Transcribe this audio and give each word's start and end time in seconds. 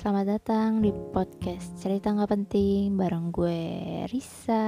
Selamat 0.00 0.40
datang 0.40 0.80
di 0.80 0.96
podcast 1.12 1.76
cerita 1.76 2.08
nggak 2.08 2.32
penting 2.32 2.96
bareng 2.96 3.28
gue 3.28 3.60
Risa. 4.08 4.64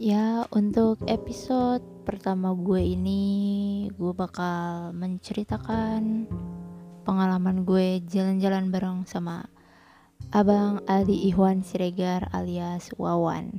Ya 0.00 0.48
untuk 0.48 1.04
episode 1.04 1.84
pertama 2.08 2.56
gue 2.56 2.80
ini 2.80 3.20
gue 3.92 4.12
bakal 4.16 4.96
menceritakan 4.96 6.24
pengalaman 7.04 7.68
gue 7.68 8.00
jalan-jalan 8.08 8.72
bareng 8.72 9.04
sama 9.04 9.52
Abang 10.32 10.80
Aldi 10.88 11.28
Ihwan 11.28 11.60
Siregar 11.60 12.32
alias 12.32 12.88
Wawan. 12.96 13.52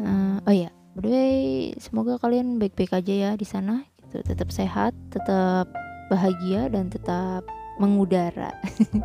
uh, 0.00 0.40
oh 0.48 0.54
ya, 0.56 0.72
by 0.96 1.76
semoga 1.76 2.16
kalian 2.16 2.56
baik-baik 2.56 2.96
aja 2.96 3.12
ya 3.12 3.30
di 3.36 3.44
sana 3.44 3.89
gitu. 4.10 4.26
Tetap 4.26 4.50
sehat 4.50 4.92
tetap 5.14 5.70
bahagia 6.10 6.66
dan 6.66 6.90
tetap 6.90 7.46
mengudara. 7.78 8.50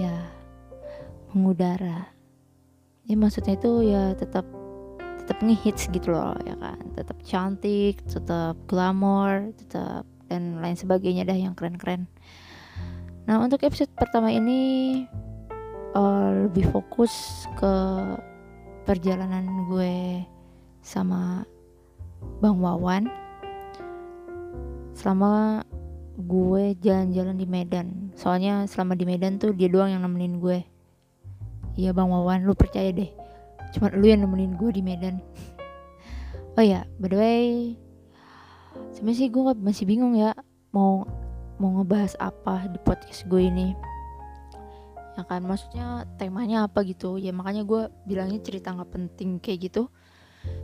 Ya 0.00 0.24
mengudara. 1.36 2.08
Ya 3.04 3.12
maksudnya 3.12 3.60
itu 3.60 3.92
ya 3.92 4.16
tetap 4.16 4.48
tetap 5.20 5.36
ngehits 5.44 5.84
gitu 5.92 6.16
loh 6.16 6.32
ya 6.48 6.56
kan. 6.56 6.80
Tetap 6.96 7.20
cantik 7.20 8.00
tetap 8.08 8.56
glamor 8.64 9.52
tetap 9.52 10.08
dan 10.32 10.64
lain 10.64 10.80
sebagainya 10.80 11.28
dah 11.28 11.36
yang 11.36 11.52
keren-keren. 11.52 12.08
Nah 13.28 13.44
untuk 13.44 13.60
episode 13.68 13.92
pertama 13.92 14.32
ini 14.32 15.04
uh, 15.92 16.48
lebih 16.48 16.72
fokus 16.72 17.44
ke 17.60 17.74
perjalanan 18.88 19.68
gue 19.68 20.24
sama 20.80 21.44
Bang 22.40 22.64
Wawan 22.64 23.21
selama 24.92 25.64
gue 26.16 26.76
jalan-jalan 26.80 27.36
di 27.36 27.46
Medan. 27.48 28.12
Soalnya 28.16 28.68
selama 28.68 28.94
di 28.94 29.08
Medan 29.08 29.40
tuh 29.40 29.56
dia 29.56 29.68
doang 29.68 29.88
yang 29.88 30.04
nemenin 30.04 30.38
gue. 30.38 30.58
Iya 31.76 31.96
bang 31.96 32.08
Wawan 32.08 32.44
lu 32.44 32.52
percaya 32.52 32.92
deh. 32.92 33.08
Cuma 33.72 33.88
lu 33.88 34.04
yang 34.04 34.20
nemenin 34.24 34.56
gue 34.56 34.70
di 34.72 34.82
Medan. 34.84 35.20
Oh 36.52 36.60
ya 36.60 36.84
by 37.00 37.08
the 37.08 37.16
way 37.16 37.48
sebenarnya 38.92 39.24
sih 39.24 39.28
gue 39.32 39.42
masih 39.56 39.84
bingung 39.88 40.12
ya 40.12 40.36
mau 40.68 41.08
mau 41.56 41.80
ngebahas 41.80 42.12
apa 42.20 42.68
di 42.68 42.76
podcast 42.84 43.24
gue 43.24 43.48
ini. 43.48 43.72
Ya 45.16 45.24
kan 45.24 45.48
maksudnya 45.48 46.04
temanya 46.20 46.68
apa 46.68 46.84
gitu. 46.84 47.16
Ya 47.16 47.32
makanya 47.32 47.64
gue 47.64 47.88
bilangnya 48.04 48.36
cerita 48.44 48.68
nggak 48.68 48.92
penting 48.92 49.40
kayak 49.40 49.72
gitu. 49.72 49.88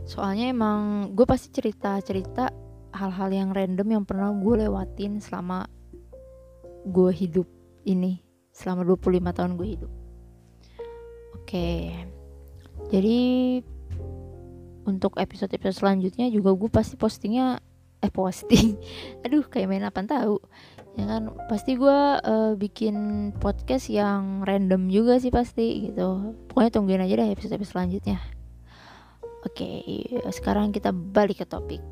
Soalnya 0.05 0.53
emang 0.53 1.09
gue 1.17 1.25
pasti 1.25 1.49
cerita 1.49 1.97
cerita 2.05 2.53
hal-hal 2.93 3.29
yang 3.29 3.49
random 3.53 3.87
yang 3.99 4.03
pernah 4.05 4.33
gue 4.33 4.65
lewatin 4.65 5.21
selama 5.21 5.69
gue 6.89 7.11
hidup 7.11 7.47
ini 7.85 8.21
selama 8.49 8.83
25 8.83 9.37
tahun 9.37 9.51
gue 9.55 9.67
hidup. 9.77 9.91
Oke 11.39 11.93
jadi 12.87 13.19
untuk 14.87 15.19
episode-episode 15.19 15.75
selanjutnya 15.75 16.31
juga 16.31 16.55
gue 16.55 16.69
pasti 16.71 16.95
postingnya 16.95 17.59
eh 17.99 18.09
posting. 18.09 18.79
Aduh 19.27 19.43
kayak 19.45 19.67
main 19.67 19.83
apa 19.83 20.01
tahu? 20.07 20.39
Ya 20.95 21.05
kan 21.05 21.35
pasti 21.51 21.75
gue 21.75 21.99
uh, 22.23 22.55
bikin 22.55 23.29
podcast 23.37 23.91
yang 23.91 24.47
random 24.47 24.87
juga 24.87 25.19
sih 25.19 25.29
pasti 25.29 25.91
gitu. 25.91 26.33
Pokoknya 26.49 26.71
tungguin 26.71 27.03
aja 27.03 27.19
deh 27.19 27.29
episode-episode 27.35 27.75
selanjutnya. 27.75 28.17
Oke 29.43 29.83
sekarang 30.31 30.71
kita 30.71 30.95
balik 30.95 31.43
ke 31.43 31.47
topik 31.47 31.83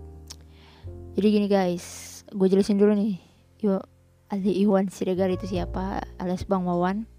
jadi 1.18 1.34
gini 1.34 1.48
guys. 1.50 2.22
Gue 2.30 2.46
jelasin 2.46 2.78
dulu 2.78 2.94
nih. 2.94 3.18
Yuk 3.66 3.82
Ali 4.30 4.62
Iwan 4.62 4.86
Siregar 4.86 5.34
itu 5.34 5.50
siapa? 5.50 6.06
Alias 6.22 6.46
Bang 6.46 6.70
Wawan. 6.70 7.10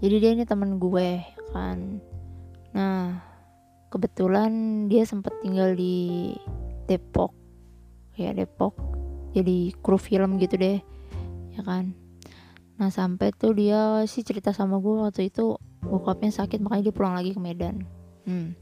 Jadi 0.00 0.16
dia 0.16 0.32
ini 0.32 0.48
teman 0.48 0.80
gue 0.80 1.20
kan. 1.52 2.00
Nah 2.72 3.20
kebetulan 3.92 4.48
dia 4.88 5.04
sempat 5.04 5.36
tinggal 5.44 5.76
di 5.76 6.32
Depok. 6.88 7.36
Ya 8.16 8.32
Depok. 8.32 8.72
Jadi 9.36 9.76
kru 9.84 10.00
film 10.00 10.40
gitu 10.40 10.56
deh. 10.56 10.80
Ya 11.52 11.60
kan? 11.68 11.92
Nah 12.80 12.88
sampai 12.88 13.36
tuh 13.36 13.52
dia 13.52 14.08
sih 14.08 14.24
cerita 14.24 14.56
sama 14.56 14.80
gue 14.80 15.04
waktu 15.04 15.28
itu 15.28 15.60
bokapnya 15.84 16.32
sakit 16.32 16.64
makanya 16.64 16.88
dia 16.88 16.96
pulang 16.96 17.12
lagi 17.12 17.36
ke 17.36 17.40
Medan. 17.44 17.84
Hmm. 18.24 18.56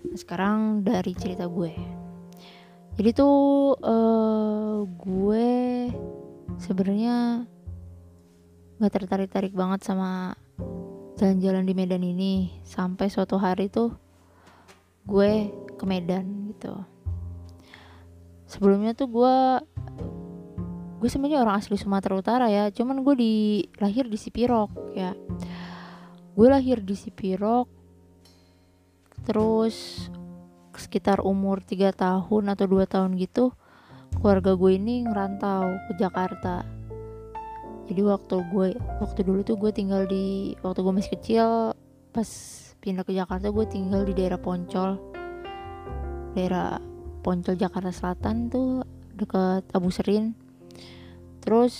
nah, 0.00 0.16
sekarang 0.16 0.80
dari 0.80 1.12
cerita 1.12 1.44
gue 1.44 1.97
jadi 2.98 3.14
tuh 3.14 3.78
uh, 3.78 4.82
gue 4.82 5.50
sebenarnya 6.58 7.46
nggak 8.82 8.90
tertarik 8.90 9.30
tarik 9.30 9.54
banget 9.54 9.86
sama 9.86 10.34
jalan-jalan 11.14 11.62
di 11.62 11.74
Medan 11.78 12.02
ini. 12.02 12.58
Sampai 12.66 13.06
suatu 13.06 13.38
hari 13.38 13.70
tuh 13.70 13.94
gue 15.06 15.54
ke 15.78 15.84
Medan 15.86 16.50
gitu. 16.50 16.74
Sebelumnya 18.50 18.98
tuh 18.98 19.06
gue 19.06 19.36
gue 20.98 21.06
sebenarnya 21.06 21.46
orang 21.46 21.62
asli 21.62 21.78
Sumatera 21.78 22.18
Utara 22.18 22.46
ya. 22.50 22.66
Cuman 22.74 23.06
gue 23.06 23.14
di 23.14 23.34
lahir 23.78 24.10
di 24.10 24.18
Sipirok 24.18 24.74
ya. 24.98 25.14
Gue 26.34 26.50
lahir 26.50 26.82
di 26.82 26.98
Sipirok 26.98 27.70
terus 29.22 30.06
sekitar 30.78 31.20
umur 31.20 31.60
3 31.60 31.92
tahun 31.92 32.44
atau 32.54 32.66
2 32.66 32.86
tahun 32.86 33.18
gitu 33.18 33.52
keluarga 34.16 34.56
gue 34.56 34.72
ini 34.74 35.04
ngerantau 35.04 35.68
ke 35.88 35.92
Jakarta. 36.00 36.64
Jadi 37.88 38.00
waktu 38.04 38.36
gue 38.52 38.68
waktu 39.00 39.20
dulu 39.24 39.40
tuh 39.44 39.56
gue 39.56 39.72
tinggal 39.72 40.04
di 40.04 40.52
waktu 40.60 40.80
gue 40.84 40.92
masih 40.92 41.12
kecil 41.16 41.48
pas 42.12 42.28
pindah 42.80 43.04
ke 43.04 43.12
Jakarta 43.16 43.48
gue 43.48 43.66
tinggal 43.68 44.04
di 44.04 44.12
daerah 44.12 44.40
Poncol. 44.40 45.00
Daerah 46.36 46.76
Poncol 47.24 47.56
Jakarta 47.56 47.92
Selatan 47.92 48.52
tuh 48.52 48.84
dekat 49.16 49.64
Abu 49.72 49.88
Serin. 49.88 50.36
Terus 51.40 51.74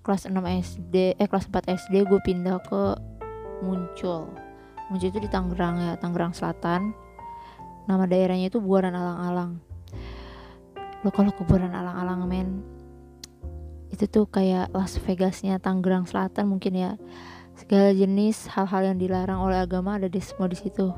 kelas 0.00 0.28
6 0.28 0.36
SD 0.36 1.20
eh 1.20 1.28
kelas 1.28 1.48
4 1.52 1.76
SD 1.76 2.08
gue 2.08 2.20
pindah 2.24 2.60
ke 2.64 2.96
Muncul. 3.60 4.32
Muncul 4.88 5.08
itu 5.12 5.20
di 5.20 5.28
Tangerang 5.28 5.76
ya 5.80 5.92
Tangerang 6.00 6.32
Selatan 6.32 7.03
nama 7.84 8.04
daerahnya 8.08 8.48
itu 8.48 8.60
Buaran 8.60 8.96
Alang-Alang. 8.96 9.52
Lo 11.04 11.10
kalau 11.12 11.32
ke 11.32 11.44
Buaran 11.44 11.72
Alang-Alang 11.72 12.24
men 12.24 12.48
itu 13.94 14.10
tuh 14.10 14.26
kayak 14.26 14.74
Las 14.74 14.98
Vegasnya 14.98 15.62
Tangerang 15.62 16.08
Selatan 16.08 16.50
mungkin 16.50 16.74
ya. 16.74 16.92
Segala 17.54 17.94
jenis 17.94 18.50
hal-hal 18.50 18.90
yang 18.90 18.98
dilarang 18.98 19.38
oleh 19.38 19.62
agama 19.62 19.94
ada 19.94 20.10
di 20.10 20.18
semua 20.18 20.50
di 20.50 20.58
situ. 20.58 20.90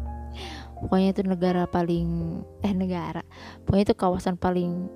Pokoknya 0.82 1.14
itu 1.14 1.22
negara 1.22 1.70
paling 1.70 2.40
eh 2.66 2.74
negara. 2.74 3.22
Pokoknya 3.62 3.92
itu 3.92 3.94
kawasan 3.94 4.34
paling 4.34 4.90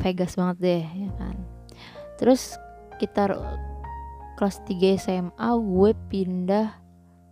Vegas 0.00 0.34
banget 0.40 0.56
deh 0.62 0.84
ya 0.86 1.10
kan. 1.20 1.36
Terus 2.16 2.56
kita 2.96 3.36
kelas 4.40 4.64
3 4.64 4.96
SMA 4.96 5.50
gue 5.60 5.90
pindah 6.08 6.80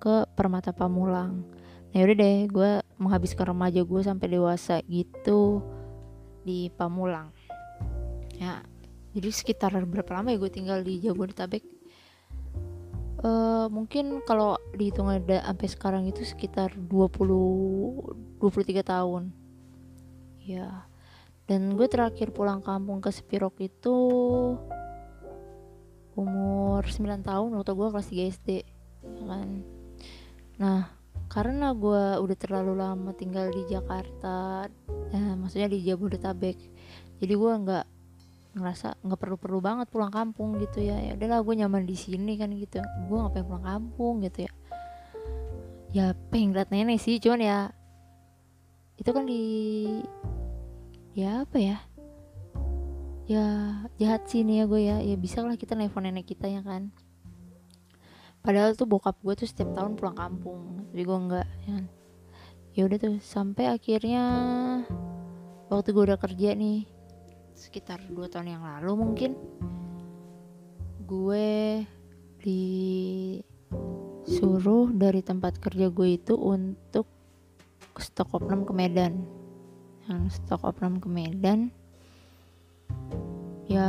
ke 0.03 0.27
Permata 0.35 0.75
Pamulang 0.75 1.47
nah 1.93 1.97
yaudah 2.01 2.17
deh 2.17 2.39
gue 2.49 2.71
menghabiskan 2.97 3.53
remaja 3.53 3.85
gue 3.85 4.01
sampai 4.01 4.27
dewasa 4.33 4.81
gitu 4.89 5.61
di 6.41 6.73
Pamulang. 6.73 7.29
Ya 8.41 8.65
jadi 9.13 9.29
sekitar 9.29 9.77
berapa 9.85 10.09
lama 10.17 10.33
ya 10.33 10.41
gue 10.41 10.49
tinggal 10.49 10.81
di 10.81 11.05
Jabodetabek? 11.05 11.61
Uh, 13.23 13.71
mungkin 13.71 14.19
kalau 14.27 14.59
dihitung 14.75 15.07
ada 15.07 15.47
sampai 15.47 15.69
sekarang 15.71 16.05
itu 16.11 16.25
sekitar 16.25 16.75
20 16.75 18.41
23 18.41 18.83
tahun. 18.83 19.31
Ya 20.43 20.89
dan 21.45 21.77
gue 21.77 21.87
terakhir 21.91 22.33
pulang 22.33 22.65
kampung 22.65 23.05
ke 23.05 23.13
Spirok 23.13 23.61
itu 23.61 23.97
umur 26.17 26.81
9 26.85 27.21
tahun 27.21 27.51
waktu 27.53 27.73
gue 27.77 27.89
kelas 27.93 28.09
3 28.09 28.33
SD 28.33 28.49
ya 29.03 29.25
kan? 29.29 29.49
Nah 30.57 31.02
karena 31.33 31.73
gue 31.73 32.21
udah 32.21 32.37
terlalu 32.37 32.77
lama 32.77 33.17
tinggal 33.17 33.49
di 33.49 33.65
Jakarta 33.65 34.69
eh, 35.17 35.33
maksudnya 35.33 35.73
di 35.73 35.81
Jabodetabek. 35.81 36.61
Jadi 37.25 37.33
gue 37.33 37.53
nggak 37.65 37.87
ngerasa 38.53 39.01
nggak 39.01 39.17
perlu-perlu 39.17 39.65
banget 39.65 39.89
pulang 39.89 40.13
kampung 40.13 40.61
gitu 40.61 40.85
ya. 40.85 41.01
Ya 41.01 41.17
udahlah 41.17 41.41
gue 41.41 41.55
nyaman 41.65 41.89
di 41.89 41.97
sini 41.97 42.37
kan 42.37 42.53
gitu. 42.53 42.85
Gue 43.09 43.17
ngapain 43.17 43.49
pulang 43.49 43.65
kampung 43.65 44.21
gitu 44.21 44.45
ya. 44.45 44.53
Ya 45.97 46.05
pengen 46.29 46.53
liat 46.53 46.69
nenek 46.69 47.01
sih 47.01 47.17
cuman 47.17 47.41
ya 47.41 47.59
itu 49.01 49.09
kan 49.09 49.25
di 49.25 49.43
ya 51.17 51.49
apa 51.49 51.57
ya? 51.57 51.81
Ya 53.25 53.45
jahat 53.97 54.29
sih 54.29 54.45
nih 54.45 54.61
ya 54.61 54.65
gue 54.69 54.81
ya. 54.85 54.97
Ya 55.01 55.17
bisa 55.17 55.41
lah 55.41 55.57
kita 55.57 55.73
nelfon 55.81 56.05
nenek 56.05 56.29
kita 56.29 56.45
ya 56.45 56.61
kan 56.61 56.93
padahal 58.43 58.75
tuh 58.75 58.91
bokap 58.91 59.17
gue 59.23 59.35
tuh 59.39 59.49
setiap 59.49 59.73
tahun 59.73 59.95
pulang 59.95 60.19
kampung 60.19 60.87
tapi 60.91 61.03
gue 61.09 61.19
enggak 61.19 61.49
ya. 61.65 61.79
Ya 62.73 62.89
udah 62.89 62.99
tuh 63.01 63.17
sampai 63.21 63.69
akhirnya 63.69 64.25
waktu 65.73 65.93
gue 65.93 66.05
udah 66.05 66.21
kerja 66.21 66.53
nih 66.57 66.85
sekitar 67.57 68.01
dua 68.13 68.29
tahun 68.29 68.59
yang 68.59 68.65
lalu 68.65 68.93
mungkin 68.97 69.37
gue 71.05 71.85
disuruh 74.27 74.89
dari 74.93 75.21
tempat 75.23 75.61
kerja 75.61 75.89
gue 75.93 76.09
itu 76.17 76.37
untuk 76.37 77.07
stok 77.97 78.41
opnam 78.41 78.65
ke 78.65 78.73
Medan. 78.77 79.21
Yang 80.09 80.43
stok 80.43 80.65
opnam 80.65 80.99
ke 81.01 81.09
Medan 81.09 81.71
ya 83.73 83.89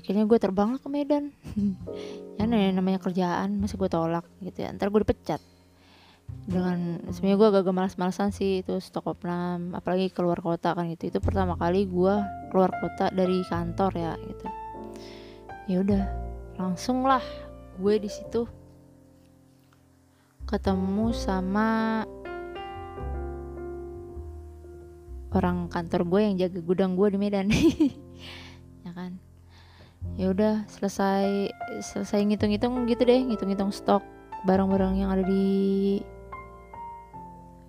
akhirnya 0.00 0.24
gue 0.24 0.38
terbang 0.40 0.80
ke 0.80 0.88
Medan. 0.88 1.30
Ya 2.40 2.48
namanya 2.48 2.96
kerjaan 2.96 3.60
masa 3.60 3.76
gue 3.76 3.92
tolak 3.92 4.24
gitu 4.40 4.64
ya. 4.64 4.72
Ntar 4.72 4.88
gue 4.88 5.04
dipecat. 5.04 5.44
Dengan 6.48 7.04
sebenarnya 7.12 7.36
gue 7.36 7.48
agak 7.52 7.74
malas-malasan 7.76 8.32
sih 8.32 8.64
itu 8.64 8.80
stok 8.80 9.12
opnam 9.12 9.76
apalagi 9.76 10.08
keluar 10.08 10.40
kota 10.40 10.72
kan 10.72 10.88
gitu. 10.88 11.12
Itu 11.12 11.20
pertama 11.20 11.60
kali 11.60 11.84
gue 11.84 12.14
keluar 12.48 12.72
kota 12.80 13.12
dari 13.12 13.44
kantor 13.44 13.92
ya 13.92 14.12
gitu. 14.24 14.46
Ya 15.68 15.76
udah 15.84 16.04
langsung 16.56 17.04
lah 17.04 17.22
gue 17.76 17.94
di 18.00 18.08
situ 18.08 18.48
ketemu 20.48 21.12
sama 21.12 22.02
orang 25.30 25.68
kantor 25.68 26.08
gue 26.08 26.20
yang 26.24 26.34
jaga 26.40 26.60
gudang 26.64 26.96
gue 26.96 27.08
di 27.12 27.18
Medan. 27.20 27.48
Ya 28.80 28.96
kan 28.96 29.20
ya 30.20 30.28
udah 30.36 30.68
selesai 30.68 31.48
selesai 31.80 32.20
ngitung-ngitung 32.28 32.84
gitu 32.84 33.08
deh 33.08 33.24
ngitung-ngitung 33.24 33.72
stok 33.72 34.04
barang-barang 34.44 35.00
yang 35.00 35.08
ada 35.08 35.24
di 35.24 35.96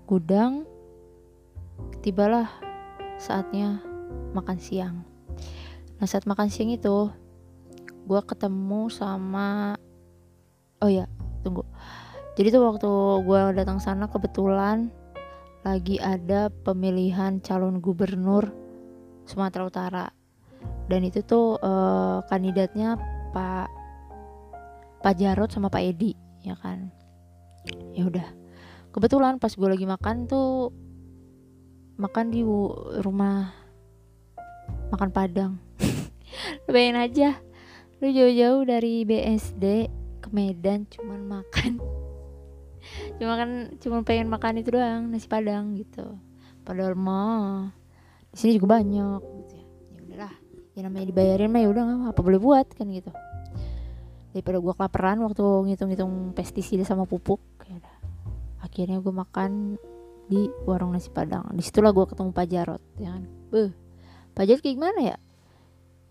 gudang. 0.04 0.68
Tibalah 2.04 2.52
saatnya 3.16 3.80
makan 4.36 4.60
siang. 4.60 5.08
Nah 5.96 6.06
saat 6.10 6.28
makan 6.28 6.52
siang 6.52 6.76
itu 6.76 7.08
gue 8.04 8.22
ketemu 8.28 8.92
sama 8.92 9.80
oh 10.84 10.92
ya 10.92 11.08
tunggu. 11.48 11.64
Jadi 12.36 12.52
tuh 12.52 12.68
waktu 12.68 12.92
gue 13.24 13.42
datang 13.56 13.80
sana 13.80 14.12
kebetulan 14.12 14.92
lagi 15.64 16.04
ada 16.04 16.52
pemilihan 16.52 17.40
calon 17.40 17.80
gubernur 17.80 18.52
Sumatera 19.24 19.64
Utara 19.64 20.06
dan 20.92 21.08
itu 21.08 21.24
tuh 21.24 21.56
uh, 21.62 22.20
kandidatnya 22.28 23.00
Pak 23.32 23.68
Pak 25.02 25.14
Jarot 25.18 25.50
sama 25.50 25.72
Pak 25.72 25.82
Edi 25.82 26.14
ya 26.44 26.58
kan? 26.60 26.92
Ya 27.94 28.06
udah. 28.06 28.28
Kebetulan 28.92 29.40
pas 29.40 29.54
gue 29.56 29.70
lagi 29.70 29.88
makan 29.88 30.28
tuh 30.28 30.76
makan 31.96 32.34
di 32.34 32.44
rumah 33.02 33.56
makan 34.92 35.10
Padang. 35.16 35.54
Bayangin 36.72 36.98
aja 37.00 37.30
lu 38.02 38.10
jauh-jauh 38.10 38.66
dari 38.66 39.06
BSD 39.06 39.66
ke 40.20 40.28
Medan 40.34 40.90
cuman 40.90 41.22
makan. 41.22 41.78
Cuma 43.22 43.38
kan 43.38 43.78
cuma 43.78 44.02
pengen 44.02 44.26
makan 44.26 44.58
itu 44.58 44.74
doang 44.74 45.14
nasi 45.14 45.30
padang 45.30 45.78
gitu. 45.78 46.18
Padahal 46.66 46.98
mah 46.98 47.70
di 48.34 48.38
sini 48.42 48.52
juga 48.58 48.82
banyak 48.82 49.22
ya 50.72 50.80
ya 50.80 50.80
ya 50.80 50.82
namanya 50.88 51.06
dibayarin 51.12 51.50
mah 51.52 51.62
ya 51.64 51.70
udah 51.72 51.86
apa 52.12 52.20
boleh 52.24 52.40
buat 52.40 52.68
kan 52.72 52.88
gitu. 52.88 53.12
Daripada 54.32 54.58
gue 54.64 54.74
kelaparan 54.74 55.18
waktu 55.20 55.44
ngitung-ngitung 55.44 56.32
pestisida 56.32 56.88
sama 56.88 57.04
pupuk 57.04 57.44
ya 57.68 57.76
akhirnya 58.64 59.04
gue 59.04 59.12
makan 59.12 59.76
di 60.32 60.48
warung 60.64 60.96
nasi 60.96 61.12
padang. 61.12 61.44
Di 61.52 61.60
situlah 61.60 61.92
gue 61.92 62.08
ketemu 62.08 62.32
Pak 62.32 62.48
Jarot 62.48 62.84
ya 62.96 63.20
kan. 63.20 63.24
Beuh, 63.52 63.72
Pak 64.32 64.44
Jarot 64.48 64.62
kayak 64.64 64.76
gimana 64.80 65.00
ya? 65.04 65.18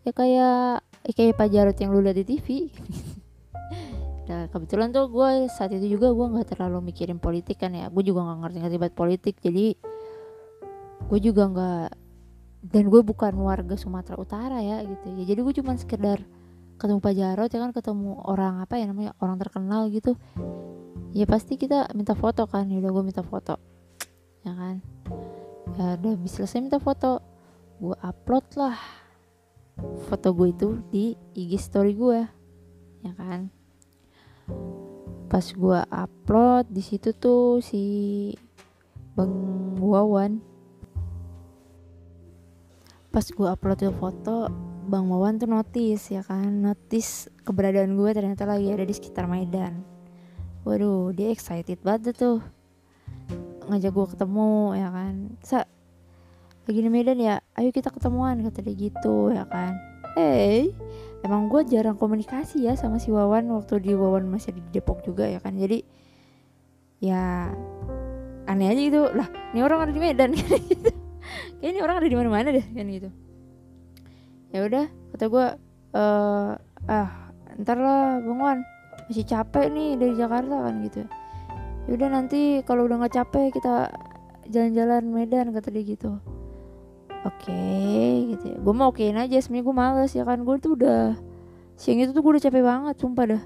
Ya 0.05 0.13
kayak 0.13 0.85
ya 1.09 1.13
kayak 1.17 1.35
Pak 1.41 1.49
Jarot 1.49 1.77
yang 1.81 1.91
lu 1.97 2.05
lihat 2.05 2.21
di 2.21 2.25
TV 2.29 2.49
nah 4.31 4.47
kebetulan 4.47 4.95
tuh 4.95 5.11
gue 5.11 5.51
saat 5.51 5.75
itu 5.75 5.99
juga 5.99 6.15
gue 6.15 6.23
nggak 6.23 6.55
terlalu 6.55 6.93
mikirin 6.93 7.17
politik 7.17 7.57
kan 7.57 7.73
ya. 7.73 7.89
Gue 7.89 8.05
juga 8.05 8.29
nggak 8.29 8.39
ngerti-ngerti 8.45 8.77
banget 8.77 8.95
politik 8.95 9.35
jadi 9.41 9.75
gue 11.09 11.19
juga 11.19 11.49
nggak 11.49 11.89
dan 12.61 12.93
gue 12.93 13.01
bukan 13.01 13.33
warga 13.41 13.73
Sumatera 13.77 14.21
Utara 14.21 14.61
ya 14.61 14.85
gitu. 14.85 15.09
Ya 15.17 15.25
jadi 15.33 15.41
gue 15.41 15.55
cuma 15.57 15.73
sekedar 15.81 16.21
ketemu 16.77 17.01
Pak 17.01 17.15
Jarot 17.17 17.51
ya 17.53 17.61
kan 17.61 17.73
ketemu 17.73 18.21
orang 18.25 18.61
apa 18.65 18.77
ya 18.77 18.89
namanya 18.89 19.13
orang 19.21 19.41
terkenal 19.41 19.89
gitu. 19.89 20.17
Ya 21.17 21.25
pasti 21.25 21.57
kita 21.57 21.91
minta 21.97 22.13
foto 22.13 22.45
kan. 22.45 22.69
Ya 22.69 22.79
udah 22.85 22.93
gue 22.93 23.05
minta 23.05 23.25
foto. 23.25 23.57
Ya 24.45 24.53
kan? 24.53 24.85
Ya 25.77 25.97
udah 25.97 26.15
bisa 26.21 26.45
selesai 26.45 26.61
minta 26.61 26.81
foto 26.81 27.25
gue 27.81 27.97
upload 28.05 28.45
lah 28.61 28.77
foto 30.13 30.37
gue 30.37 30.53
itu 30.53 30.69
di 30.93 31.05
IG 31.33 31.57
story 31.57 31.97
gue. 31.97 32.21
Ya 33.01 33.13
kan? 33.17 33.49
Pas 35.33 35.47
gue 35.49 35.81
upload 35.89 36.69
di 36.69 36.83
situ 36.85 37.17
tuh 37.17 37.65
si 37.65 37.83
bang 39.17 39.33
Wawan 39.81 40.50
pas 43.11 43.27
gue 43.27 43.49
upload 43.51 43.79
tuh 43.83 43.95
foto 43.99 44.37
bang 44.87 45.07
Wawan 45.07 45.39
tuh 45.39 45.51
notice 45.51 46.15
ya 46.15 46.23
kan? 46.23 46.63
Notice 46.63 47.31
keberadaan 47.43 47.99
gue 47.99 48.11
ternyata 48.15 48.47
lagi 48.47 48.71
ada 48.71 48.87
di 48.87 48.95
sekitar 48.95 49.27
Medan. 49.27 49.83
Waduh 50.63 51.11
dia 51.11 51.35
excited 51.35 51.83
banget 51.83 52.15
tuh. 52.15 52.39
Ngajak 53.67 53.91
gue 53.91 54.07
ketemu 54.15 54.79
ya 54.79 54.89
kan? 54.95 55.15
Sa 55.43 55.67
lagi 56.67 56.81
di 56.87 56.91
Medan 56.91 57.19
ya 57.19 57.43
ayo 57.59 57.75
kita 57.75 57.91
ketemuan 57.91 58.47
kata 58.47 58.63
dia 58.63 58.75
gitu 58.79 59.35
ya 59.35 59.43
kan? 59.47 59.75
Hey 60.15 60.71
emang 61.27 61.51
gue 61.51 61.67
jarang 61.67 61.99
komunikasi 61.99 62.65
ya 62.65 62.79
sama 62.79 63.03
si 63.03 63.11
Wawan 63.11 63.51
waktu 63.51 63.83
di 63.83 63.93
Wawan 63.95 64.31
masih 64.31 64.55
di 64.55 64.63
Depok 64.71 65.03
juga 65.03 65.27
ya 65.27 65.43
kan? 65.43 65.59
Jadi 65.59 65.83
ya 67.03 67.51
aneh 68.47 68.67
aja 68.71 68.81
gitu. 68.81 69.03
Lah 69.11 69.27
ini 69.51 69.61
orang 69.67 69.91
ada 69.91 69.93
di 69.95 69.99
Medan 69.99 70.31
kayak 71.61 71.71
ini 71.73 71.81
orang 71.81 71.97
ada 72.01 72.09
di 72.09 72.17
mana-mana 72.17 72.49
deh 72.51 72.67
kan 72.67 72.87
gitu. 72.89 73.11
Ya 74.51 74.67
udah 74.67 74.85
kata 75.15 75.25
gue 75.31 75.47
uh, 75.95 76.51
ah 76.91 77.09
ntar 77.61 77.79
lah 77.79 78.19
bang 78.23 78.63
masih 79.11 79.27
capek 79.27 79.71
nih 79.71 79.99
dari 79.99 80.15
Jakarta 80.15 80.57
kan 80.71 80.75
gitu. 80.87 81.03
Ya 81.87 81.91
udah 81.99 82.09
nanti 82.11 82.63
kalau 82.63 82.87
udah 82.87 83.03
nggak 83.03 83.15
capek 83.15 83.55
kita 83.55 83.91
jalan-jalan 84.51 85.03
Medan 85.11 85.51
kata 85.55 85.71
dia 85.71 85.83
gitu. 85.83 86.19
Oke 87.21 87.53
okay, 87.53 88.33
gitu 88.33 88.45
ya. 88.55 88.57
Gue 88.59 88.75
mau 88.75 88.91
okein 88.91 89.19
aja 89.19 89.37
sebenarnya 89.43 89.67
gue 89.67 89.77
males 89.77 90.13
ya 90.15 90.25
kan. 90.25 90.41
Gue 90.47 90.57
tuh 90.57 90.79
udah 90.79 91.19
siang 91.77 92.01
itu 92.01 92.15
tuh 92.17 92.23
gue 92.23 92.33
udah 92.39 92.45
capek 92.49 92.63
banget 92.65 92.95
sumpah 92.97 93.25
dah. 93.37 93.43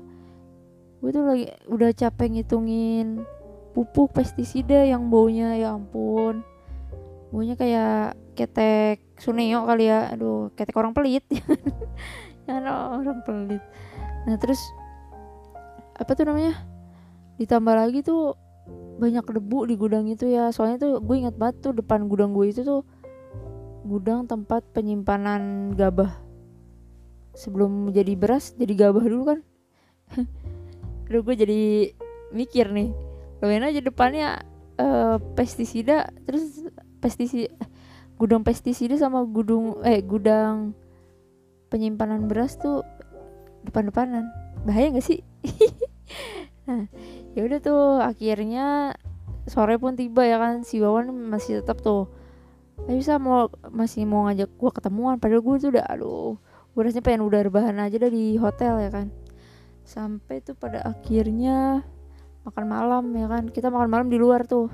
Gue 1.02 1.11
tuh 1.12 1.25
lagi 1.26 1.47
udah 1.68 1.90
capek 1.92 2.28
ngitungin 2.38 3.26
pupuk 3.75 4.14
pestisida 4.14 4.87
yang 4.87 5.11
baunya 5.11 5.59
ya 5.59 5.75
ampun 5.75 6.47
baunya 7.35 7.59
kayak 7.59 8.14
ketek 8.38 9.03
suneo 9.19 9.67
kali 9.67 9.91
ya. 9.91 10.14
Aduh 10.14 10.55
ketek 10.55 10.79
orang 10.79 10.95
pelit. 10.95 11.26
Ya 12.45 12.61
orang 12.61 13.25
pelit. 13.25 13.64
Nah 14.29 14.37
terus 14.37 14.61
apa 15.97 16.12
tuh 16.12 16.29
namanya? 16.29 16.61
Ditambah 17.41 17.73
lagi 17.73 18.05
tuh 18.05 18.37
banyak 19.00 19.25
debu 19.25 19.64
di 19.64 19.75
gudang 19.81 20.05
itu 20.12 20.29
ya. 20.29 20.53
Soalnya 20.53 20.76
tuh 20.76 20.93
gue 21.00 21.25
ingat 21.25 21.41
banget 21.41 21.64
tuh 21.64 21.73
depan 21.73 22.05
gudang 22.05 22.37
gue 22.37 22.53
itu 22.53 22.61
tuh 22.61 22.85
gudang 23.88 24.29
tempat 24.29 24.61
penyimpanan 24.76 25.73
gabah. 25.73 26.12
Sebelum 27.33 27.97
jadi 27.97 28.12
beras 28.12 28.53
jadi 28.61 28.76
gabah 28.76 29.05
dulu 29.09 29.25
kan. 29.25 29.41
Aduh 31.09 31.25
gue 31.25 31.35
jadi 31.35 31.61
mikir 32.29 32.69
nih. 32.76 32.93
Kalian 33.41 33.73
aja 33.73 33.81
depannya 33.81 34.45
uh, 34.76 35.17
pestisida 35.33 36.12
terus 36.29 36.61
pestisida 37.04 37.52
gudang 38.16 38.40
pestisida 38.40 38.96
sama 38.96 39.20
gudang 39.28 39.76
eh 39.84 40.00
gudang 40.00 40.73
penyimpanan 41.68 42.25
beras 42.25 42.56
tuh 42.56 42.80
depan-depanan. 43.68 44.30
Bahaya 44.64 44.96
gak 44.96 45.04
sih? 45.04 45.20
Nah 46.64 46.88
ya 47.37 47.44
udah 47.44 47.61
tuh 47.61 48.00
akhirnya 48.00 48.96
sore 49.44 49.76
pun 49.76 50.00
tiba 50.00 50.25
ya 50.25 50.40
kan 50.40 50.64
si 50.64 50.80
Wawan 50.80 51.12
masih 51.12 51.61
tetap 51.61 51.84
tuh. 51.84 52.08
Tapi 52.80 53.04
bisa 53.04 53.20
mau 53.20 53.52
masih 53.68 54.08
mau 54.08 54.25
ngajak 54.25 54.49
gue 54.49 54.70
ketemuan 54.73 55.20
padahal 55.20 55.44
gue 55.44 55.61
tuh 55.61 55.70
udah 55.76 55.84
aduh 55.84 56.40
gue 56.73 56.80
rasanya 56.80 57.04
pengen 57.04 57.28
udah 57.28 57.44
rebahan 57.44 57.76
aja 57.84 58.00
dah 58.00 58.08
di 58.08 58.40
hotel 58.40 58.80
ya 58.80 58.88
kan. 58.88 59.12
Sampai 59.84 60.40
tuh 60.40 60.56
pada 60.56 60.80
akhirnya 60.88 61.84
makan 62.49 62.64
malam 62.64 63.04
ya 63.12 63.28
kan 63.28 63.44
kita 63.52 63.68
makan 63.68 63.92
malam 63.92 64.08
di 64.08 64.16
luar 64.16 64.49
tuh 64.49 64.73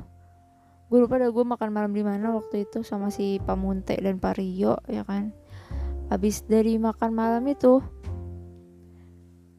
gue 0.90 0.98
lupa 0.98 1.22
dah 1.22 1.30
gue 1.30 1.44
makan 1.46 1.70
malam 1.70 1.94
di 1.94 2.02
mana 2.02 2.34
waktu 2.34 2.66
itu 2.66 2.82
sama 2.82 3.14
si 3.14 3.38
Pamunte 3.38 3.94
dan 3.94 4.18
Pak 4.18 4.42
Rio 4.42 4.82
ya 4.90 5.06
kan? 5.06 5.30
Habis 6.10 6.42
dari 6.50 6.82
makan 6.82 7.14
malam 7.14 7.46
itu 7.46 7.78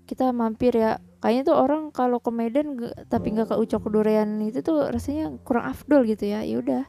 kita 0.04 0.36
mampir 0.36 0.76
ya. 0.76 1.00
Kayaknya 1.24 1.44
tuh 1.48 1.56
orang 1.56 1.82
kalau 1.96 2.20
ke 2.20 2.36
Medan 2.36 2.76
tapi 3.08 3.32
nggak 3.32 3.54
ke 3.54 3.56
Ucok 3.56 3.88
Durian 3.88 4.44
itu 4.44 4.60
tuh 4.60 4.92
rasanya 4.92 5.32
kurang 5.48 5.72
afdol 5.72 6.04
gitu 6.04 6.28
ya. 6.28 6.44
Ya 6.44 6.60
udah 6.60 6.84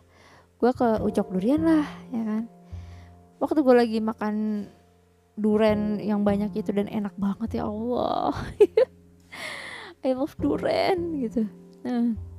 gue 0.59 0.71
ke 0.75 0.89
Ucok 1.07 1.39
Durian 1.39 1.63
lah 1.63 1.87
ya 2.11 2.27
kan? 2.27 2.51
Waktu 3.39 3.63
gue 3.63 3.75
lagi 3.79 3.99
makan 4.03 4.67
duren 5.39 6.03
yang 6.03 6.27
banyak 6.27 6.51
itu 6.59 6.75
dan 6.75 6.91
enak 6.91 7.15
banget 7.15 7.63
ya 7.63 7.71
Allah. 7.71 8.35
I 10.03 10.19
love 10.19 10.35
duren 10.43 11.15
gitu. 11.23 11.47
Nah 11.87 12.32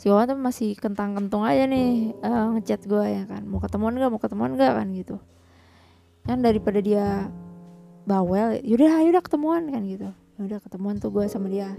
si 0.00 0.08
Wawan 0.08 0.32
tuh 0.32 0.40
masih 0.40 0.80
kentang-kentung 0.80 1.44
aja 1.44 1.68
nih 1.68 2.16
uh, 2.24 2.56
ngechat 2.56 2.88
gue 2.88 3.04
ya 3.04 3.28
kan 3.28 3.44
mau 3.44 3.60
ketemuan 3.60 3.92
gak 4.00 4.08
mau 4.08 4.16
ketemuan 4.16 4.56
gak 4.56 4.72
kan 4.80 4.88
gitu. 4.96 5.20
Kan 6.24 6.40
daripada 6.40 6.80
dia 6.80 7.28
bawel 8.08 8.64
yaudah 8.64 9.04
yaudah 9.04 9.20
ketemuan 9.20 9.68
kan 9.68 9.84
gitu. 9.84 10.08
Yaudah 10.40 10.56
ketemuan 10.64 10.96
tuh 10.96 11.12
gue 11.12 11.28
sama 11.28 11.52
dia. 11.52 11.76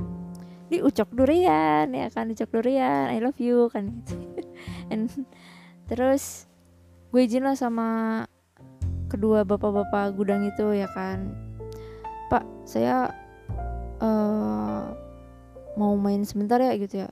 Di 0.69 0.85
ucok 0.85 1.17
durian 1.17 1.89
ya 1.89 2.13
kan 2.13 2.29
ucok 2.29 2.61
durian 2.61 3.09
I 3.09 3.17
love 3.17 3.41
you 3.41 3.73
kan 3.73 3.89
gitu. 3.89 4.13
And, 4.93 5.09
terus 5.89 6.45
gue 7.09 7.25
izin 7.25 7.41
lah 7.41 7.57
sama 7.57 8.21
kedua 9.09 9.41
bapak-bapak 9.49 10.13
gudang 10.13 10.45
itu 10.45 10.77
ya 10.77 10.85
kan. 10.93 11.25
Pak 12.29 12.45
saya 12.69 13.17
uh, 13.97 14.93
mau 15.73 15.97
main 15.97 16.21
sebentar 16.21 16.61
ya 16.61 16.77
gitu 16.77 17.01
ya 17.01 17.09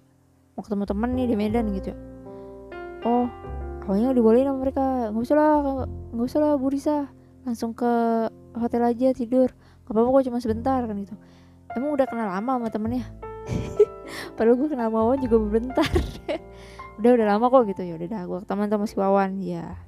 mau 0.60 0.68
ketemu 0.68 0.84
teman 0.92 1.10
nih 1.16 1.28
di 1.32 1.36
Medan 1.40 1.72
gitu. 1.72 1.96
Oh 3.08 3.32
awalnya 3.88 4.12
dibolehin 4.12 4.52
sama 4.52 4.60
mereka. 4.60 5.08
Nggak 5.10 5.24
usah 5.24 5.36
lah 5.40 5.52
nggak 6.12 6.28
usah 6.28 6.40
lah 6.44 6.52
Bu 6.60 6.68
Risa. 6.68 7.08
Langsung 7.48 7.72
ke 7.72 7.88
hotel 8.60 8.84
aja 8.84 9.16
tidur. 9.16 9.50
Gak 9.88 9.96
apa-apa 9.96 10.20
kok 10.20 10.24
cuma 10.30 10.38
sebentar 10.44 10.84
kan 10.84 10.94
gitu. 11.00 11.16
Emang 11.74 11.96
udah 11.96 12.06
kenal 12.06 12.30
lama 12.30 12.60
sama 12.60 12.68
temennya? 12.68 13.08
Padahal 14.36 14.60
gue 14.60 14.68
kenal 14.68 14.92
Wawan 14.92 15.18
juga 15.24 15.40
bentar. 15.40 15.90
Udah 17.00 17.16
udah 17.16 17.28
lama 17.32 17.48
kok 17.48 17.64
gitu. 17.72 17.82
Ya 17.88 17.96
udah 17.96 18.08
dah 18.12 18.22
gue 18.28 18.38
ketemu 18.44 18.62
sama 18.68 18.86
si 18.86 18.96
Wawan. 19.00 19.32
Ya 19.40 19.80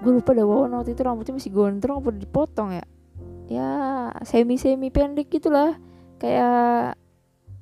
gue 0.00 0.12
lupa 0.14 0.30
dah 0.32 0.46
Wawan 0.46 0.78
waktu 0.78 0.94
itu 0.94 1.02
rambutnya 1.02 1.34
masih 1.36 1.50
gondrong 1.50 2.06
apa 2.06 2.14
dipotong 2.14 2.70
ya? 2.78 2.84
Ya 3.50 3.70
semi 4.22 4.56
semi 4.62 4.94
pendek 4.94 5.26
gitulah. 5.26 5.74
Kayak 6.22 6.94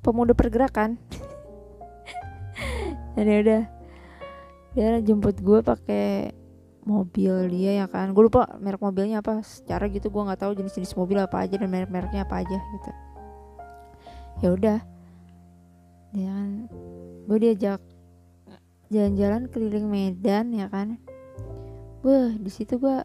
pemuda 0.05 0.37
pergerakan 0.37 1.01
dan 3.17 3.25
ya 3.25 3.37
udah. 3.41 3.63
Dia 4.77 5.01
jemput 5.01 5.41
gue 5.41 5.59
pakai 5.65 6.29
mobil 6.85 7.49
dia 7.49 7.83
ya 7.83 7.85
kan. 7.89 8.13
Gue 8.13 8.29
lupa 8.29 8.45
merek 8.61 8.81
mobilnya 8.81 9.25
apa. 9.25 9.41
Secara 9.41 9.89
gitu 9.89 10.13
gue 10.13 10.21
nggak 10.21 10.41
tahu 10.45 10.51
jenis-jenis 10.57 10.93
mobil 10.93 11.17
apa 11.21 11.41
aja 11.41 11.57
dan 11.57 11.69
merek-mereknya 11.69 12.25
apa 12.25 12.45
aja 12.45 12.57
gitu. 12.57 12.91
Ya 14.45 14.49
udah. 14.53 14.79
Dia 16.13 16.29
kan 16.29 16.49
gue 17.29 17.37
diajak 17.37 17.81
jalan-jalan 18.89 19.49
keliling 19.49 19.87
Medan 19.89 20.53
ya 20.53 20.69
kan. 20.69 20.97
Wah 22.05 22.33
di 22.33 22.49
situ 22.49 22.77
gue 22.77 22.97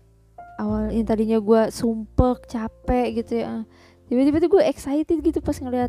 awal 0.60 0.94
yang 0.94 1.08
tadinya 1.08 1.40
gue 1.40 1.62
sumpek 1.72 2.48
capek 2.48 3.24
gitu 3.24 3.40
ya. 3.40 3.64
Tiba-tiba 4.04 4.36
tuh 4.36 4.50
gue 4.60 4.62
excited 4.68 5.16
gitu 5.24 5.40
pas 5.40 5.56
ngeliat 5.56 5.88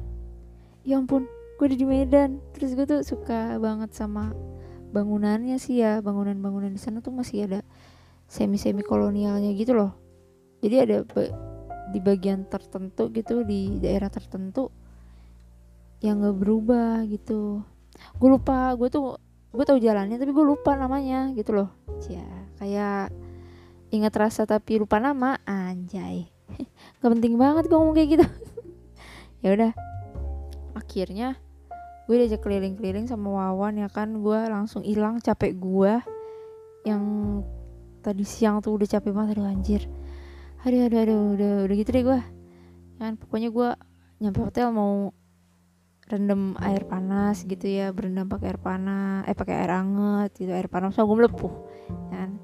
ya 0.88 1.02
ampun 1.02 1.28
gue 1.56 1.66
udah 1.72 1.80
di 1.80 1.88
Medan. 1.88 2.44
Terus 2.52 2.76
gue 2.76 2.86
tuh 2.88 3.02
suka 3.02 3.56
banget 3.60 3.96
sama 3.96 4.36
bangunannya 4.92 5.56
sih 5.60 5.80
ya. 5.80 6.04
Bangunan-bangunan 6.04 6.72
di 6.72 6.82
sana 6.82 7.00
tuh 7.00 7.16
masih 7.16 7.48
ada 7.48 7.60
semi-semi 8.28 8.84
kolonialnya 8.84 9.54
gitu 9.56 9.76
loh. 9.76 9.96
Jadi 10.60 10.76
ada 10.82 11.06
di 11.94 12.00
bagian 12.02 12.50
tertentu 12.50 13.14
gitu 13.14 13.46
di 13.46 13.78
daerah 13.78 14.10
tertentu 14.10 14.74
yang 16.04 16.22
gak 16.22 16.38
berubah 16.38 17.06
gitu. 17.08 17.64
Gue 18.20 18.30
lupa 18.30 18.74
gue 18.76 18.90
tuh 18.92 19.16
gue 19.56 19.64
tahu 19.64 19.80
jalannya 19.80 20.20
tapi 20.20 20.36
gue 20.36 20.46
lupa 20.46 20.76
namanya 20.76 21.32
gitu 21.38 21.56
loh. 21.56 21.70
Ya 22.12 22.28
kayak 22.60 23.16
ingat 23.94 24.14
rasa 24.18 24.44
tapi 24.44 24.82
lupa 24.82 25.00
nama 25.00 25.40
anjay. 25.48 26.28
Gak 27.00 27.12
penting 27.16 27.40
banget 27.40 27.70
gue 27.72 27.78
ngomong 27.78 27.96
kayak 27.96 28.20
gitu. 28.20 28.28
Ya 29.46 29.54
udah. 29.54 29.78
Akhirnya 30.74 31.38
gue 32.06 32.16
diajak 32.22 32.46
keliling-keliling 32.46 33.10
sama 33.10 33.34
Wawan 33.34 33.82
ya 33.82 33.90
kan. 33.90 34.22
Gue 34.22 34.38
langsung 34.46 34.86
hilang 34.86 35.18
capek 35.18 35.58
gue. 35.58 35.94
Yang 36.86 37.04
tadi 38.06 38.24
siang 38.26 38.62
tuh 38.62 38.78
udah 38.78 38.86
capek 38.86 39.12
banget 39.12 39.38
aduh 39.38 39.50
anjir. 39.50 39.82
Aduh 40.66 40.86
aduh 40.86 41.00
aduh 41.02 41.22
udah 41.34 41.52
udah 41.66 41.76
gitu 41.76 41.90
deh 41.90 42.04
gue. 42.06 42.20
Kan 43.02 43.18
pokoknya 43.18 43.50
gue 43.50 43.70
nyampe 44.22 44.40
hotel 44.46 44.70
mau 44.70 45.12
rendam 46.06 46.54
air 46.62 46.86
panas 46.86 47.42
gitu 47.50 47.66
ya 47.66 47.90
berendam 47.90 48.30
pakai 48.30 48.54
air 48.54 48.62
panas 48.62 49.26
eh 49.26 49.34
pakai 49.34 49.66
air 49.66 49.74
anget 49.74 50.38
gitu 50.38 50.54
air 50.54 50.70
panas 50.70 50.94
so 50.94 51.02
gue 51.02 51.18
melepuh 51.18 51.54
kan. 52.14 52.38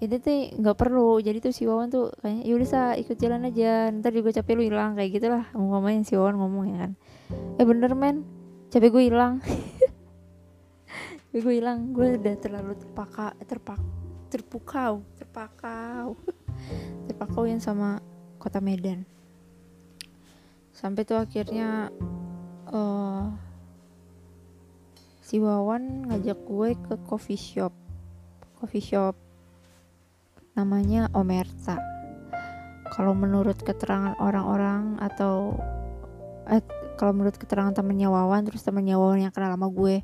Itu 0.00 0.20
tuh 0.20 0.52
nggak 0.56 0.76
perlu. 0.76 1.20
Jadi 1.20 1.44
tuh 1.44 1.52
si 1.52 1.68
Wawan 1.68 1.92
tuh 1.92 2.12
kayaknya 2.24 2.42
yaudah 2.48 2.68
sa 2.68 2.82
ikut 2.96 3.16
jalan 3.20 3.44
aja. 3.48 3.92
Ntar 3.92 4.16
juga 4.16 4.32
capek 4.36 4.52
lu 4.56 4.62
hilang 4.68 4.96
kayak 4.96 5.20
gitulah 5.20 5.44
ngomongnya 5.52 6.04
si 6.08 6.16
Wawan 6.16 6.40
ngomong 6.40 6.64
ya 6.72 6.76
kan. 6.88 6.92
Eh 7.60 7.64
bener 7.68 7.92
men 7.92 8.43
capek 8.74 8.90
gue 8.90 9.04
hilang. 9.06 9.38
Gue 11.30 11.62
hilang. 11.62 11.94
Gue 11.94 12.18
udah 12.18 12.34
terlalu 12.42 12.74
terpaka 12.74 13.30
terpak 13.46 13.78
terpukau. 14.34 15.06
Terpakau. 15.14 16.18
Terpakau 17.06 17.46
yang 17.46 17.62
sama 17.62 18.02
kota 18.42 18.58
Medan. 18.58 19.06
Sampai 20.74 21.06
tuh 21.06 21.22
akhirnya 21.22 21.94
uh, 22.66 23.30
si 25.22 25.38
Wawan 25.38 26.10
ngajak 26.10 26.42
gue 26.42 26.74
ke 26.74 26.94
coffee 27.06 27.38
shop. 27.38 27.70
Coffee 28.58 28.82
shop 28.82 29.14
namanya 30.58 31.06
Omerta. 31.14 31.78
Kalau 32.90 33.14
menurut 33.14 33.62
keterangan 33.62 34.18
orang-orang 34.18 34.98
atau 34.98 35.62
eh, 36.50 36.62
kalau 36.94 37.12
menurut 37.12 37.34
keterangan 37.34 37.74
temennya 37.74 38.10
Wawan 38.10 38.46
terus 38.46 38.62
temennya 38.62 38.98
Wawan 38.98 39.26
yang 39.28 39.32
kenal 39.34 39.54
sama 39.54 39.68
gue 39.70 40.02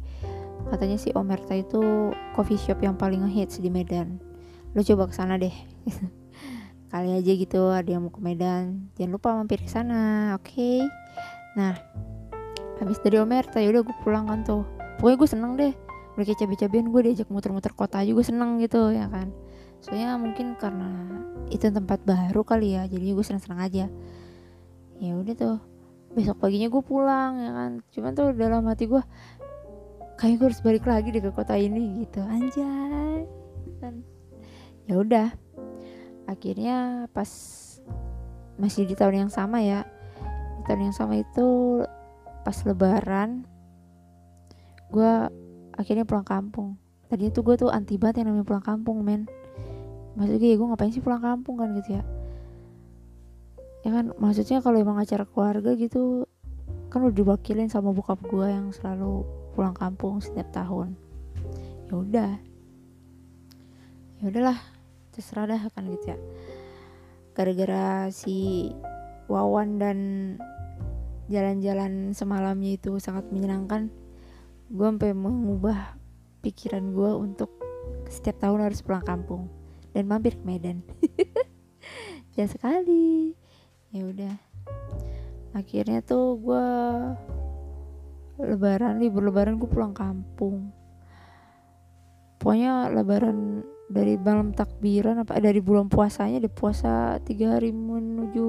katanya 0.69 0.99
si 1.01 1.11
Omerta 1.17 1.57
itu 1.57 2.13
coffee 2.37 2.61
shop 2.61 2.85
yang 2.85 2.95
paling 2.95 3.25
ngehits 3.25 3.59
di 3.59 3.73
Medan. 3.73 4.21
Lo 4.77 4.85
coba 4.85 5.09
ke 5.09 5.15
sana 5.17 5.41
deh. 5.41 5.53
Kali 6.93 7.17
aja 7.17 7.33
gitu 7.33 7.71
ada 7.71 7.87
yang 7.87 8.07
mau 8.07 8.13
ke 8.13 8.21
Medan. 8.21 8.91
Jangan 8.99 9.11
lupa 9.15 9.29
mampir 9.35 9.63
ke 9.63 9.71
sana 9.71 10.35
oke? 10.37 10.47
Okay? 10.47 10.85
nah 11.51 11.75
habis 12.79 13.03
dari 13.03 13.19
Omerta 13.19 13.59
ya 13.59 13.75
udah 13.75 13.83
gue 13.83 13.97
pulang 14.05 14.29
kan 14.29 14.45
tuh. 14.47 14.63
Pokoknya 15.01 15.17
gue 15.17 15.29
seneng 15.29 15.53
deh. 15.57 15.73
Udah 16.19 16.25
kayak 16.27 16.39
cabai-cabian 16.43 16.87
gue 16.93 17.01
diajak 17.09 17.29
muter-muter 17.33 17.73
kota 17.73 18.03
juga 18.05 18.27
seneng 18.27 18.61
gitu 18.61 18.93
ya 18.93 19.09
kan? 19.09 19.33
Soalnya 19.81 20.21
mungkin 20.21 20.55
karena 20.61 20.91
itu 21.51 21.67
tempat 21.67 22.05
baru 22.05 22.47
kali 22.47 22.77
ya 22.77 22.87
jadi 22.87 23.17
gue 23.17 23.25
seneng-seneng 23.25 23.61
aja. 23.63 23.87
Ya 25.01 25.13
udah 25.17 25.35
tuh 25.35 25.57
besok 26.11 26.43
paginya 26.43 26.67
gue 26.67 26.83
pulang 26.83 27.33
ya 27.38 27.50
kan? 27.55 27.73
Cuman 27.95 28.11
tuh 28.14 28.35
dalam 28.35 28.67
hati 28.67 28.90
gue 28.90 29.02
kayak 30.19 30.35
gue 30.37 30.47
harus 30.50 30.62
balik 30.62 30.85
lagi 30.85 31.14
deh 31.14 31.23
ke 31.23 31.31
kota 31.31 31.55
ini 31.55 32.05
gitu. 32.05 32.21
Anjay. 32.23 33.26
Kan 33.79 34.02
ya 34.90 34.99
udah. 34.99 35.29
Akhirnya 36.26 37.07
pas 37.11 37.31
masih 38.59 38.87
di 38.87 38.95
tahun 38.99 39.26
yang 39.26 39.33
sama 39.33 39.62
ya. 39.62 39.87
Di 40.61 40.62
tahun 40.67 40.90
yang 40.90 40.97
sama 40.97 41.19
itu 41.23 41.81
pas 42.43 42.57
lebaran 42.67 43.47
gue 44.90 45.12
akhirnya 45.79 46.02
pulang 46.02 46.26
kampung. 46.26 46.75
Tadinya 47.07 47.31
tuh 47.35 47.43
gue 47.47 47.55
tuh 47.59 47.71
anti 47.71 47.99
banget 47.99 48.23
yang 48.23 48.35
namanya 48.35 48.47
pulang 48.47 48.67
kampung 48.67 49.02
men. 49.07 49.31
Maksudnya 50.19 50.59
gue 50.59 50.67
ngapain 50.67 50.90
sih 50.90 51.02
pulang 51.02 51.23
kampung 51.23 51.59
kan 51.62 51.71
gitu 51.79 51.99
ya 51.99 52.02
ya 53.81 53.91
kan 53.93 54.13
maksudnya 54.21 54.61
kalau 54.61 54.77
emang 54.77 55.01
acara 55.01 55.25
keluarga 55.25 55.73
gitu 55.77 56.29
kan 56.91 57.07
udah 57.07 57.15
diwakilin 57.15 57.71
sama 57.71 57.95
bokap 57.95 58.19
gue 58.27 58.47
yang 58.51 58.75
selalu 58.75 59.23
pulang 59.55 59.75
kampung 59.75 60.19
setiap 60.19 60.51
tahun. 60.51 60.99
Ya 61.87 61.95
udah. 61.95 62.33
Ya 64.21 64.25
udahlah 64.27 64.59
terserah 65.15 65.47
dah 65.47 65.63
kan 65.71 65.87
gitu 65.87 66.13
ya. 66.13 66.19
Gara-gara 67.33 68.11
si 68.11 68.69
Wawan 69.31 69.79
dan 69.79 69.99
jalan-jalan 71.31 72.11
semalamnya 72.11 72.75
itu 72.75 72.99
sangat 72.99 73.31
menyenangkan 73.31 73.87
gue 74.67 74.87
sampai 74.87 75.15
mengubah 75.15 75.95
pikiran 76.43 76.91
gue 76.91 77.11
untuk 77.15 77.55
setiap 78.11 78.43
tahun 78.43 78.67
harus 78.67 78.83
pulang 78.83 79.07
kampung 79.07 79.47
dan 79.95 80.11
mampir 80.11 80.35
ke 80.35 80.45
Medan. 80.45 80.83
Ya 82.39 82.47
sekali 82.47 83.35
ya 83.91 84.03
udah. 84.07 84.35
Akhirnya 85.55 85.99
tuh 86.03 86.39
gue 86.39 86.67
lebaran 88.41 89.03
libur 89.03 89.27
lebaran 89.27 89.59
gue 89.59 89.67
pulang 89.67 89.95
kampung. 89.95 90.71
Pokoknya 92.41 92.89
lebaran 92.89 93.67
dari 93.91 94.15
malam 94.15 94.55
takbiran 94.55 95.27
apa 95.27 95.43
dari 95.43 95.59
bulan 95.59 95.91
puasanya 95.91 96.39
di 96.39 96.47
puasa 96.47 97.19
tiga 97.27 97.59
hari 97.59 97.75
menuju 97.75 98.49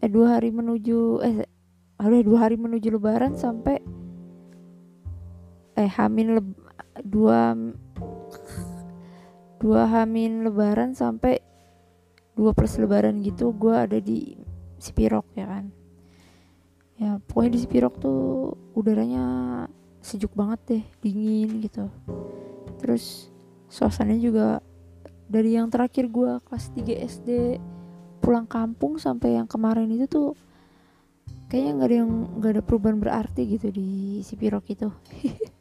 eh 0.00 0.08
dua 0.08 0.40
hari 0.40 0.48
menuju 0.48 1.20
eh 1.20 1.44
ada 2.00 2.16
dua 2.24 2.48
hari 2.48 2.56
menuju 2.56 2.88
lebaran 2.96 3.36
sampai 3.36 3.84
eh 5.76 5.90
hamin 5.92 6.40
leb, 6.40 6.48
dua 7.04 7.52
dua 9.60 9.82
hamin 9.92 10.48
lebaran 10.48 10.96
sampai 10.96 11.44
dua 12.34 12.50
plus 12.50 12.74
lebaran 12.82 13.22
gitu 13.22 13.54
gue 13.54 13.74
ada 13.74 13.98
di 14.02 14.34
Sipirok 14.78 15.24
ya 15.38 15.46
kan. 15.48 15.64
Ya 16.98 17.18
pokoknya 17.22 17.50
di 17.56 17.60
Sipirok 17.62 17.94
tuh 17.98 18.54
udaranya 18.74 19.24
sejuk 20.04 20.34
banget 20.36 20.60
deh 20.68 20.84
dingin 21.00 21.62
gitu. 21.62 21.88
Terus 22.82 23.30
suasananya 23.70 24.20
juga 24.20 24.46
dari 25.30 25.56
yang 25.56 25.72
terakhir 25.72 26.10
gue 26.10 26.42
kelas 26.44 26.74
3 26.76 27.00
SD 27.08 27.28
pulang 28.20 28.44
kampung 28.44 29.00
sampai 29.00 29.40
yang 29.40 29.48
kemarin 29.48 29.88
itu 29.88 30.04
tuh 30.04 30.28
kayaknya 31.48 31.72
nggak 31.80 31.88
ada 31.88 31.96
yang 31.96 32.12
nggak 32.40 32.52
ada 32.58 32.62
perubahan 32.62 32.98
berarti 33.00 33.42
gitu 33.56 33.72
di 33.72 34.20
Sipirok 34.20 34.66
itu. 34.68 34.90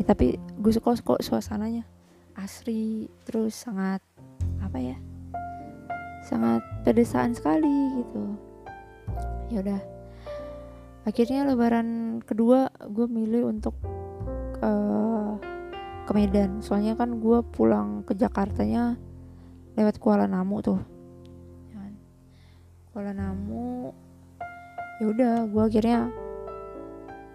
Ya 0.00 0.08
tapi 0.08 0.40
gue 0.40 0.72
suka 0.72 0.96
kok 0.96 1.20
suasananya. 1.20 1.84
Asri 2.32 3.12
terus 3.28 3.52
sangat 3.52 4.00
apa 4.64 4.80
ya 4.80 4.96
sangat 6.24 6.62
pedesaan 6.86 7.34
sekali 7.34 8.02
gitu. 8.02 8.22
Ya 9.50 9.60
udah. 9.60 9.80
Akhirnya 11.02 11.42
lebaran 11.44 12.22
kedua 12.22 12.70
gue 12.86 13.06
milih 13.10 13.50
untuk 13.50 13.74
uh, 14.62 15.34
ke 16.06 16.12
Medan. 16.14 16.62
Soalnya 16.62 16.94
kan 16.94 17.18
gue 17.18 17.42
pulang 17.52 18.06
ke 18.06 18.14
Jakartanya 18.14 18.94
lewat 19.74 19.98
Kuala 19.98 20.30
Namu 20.30 20.62
tuh. 20.62 20.80
Ya 21.70 21.76
kan? 21.82 21.92
Kuala 22.94 23.12
Namu 23.12 23.90
ya 25.02 25.10
udah 25.10 25.34
gue 25.50 25.62
akhirnya 25.66 26.08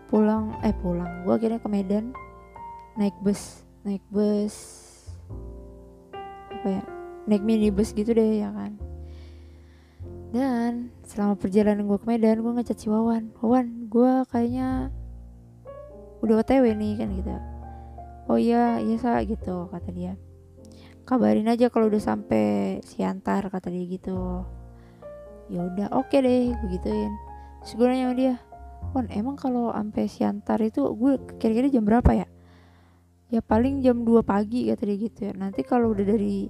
pulang 0.08 0.56
eh 0.63 0.74
pulang. 0.79 1.27
Gue 1.27 1.36
akhirnya 1.36 1.60
ke 1.60 1.67
Medan 1.67 2.15
naik 2.98 3.13
bus 3.22 3.62
naik 3.86 4.01
bus 4.10 4.56
apa 6.50 6.82
ya 6.82 6.97
naik 7.27 7.43
minibus 7.43 7.93
gitu 7.93 8.15
deh 8.15 8.41
ya 8.41 8.50
kan. 8.55 8.79
Dan 10.31 10.91
selama 11.07 11.39
perjalanan 11.39 11.88
gue 11.88 12.00
ke 12.00 12.07
Medan 12.07 12.43
gue 12.43 12.53
ngechat 12.55 12.79
si 12.79 12.88
Wawan. 12.88 13.31
Wawan 13.39 13.91
gue 13.91 14.13
kayaknya 14.31 14.91
udah 16.24 16.41
otw 16.41 16.65
nih 16.65 16.93
kan 17.00 17.10
gitu. 17.13 17.31
Oh 18.27 18.39
iya 18.39 18.79
iya 18.84 18.96
sa 19.00 19.22
gitu 19.24 19.72
kata 19.72 19.91
dia. 19.91 20.15
Kabarin 21.07 21.48
aja 21.48 21.72
kalau 21.72 21.88
udah 21.88 22.03
sampai 22.03 22.79
Siantar 22.84 23.48
kata 23.48 23.72
dia 23.72 23.86
gitu. 23.88 24.43
Ya 25.48 25.63
udah 25.63 25.88
oke 25.96 26.12
okay 26.12 26.19
deh 26.19 26.51
begituin 26.60 27.12
terus 27.63 27.74
gue 27.79 27.88
sama 27.88 28.15
dia 28.15 28.36
Wan 28.96 29.07
emang 29.12 29.36
kalau 29.36 29.75
sampai 29.75 30.07
Siantar 30.07 30.60
itu 30.63 30.88
gue 30.96 31.19
kira-kira 31.39 31.67
jam 31.67 31.84
berapa 31.84 32.12
ya? 32.15 32.27
Ya 33.27 33.43
paling 33.43 33.84
jam 33.84 34.07
2 34.07 34.24
pagi 34.24 34.72
kata 34.72 34.84
dia 34.88 34.98
gitu 34.98 35.19
ya. 35.27 35.34
Nanti 35.36 35.63
kalau 35.67 35.91
udah 35.91 36.05
dari 36.07 36.48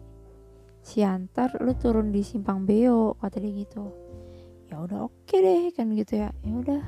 Siantar 0.87 1.59
lu 1.59 1.75
turun 1.75 2.15
di 2.15 2.23
Simpang 2.23 2.63
Beo 2.63 3.19
kata 3.19 3.43
dia 3.43 3.51
gitu. 3.51 3.91
Ya 4.71 4.79
udah 4.79 5.11
oke 5.11 5.27
okay 5.27 5.43
deh 5.43 5.75
kan 5.75 5.91
gitu 5.91 6.23
ya. 6.23 6.31
Ya 6.47 6.53
udah 6.55 6.81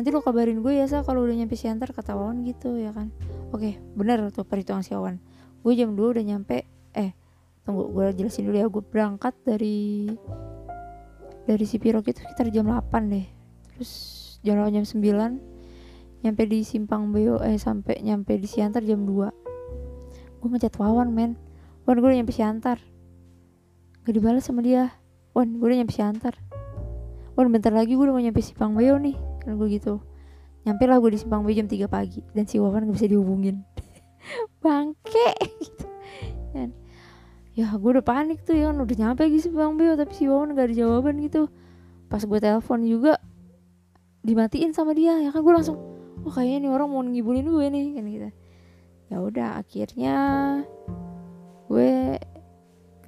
nanti 0.00 0.08
lu 0.08 0.24
kabarin 0.24 0.64
gue 0.64 0.80
ya 0.80 0.88
sa 0.88 1.04
kalau 1.04 1.28
udah 1.28 1.36
nyampe 1.36 1.60
Siantar 1.60 1.92
kata 1.92 2.16
Wawan 2.16 2.40
gitu 2.48 2.80
ya 2.80 2.96
kan. 2.96 3.12
Oke 3.52 3.76
okay, 3.76 3.84
bener 3.92 4.32
tuh 4.32 4.48
perhitungan 4.48 4.80
si 4.80 4.96
Wawan. 4.96 5.20
Gue 5.60 5.76
jam 5.76 5.92
2 5.92 6.16
udah 6.16 6.24
nyampe 6.24 6.64
eh 6.96 7.12
tunggu 7.68 7.92
gue 7.92 8.16
jelasin 8.16 8.48
dulu 8.48 8.56
ya. 8.56 8.66
Gue 8.72 8.80
berangkat 8.80 9.36
dari 9.44 10.08
dari 11.44 11.64
Sipirok 11.68 12.08
itu 12.08 12.24
sekitar 12.24 12.48
jam 12.48 12.64
8 12.64 13.12
deh. 13.12 13.26
Terus 13.76 13.92
jam 14.40 14.56
jam 14.72 14.84
9 14.88 16.24
nyampe 16.24 16.42
di 16.48 16.64
Simpang 16.64 17.12
Beo 17.12 17.44
eh 17.44 17.60
sampai 17.60 18.00
nyampe 18.00 18.40
di 18.40 18.48
Siantar 18.48 18.80
jam 18.88 19.04
2 19.04 20.40
gue 20.40 20.48
ngechat 20.48 20.80
Wawan 20.80 21.12
men 21.12 21.45
Wan 21.86 22.02
gue 22.02 22.08
udah 22.10 22.18
nyampe 22.18 22.34
Siantar. 22.34 22.82
Gak 24.02 24.10
dibalas 24.10 24.42
sama 24.42 24.58
dia. 24.58 24.90
Wan 25.38 25.54
gue 25.54 25.66
udah 25.70 25.78
nyampe 25.78 25.94
Siantar. 25.94 26.34
Wan 27.38 27.46
bentar 27.54 27.70
lagi 27.70 27.94
gue 27.94 28.02
udah 28.02 28.10
mau 28.10 28.18
nyampe 28.18 28.42
Simpang 28.42 28.74
Bayo 28.74 28.98
nih. 28.98 29.14
Kan 29.46 29.54
gue 29.54 29.70
gitu. 29.70 30.02
Nyampe 30.66 30.82
lah 30.90 30.98
gue 30.98 31.14
di 31.14 31.18
Simpang 31.22 31.46
Bayo 31.46 31.62
jam 31.62 31.70
3 31.70 31.86
pagi. 31.86 32.26
Dan 32.34 32.50
si 32.50 32.58
Wawan 32.58 32.90
gak 32.90 32.98
bisa 32.98 33.06
dihubungin. 33.06 33.62
Bangke. 34.66 35.30
Gitu 35.62 35.86
Dan 36.50 36.74
Ya 37.54 37.70
gue 37.70 37.90
udah 37.94 38.02
panik 38.02 38.42
tuh 38.42 38.58
ya 38.58 38.74
kan. 38.74 38.82
Udah 38.82 38.96
nyampe 38.98 39.22
lagi 39.22 39.38
Simpang 39.38 39.78
Bayo 39.78 39.94
Tapi 39.94 40.10
si 40.10 40.26
Wawan 40.26 40.58
gak 40.58 40.66
ada 40.66 40.74
jawaban 40.74 41.22
gitu. 41.22 41.46
Pas 42.10 42.18
gue 42.18 42.38
telepon 42.42 42.82
juga 42.82 43.22
Dimatiin 44.26 44.74
sama 44.74 44.90
dia. 44.90 45.22
Ya 45.22 45.30
kan 45.30 45.46
gue 45.46 45.54
langsung 45.54 45.78
Oh 46.26 46.34
kayaknya 46.34 46.66
nih 46.66 46.70
orang 46.74 46.90
mau 46.90 47.06
ngibulin 47.06 47.46
gue 47.46 47.66
nih. 47.70 47.86
Kan 47.94 48.04
gitu. 48.10 48.28
Ya 49.06 49.16
udah 49.22 49.62
akhirnya 49.62 50.14
gue 51.66 52.20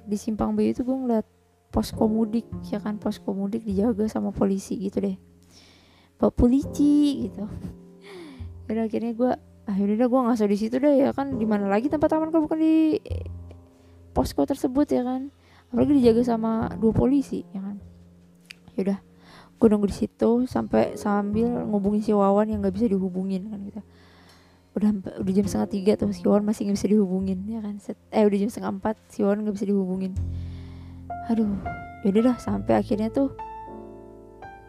di 0.09 0.17
Simpang 0.17 0.55
Bayu 0.55 0.73
itu 0.73 0.81
gue 0.83 0.97
ngeliat 0.97 1.27
posko 1.69 2.05
mudik 2.09 2.45
ya 2.67 2.81
kan? 2.81 2.97
Posko 2.97 3.31
mudik 3.31 3.63
dijaga 3.63 4.09
sama 4.09 4.33
polisi 4.33 4.75
gitu 4.79 4.99
deh. 5.03 5.17
Pak 6.19 6.35
polisi 6.35 7.29
gitu. 7.29 7.47
Jadi 8.67 8.79
akhirnya 8.79 9.13
gue 9.15 9.31
akhirnya 9.69 10.05
gue 10.09 10.21
ngasih 10.29 10.47
di 10.49 10.57
situ 10.57 10.75
deh 10.81 10.95
ya 11.07 11.11
kan? 11.15 11.37
Di 11.37 11.45
mana 11.45 11.69
lagi 11.69 11.87
tempat 11.87 12.09
aman 12.15 12.29
kalau 12.33 12.45
bukan 12.49 12.59
di 12.59 12.99
posko 14.11 14.43
tersebut 14.43 14.87
ya 14.91 15.05
kan? 15.05 15.31
Apalagi 15.69 16.01
dijaga 16.01 16.35
sama 16.35 16.67
dua 16.75 16.91
polisi 16.91 17.45
ya 17.53 17.61
kan? 17.61 17.77
Yaudah 18.75 19.09
gue 19.59 19.67
nunggu 19.67 19.91
di 19.91 19.97
situ 20.07 20.47
sampai 20.47 20.95
sambil 20.95 21.51
ngubungin 21.67 21.99
si 21.99 22.15
Wawan 22.15 22.47
yang 22.47 22.63
nggak 22.63 22.79
bisa 22.79 22.87
dihubungin 22.87 23.51
kan 23.51 23.59
gitu 23.67 23.83
udah 24.77 24.89
udah 25.17 25.33
jam 25.33 25.45
setengah 25.49 25.69
tiga 25.69 25.91
tuh 25.97 26.13
si 26.13 26.21
Wawan 26.21 26.45
masih 26.45 26.69
nggak 26.69 26.77
bisa 26.77 26.89
dihubungin 26.91 27.39
ya 27.49 27.59
kan? 27.59 27.81
Set, 27.81 27.97
eh 28.13 28.21
udah 28.21 28.37
jam 28.37 28.49
setengah 28.53 28.71
empat 28.77 28.95
si 29.09 29.25
Wawan 29.25 29.41
nggak 29.41 29.55
bisa 29.57 29.65
dihubungin. 29.65 30.13
Aduh 31.29 31.57
yaudah 32.05 32.33
dah 32.33 32.37
sampai 32.37 32.79
akhirnya 32.79 33.09
tuh 33.09 33.33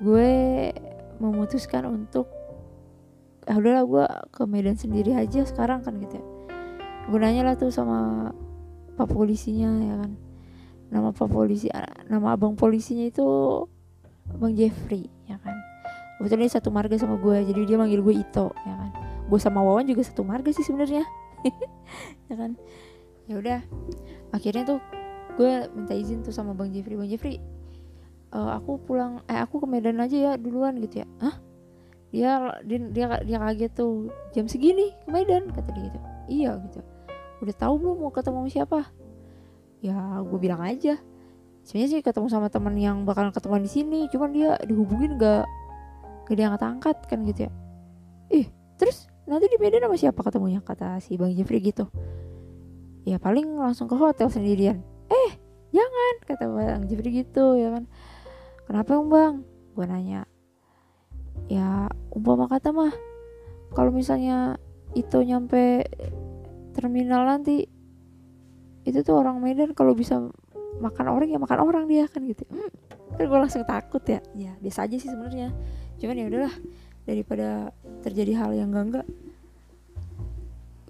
gue 0.01 0.31
memutuskan 1.21 1.85
untuk 1.85 2.27
ah 3.45 3.57
udahlah 3.57 3.85
gue 3.85 4.05
ke 4.33 4.43
Medan 4.49 4.75
sendiri 4.81 5.13
aja 5.13 5.45
sekarang 5.45 5.85
kan 5.85 6.01
gitu 6.01 6.17
ya. 6.17 6.25
Gunanya 7.13 7.53
lah 7.53 7.55
tuh 7.61 7.69
sama 7.69 8.31
pak 8.97 9.09
polisinya 9.13 9.69
ya 9.85 9.95
kan. 10.01 10.17
Nama 10.91 11.13
pak 11.13 11.29
polisi 11.29 11.69
nama 12.09 12.35
abang 12.35 12.57
polisinya 12.57 13.05
itu 13.05 13.27
bang 14.33 14.57
Jeffrey 14.57 15.13
ya 15.29 15.37
kan. 15.45 15.55
Kebetulan 16.17 16.49
dia 16.49 16.53
satu 16.57 16.73
marga 16.73 16.97
sama 16.97 17.21
gue 17.21 17.37
jadi 17.53 17.61
dia 17.69 17.77
manggil 17.77 18.01
gue 18.01 18.17
Ito 18.17 18.53
ya 18.65 18.77
kan 18.77 19.10
gue 19.31 19.39
sama 19.39 19.63
Wawan 19.63 19.87
juga 19.87 20.03
satu 20.03 20.27
marga 20.27 20.51
sih 20.51 20.67
sebenarnya. 20.67 21.07
Ya 22.31 22.39
kan? 22.39 22.55
Ya 23.27 23.35
udah. 23.39 23.61
Akhirnya 24.31 24.63
tuh 24.63 24.79
gue 25.35 25.67
minta 25.75 25.95
izin 25.95 26.23
tuh 26.23 26.31
sama 26.31 26.55
bang 26.55 26.71
Jeffrey. 26.71 26.95
Bang 26.95 27.11
Jeffrey 27.11 27.43
uh, 28.31 28.55
aku 28.55 28.79
pulang 28.87 29.23
eh 29.27 29.39
aku 29.39 29.63
ke 29.63 29.67
Medan 29.67 29.99
aja 29.99 30.15
ya 30.15 30.33
duluan 30.39 30.79
gitu 30.79 31.03
ya. 31.03 31.09
Hah? 31.19 31.37
dia 32.11 32.59
dia 32.67 32.79
dia, 32.91 33.07
dia 33.23 33.39
kaget 33.39 33.73
tuh. 33.75 34.11
Jam 34.35 34.47
segini 34.47 34.95
ke 35.07 35.09
Medan 35.11 35.51
kata 35.51 35.71
dia 35.75 35.85
gitu. 35.91 35.99
Iya 36.31 36.51
gitu. 36.71 36.81
Udah 37.43 37.55
tahu 37.55 37.75
belum 37.83 37.97
mau 38.03 38.13
ketemu 38.15 38.47
siapa? 38.47 38.87
Ya 39.83 40.23
gue 40.23 40.39
bilang 40.39 40.63
aja. 40.63 40.99
Sebenarnya 41.67 41.89
sih 41.99 42.03
ketemu 42.03 42.27
sama 42.31 42.47
teman 42.47 42.79
yang 42.79 43.03
bakalan 43.03 43.35
ketemu 43.35 43.67
di 43.67 43.71
sini 43.71 44.01
cuman 44.11 44.31
dia 44.33 44.57
dihubungin 44.65 45.21
gak 45.21 45.45
gak 46.31 46.37
diangkat 46.39 46.63
angkat 46.63 46.97
kan 47.11 47.27
gitu 47.27 47.47
ya. 47.47 47.53
Ih 48.31 48.47
terus 48.79 49.10
nanti 49.31 49.47
di 49.47 49.59
Medan 49.63 49.87
sama 49.87 49.97
siapa 49.97 50.21
ketemunya? 50.27 50.59
Kata 50.61 50.99
si 50.99 51.15
Bang 51.15 51.31
Jeffrey 51.31 51.63
gitu. 51.63 51.87
Ya 53.07 53.23
paling 53.23 53.47
langsung 53.57 53.87
ke 53.87 53.95
hotel 53.95 54.27
sendirian. 54.27 54.83
Eh 55.07 55.31
jangan 55.71 56.15
kata 56.27 56.45
Bang 56.51 56.83
Jeffrey 56.91 57.23
gitu 57.23 57.55
ya 57.55 57.71
kan. 57.71 57.85
Kenapa 58.67 58.99
Bang? 59.07 59.47
Gue 59.79 59.87
nanya. 59.87 60.27
Ya 61.47 61.87
umpama 62.11 62.51
kata 62.51 62.75
mah 62.75 62.91
kalau 63.71 63.95
misalnya 63.95 64.59
itu 64.99 65.23
nyampe 65.23 65.87
terminal 66.75 67.23
nanti 67.23 67.71
itu 68.83 68.99
tuh 69.07 69.23
orang 69.23 69.39
Medan 69.39 69.71
kalau 69.79 69.95
bisa 69.95 70.19
makan 70.81 71.07
orang 71.13 71.29
ya 71.31 71.39
makan 71.39 71.61
orang 71.63 71.85
dia 71.87 72.11
kan 72.11 72.27
gitu. 72.27 72.43
Hmm, 72.51 72.71
kan 73.15 73.25
gue 73.31 73.39
langsung 73.39 73.63
takut 73.63 74.03
ya. 74.07 74.19
Ya 74.35 74.59
biasa 74.59 74.91
aja 74.91 74.97
sih 74.99 75.11
sebenarnya. 75.11 75.55
Cuman 76.03 76.19
ya 76.19 76.27
udahlah 76.27 76.55
daripada 77.09 77.73
terjadi 78.05 78.33
hal 78.37 78.51
yang 78.57 78.71
enggak 78.73 78.87
enggak 78.87 79.09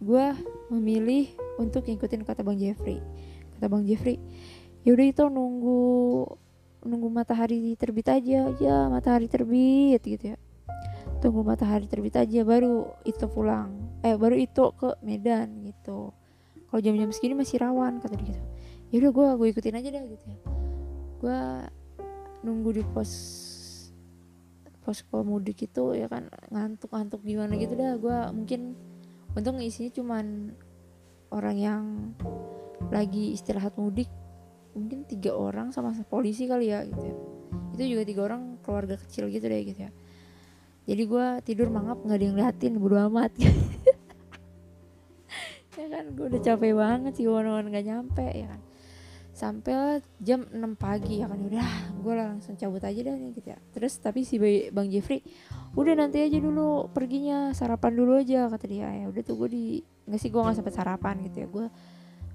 gue 0.00 0.26
memilih 0.72 1.28
untuk 1.60 1.84
ngikutin 1.84 2.24
kata 2.24 2.40
bang 2.40 2.56
Jeffrey. 2.56 2.98
Kata 3.56 3.68
bang 3.68 3.84
Jeffrey 3.84 4.16
yaudah 4.80 5.06
itu 5.12 5.28
nunggu 5.28 5.80
nunggu 6.80 7.08
matahari 7.12 7.76
terbit 7.76 8.08
aja 8.08 8.48
ya 8.56 8.88
matahari 8.88 9.28
terbit 9.28 10.00
gitu 10.00 10.34
ya. 10.34 10.36
Tunggu 11.20 11.44
matahari 11.44 11.84
terbit 11.84 12.16
aja 12.16 12.40
baru 12.48 12.88
itu 13.04 13.28
pulang 13.28 13.76
eh 14.00 14.16
baru 14.16 14.40
itu 14.40 14.72
ke 14.72 14.96
Medan 15.04 15.68
gitu. 15.68 16.16
Kalau 16.72 16.80
jam-jam 16.80 17.12
segini 17.12 17.36
masih 17.36 17.60
rawan 17.60 18.00
kata 18.00 18.16
dia 18.16 18.32
gitu. 18.32 18.42
Yaudah 18.96 19.10
gue 19.12 19.28
gue 19.36 19.48
ikutin 19.52 19.76
aja 19.76 19.88
deh 19.92 20.04
gitu 20.16 20.24
ya. 20.32 20.38
Gue 21.20 21.40
nunggu 22.40 22.80
di 22.80 22.84
pos 22.96 23.12
posko 24.80 25.22
mudik 25.22 25.68
itu 25.68 25.94
ya 25.96 26.08
kan 26.08 26.28
ngantuk-ngantuk 26.50 27.20
gimana 27.24 27.56
gitu 27.56 27.76
dah. 27.76 27.96
Gue 28.00 28.18
mungkin 28.32 28.74
untung 29.36 29.60
isinya 29.62 29.92
cuman 29.94 30.56
orang 31.30 31.56
yang 31.56 31.82
lagi 32.90 33.36
istirahat 33.36 33.76
mudik 33.78 34.10
mungkin 34.74 35.06
tiga 35.06 35.34
orang 35.34 35.74
sama 35.74 35.94
polisi 36.06 36.48
kali 36.48 36.72
ya 36.72 36.82
gitu 36.84 37.04
ya. 37.04 37.16
Itu 37.76 37.82
juga 37.96 38.02
tiga 38.06 38.20
orang 38.26 38.58
keluarga 38.64 38.96
kecil 38.98 39.28
gitu 39.28 39.46
deh 39.46 39.62
gitu 39.64 39.80
ya. 39.88 39.90
Jadi 40.90 41.02
gue 41.06 41.26
tidur 41.46 41.68
mangap 41.70 42.02
nggak 42.02 42.18
ada 42.18 42.24
yang 42.24 42.36
liatin 42.36 42.74
bodo 42.80 42.96
amat. 43.08 43.32
Ya 45.80 45.88
kan 45.88 46.12
gue 46.12 46.28
udah 46.28 46.42
capek 46.44 46.76
banget 46.76 47.12
sih 47.16 47.24
wan-wan 47.24 47.72
nggak 47.72 47.88
nyampe 47.88 48.26
ya 48.36 48.52
kan 48.52 48.60
sampai 49.40 50.04
jam 50.20 50.44
6 50.44 50.60
pagi 50.76 51.24
ya 51.24 51.26
kan? 51.32 51.40
Udah 51.40 51.68
gue 51.96 52.12
langsung 52.12 52.60
cabut 52.60 52.84
aja 52.84 53.00
dah 53.00 53.16
nih 53.16 53.32
gitu 53.32 53.48
ya. 53.56 53.58
Terus 53.72 53.96
tapi 53.96 54.28
si 54.28 54.36
bang 54.68 54.88
Jeffrey 54.92 55.24
udah 55.72 55.96
nanti 55.96 56.20
aja 56.20 56.36
dulu 56.36 56.92
perginya 56.92 57.56
sarapan 57.56 57.96
dulu 57.96 58.20
aja 58.20 58.52
kata 58.52 58.66
dia. 58.68 58.92
Ya 58.92 59.08
udah 59.08 59.22
tuh 59.24 59.40
gue 59.40 59.48
di 59.48 59.64
nggak 60.04 60.20
sih 60.20 60.28
gue 60.28 60.40
nggak 60.44 60.60
sempet 60.60 60.76
sarapan 60.76 61.24
gitu 61.24 61.36
ya. 61.40 61.48
Gue 61.48 61.66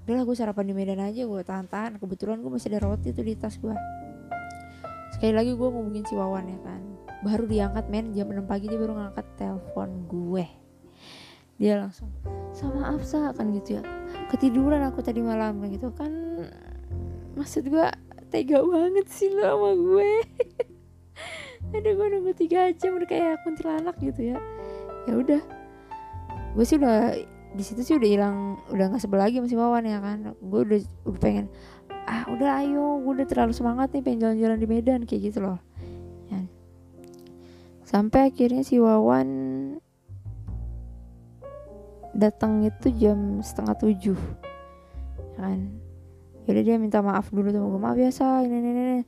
udahlah 0.02 0.24
gue 0.26 0.34
sarapan 0.34 0.64
di 0.66 0.74
Medan 0.74 0.98
aja 0.98 1.22
gue 1.22 1.40
tahan-tahan. 1.46 2.02
Kebetulan 2.02 2.42
gue 2.42 2.50
masih 2.50 2.74
ada 2.74 2.82
roti 2.82 3.14
tuh 3.14 3.22
di 3.22 3.38
tas 3.38 3.54
gue 3.54 3.74
sekali 5.14 5.32
lagi 5.32 5.54
gue 5.54 5.68
ngomongin 5.70 6.02
si 6.02 6.18
Wawan 6.18 6.50
ya 6.50 6.58
kan. 6.66 6.82
Baru 7.22 7.46
diangkat 7.46 7.86
men 7.86 8.10
jam 8.18 8.26
6 8.34 8.50
pagi 8.50 8.66
dia 8.66 8.82
baru 8.82 8.98
ngangkat 8.98 9.26
telepon 9.38 10.10
gue. 10.10 10.46
Dia 11.56 11.80
langsung 11.80 12.10
sama 12.52 12.92
Afsa 12.92 13.32
kan 13.32 13.54
gitu 13.54 13.80
ya. 13.80 13.82
Ketiduran 14.28 14.82
aku 14.84 15.00
tadi 15.00 15.22
malam 15.22 15.62
kan 15.62 15.68
gitu. 15.72 15.88
Kan 15.94 16.25
maksud 17.36 17.68
gue 17.68 17.86
tega 18.32 18.58
banget 18.64 19.06
sih 19.12 19.30
lo 19.30 19.44
sama 19.44 19.70
gue. 19.76 20.10
Ada 21.76 21.90
gue 21.92 22.06
nunggu 22.16 22.32
tiga 22.32 22.72
jam 22.74 22.96
udah 22.96 23.08
kayak 23.08 23.44
kuntilanak 23.44 23.96
gitu 24.00 24.34
ya. 24.34 24.38
Ya 25.04 25.14
udah. 25.14 25.42
Gue 26.56 26.64
sih 26.64 26.80
udah 26.80 27.14
di 27.56 27.62
situ 27.64 27.80
sih 27.84 27.94
udah 27.96 28.08
hilang 28.08 28.36
udah 28.72 28.92
nggak 28.92 29.00
sebel 29.00 29.20
lagi 29.20 29.38
masih 29.38 29.60
Wawan 29.60 29.84
ya 29.84 30.00
kan? 30.00 30.32
Gue 30.40 30.60
udah 30.64 30.80
udah 31.04 31.20
pengen 31.20 31.46
ah 32.08 32.24
udah 32.32 32.64
ayo. 32.64 33.04
Gue 33.04 33.12
udah 33.20 33.28
terlalu 33.28 33.52
semangat 33.52 33.92
nih 33.92 34.02
pengen 34.02 34.20
jalan-jalan 34.24 34.58
di 34.58 34.66
Medan 34.66 35.00
kayak 35.04 35.32
gitu 35.32 35.44
loh. 35.44 35.60
Ya. 36.26 36.42
sampai 37.86 38.34
akhirnya 38.34 38.66
si 38.66 38.82
Wawan 38.82 39.28
datang 42.16 42.64
itu 42.64 42.88
jam 42.96 43.44
setengah 43.44 43.76
tujuh. 43.78 44.18
Ya 45.36 45.38
kan 45.44 45.85
jadi 46.46 46.60
dia 46.62 46.76
minta 46.78 47.02
maaf 47.02 47.34
dulu 47.34 47.50
sama 47.50 47.66
gue 47.66 47.80
maaf 47.82 47.96
biasa 47.98 48.46
ini 48.46 48.56
ini 48.62 48.70
ini. 48.70 49.04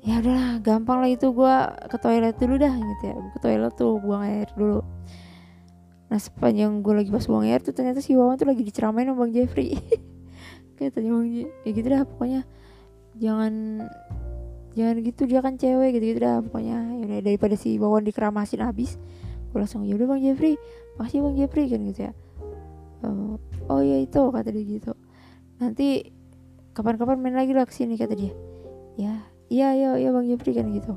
Ya 0.00 0.20
udahlah 0.20 0.60
gampang 0.64 1.00
lah 1.00 1.10
itu 1.12 1.32
gue 1.32 1.54
ke 1.88 1.96
toilet 2.00 2.36
dulu 2.36 2.54
dah 2.60 2.72
gitu 2.76 3.02
ya. 3.08 3.14
Gue 3.16 3.32
ke 3.32 3.40
toilet 3.40 3.72
tuh 3.76 3.96
buang 3.96 4.22
air 4.28 4.48
dulu. 4.52 4.84
Nah 6.12 6.20
sepanjang 6.20 6.84
gue 6.84 6.94
lagi 7.00 7.10
pas 7.12 7.24
buang 7.24 7.48
air 7.48 7.64
tuh 7.64 7.72
ternyata 7.72 8.04
si 8.04 8.12
Wawan 8.12 8.36
tuh 8.36 8.48
lagi 8.48 8.60
diceramain 8.60 9.08
sama 9.08 9.24
bang 9.24 9.32
Jeffrey. 9.40 9.76
Kayak 10.76 11.00
tanya 11.00 11.10
bang 11.16 11.28
ya 11.64 11.70
gitu 11.72 11.88
dah 11.88 12.02
pokoknya. 12.04 12.40
Jangan 13.16 13.52
jangan 14.70 14.96
gitu 15.02 15.22
dia 15.26 15.40
kan 15.42 15.54
cewek 15.56 15.96
gitu 15.96 16.04
gitu 16.12 16.20
dah 16.20 16.44
pokoknya. 16.44 16.76
Ya 17.08 17.20
daripada 17.24 17.56
si 17.56 17.80
Wawan 17.80 18.04
dikeramasin 18.04 18.60
habis 18.60 19.00
gue 19.50 19.58
langsung 19.58 19.88
ya 19.88 19.96
bang 19.96 20.20
Jeffrey 20.20 20.60
makasih 21.00 21.24
bang 21.24 21.34
Jeffrey 21.40 21.64
kan 21.72 21.80
gitu 21.88 22.00
ya. 22.08 22.12
Oh, 23.00 23.40
oh 23.72 23.80
ya 23.80 23.96
itu 23.96 24.20
kata 24.28 24.52
dia 24.52 24.64
gitu. 24.64 24.92
Nanti 25.56 26.19
kapan-kapan 26.80 27.20
main 27.20 27.36
lagi 27.36 27.52
lah 27.52 27.68
ke 27.68 27.76
sini 27.76 28.00
kata 28.00 28.16
dia. 28.16 28.32
Ya 28.96 29.20
iya 29.52 29.76
iya 29.76 29.90
iya 30.00 30.08
bang 30.08 30.24
Jeffrey 30.32 30.56
kan 30.56 30.72
gitu. 30.72 30.96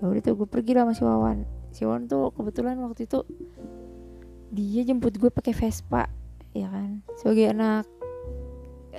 Ya 0.00 0.04
udah 0.08 0.22
tuh 0.24 0.34
gue 0.40 0.48
pergi 0.48 0.72
lah 0.72 0.88
sama 0.88 0.92
si 0.96 1.02
Wawan. 1.04 1.38
Si 1.76 1.80
Wawan 1.84 2.08
tuh 2.08 2.32
kebetulan 2.32 2.80
waktu 2.80 3.04
itu 3.04 3.20
dia 4.48 4.82
jemput 4.88 5.12
gue 5.20 5.28
pakai 5.28 5.52
Vespa 5.52 6.08
ya 6.54 6.70
kan 6.70 7.02
sebagai 7.18 7.50
anak 7.50 7.90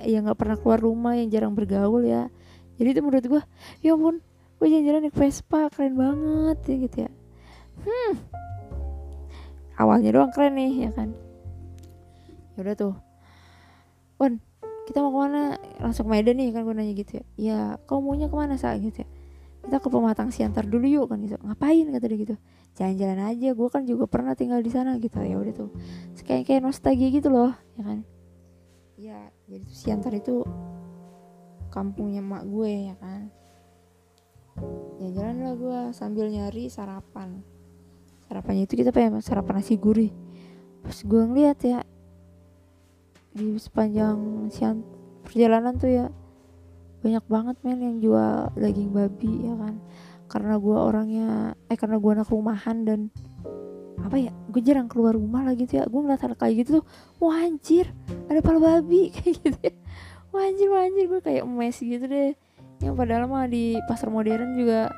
yang 0.04 0.28
nggak 0.28 0.36
pernah 0.36 0.60
keluar 0.60 0.76
rumah 0.78 1.18
yang 1.18 1.26
jarang 1.26 1.58
bergaul 1.58 2.06
ya. 2.06 2.30
Jadi 2.78 2.88
itu 2.94 3.00
menurut 3.02 3.26
gue 3.26 3.42
ya 3.82 3.98
ampun 3.98 4.22
gue 4.62 4.66
jalan-jalan 4.70 5.10
naik 5.10 5.16
Vespa 5.18 5.68
keren 5.74 5.98
banget 5.98 6.58
ya 6.64 6.74
gitu 6.86 6.96
ya. 7.04 7.10
Hmm 7.82 8.36
awalnya 9.76 10.10
doang 10.12 10.32
keren 10.32 10.56
nih 10.56 10.88
ya 10.88 10.90
kan. 10.92 11.12
Ya 12.56 12.58
udah 12.64 12.76
tuh. 12.76 12.94
Wan 14.16 14.40
kita 14.86 15.02
mau 15.02 15.10
ke 15.10 15.18
mana? 15.26 15.58
Langsung 15.82 16.06
ke 16.06 16.10
Medan 16.14 16.38
nih 16.38 16.54
kan 16.54 16.62
gue 16.62 16.74
nanya 16.74 16.94
gitu 16.94 17.12
ya. 17.18 17.24
Ya 17.36 17.58
kau 17.84 17.98
maunya 17.98 18.30
ke 18.30 18.36
mana 18.38 18.54
saat 18.54 18.78
gitu 18.78 19.02
ya. 19.02 19.08
Kita 19.66 19.82
ke 19.82 19.88
pematang 19.90 20.30
siantar 20.30 20.62
dulu 20.62 20.86
yuk 20.86 21.10
kan 21.10 21.18
gitu. 21.18 21.34
Ngapain? 21.42 21.90
kata 21.90 22.06
dia 22.06 22.18
gitu. 22.22 22.34
Jalan-jalan 22.78 23.20
aja 23.34 23.48
gue 23.50 23.68
kan 23.68 23.82
juga 23.82 24.06
pernah 24.06 24.38
tinggal 24.38 24.62
di 24.62 24.70
sana 24.70 24.94
gitu. 25.02 25.18
Ya 25.18 25.36
udah 25.36 25.54
tuh. 25.54 25.70
Kayak 26.22 26.46
kayak 26.46 26.60
nostalgia 26.62 27.10
gitu 27.10 27.28
loh 27.34 27.50
ya 27.74 27.82
kan. 27.82 27.98
Ya 28.96 29.18
jadi 29.50 29.62
tuh 29.66 29.76
siantar 29.76 30.12
itu 30.14 30.46
kampungnya 31.74 32.22
mak 32.22 32.46
gue 32.46 32.94
ya 32.94 32.94
kan. 33.02 33.28
Jalan-jalan 35.02 35.36
lah 35.42 35.54
gue 35.58 35.78
sambil 35.92 36.30
nyari 36.30 36.70
sarapan. 36.70 37.42
Sarapannya 38.30 38.64
itu 38.64 38.78
kita 38.78 38.94
pengen 38.94 39.18
sarapan 39.20 39.60
nasi 39.60 39.76
gurih. 39.76 40.14
Pas 40.86 40.96
gue 41.02 41.22
ngeliat 41.26 41.58
ya 41.66 41.82
di 43.36 43.60
sepanjang 43.60 44.48
siang 44.48 44.80
perjalanan 45.20 45.76
tuh 45.76 45.92
ya 45.92 46.06
banyak 47.04 47.24
banget 47.28 47.56
men 47.60 47.80
yang 47.84 47.96
jual 48.00 48.50
daging 48.56 48.90
babi 48.96 49.44
ya 49.44 49.54
kan. 49.60 49.74
Karena 50.26 50.56
gue 50.56 50.74
orangnya 50.74 51.28
eh 51.68 51.76
karena 51.76 52.00
gue 52.00 52.10
anak 52.16 52.32
rumahan 52.32 52.82
dan 52.82 53.00
apa 54.00 54.16
ya 54.16 54.32
gue 54.50 54.62
jarang 54.64 54.88
keluar 54.88 55.14
rumah 55.14 55.44
lagi 55.44 55.68
tuh 55.68 55.78
ya. 55.78 55.84
Gue 55.84 56.00
ngeliat 56.00 56.24
hal 56.24 56.32
kayak 56.34 56.64
gitu 56.64 56.80
tuh 56.80 56.84
wah 57.20 57.44
ada 58.26 58.40
pala 58.40 58.58
babi 58.58 59.10
kayak 59.14 59.34
gitu 59.44 59.58
ya. 59.60 59.74
Wah 60.32 60.48
anjir 60.48 61.06
gue 61.06 61.20
kayak 61.20 61.44
emes 61.44 61.76
gitu 61.76 62.04
deh. 62.08 62.32
Yang 62.80 62.94
padahal 62.96 63.28
mah 63.28 63.46
di 63.46 63.76
pasar 63.84 64.08
modern 64.08 64.56
juga 64.56 64.88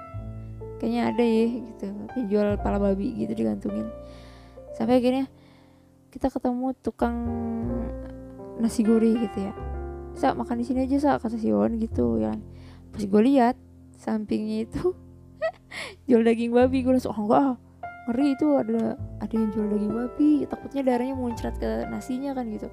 kayaknya 0.78 1.02
ada 1.10 1.24
ya 1.26 1.46
gitu. 1.58 1.84
Yang 2.14 2.26
jual 2.30 2.46
pala 2.62 2.78
babi 2.78 3.18
gitu 3.18 3.34
digantungin. 3.34 3.90
Sampai 4.78 5.02
akhirnya 5.02 5.26
kita 6.08 6.32
ketemu 6.32 6.72
tukang 6.80 7.18
nasi 8.58 8.82
gurih 8.82 9.14
gitu 9.16 9.38
ya. 9.48 9.52
Sa 10.18 10.34
makan 10.34 10.60
di 10.60 10.64
sini 10.66 10.84
aja 10.84 10.98
sa 10.98 11.10
kata 11.16 11.38
si 11.38 11.50
gitu 11.50 12.18
ya 12.18 12.34
kan. 12.34 12.40
Pas 12.90 13.02
gue 13.06 13.22
lihat 13.22 13.54
sampingnya 13.98 14.66
itu 14.66 14.94
jual 16.10 16.22
daging 16.26 16.54
babi 16.54 16.82
gue 16.82 16.92
langsung 16.94 17.14
oh 17.14 17.26
enggak 17.26 17.42
ah, 17.42 17.54
ngeri 18.10 18.26
itu 18.34 18.46
ada 18.58 18.82
ada 19.22 19.34
yang 19.34 19.50
jual 19.54 19.66
daging 19.70 19.94
babi. 19.94 20.30
Takutnya 20.50 20.82
darahnya 20.82 21.14
muncrat 21.14 21.54
ke 21.56 21.86
nasinya 21.86 22.34
kan 22.34 22.50
gitu. 22.50 22.68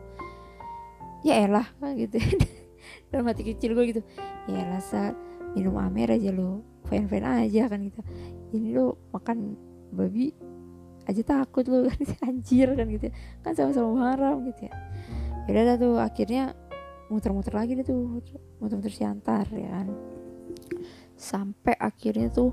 Ya 1.21 1.45
elah 1.45 1.65
kan 1.77 1.93
gitu. 1.97 2.17
Dalam 3.13 3.25
hati 3.29 3.45
kecil 3.45 3.77
gue 3.77 3.85
gitu 3.93 4.01
ya 4.49 4.65
elah 4.65 4.81
sa 4.81 5.13
minum 5.53 5.77
amer 5.79 6.17
aja 6.17 6.29
lo 6.33 6.65
fan 6.89 7.05
fan 7.05 7.25
aja 7.25 7.69
kan 7.69 7.79
gitu. 7.85 8.01
Ini 8.57 8.73
lo 8.73 8.97
makan 9.13 9.53
babi 9.93 10.33
aja 11.05 11.21
takut 11.21 11.65
lo 11.69 11.85
kan 11.85 12.01
anjir 12.29 12.73
kan 12.73 12.89
gitu 12.89 13.09
ya. 13.09 13.13
kan 13.45 13.53
sama-sama 13.53 14.09
haram 14.09 14.41
gitu 14.49 14.65
ya 14.69 14.73
ya 15.45 15.77
tuh 15.77 16.01
akhirnya 16.01 16.57
muter-muter 17.05 17.53
lagi 17.53 17.77
deh 17.77 17.85
tuh 17.85 18.21
muter-muter 18.57 18.89
siantar 18.89 19.45
ya 19.53 19.69
kan. 19.69 19.87
Sampai 21.15 21.77
akhirnya 21.77 22.33
tuh 22.33 22.51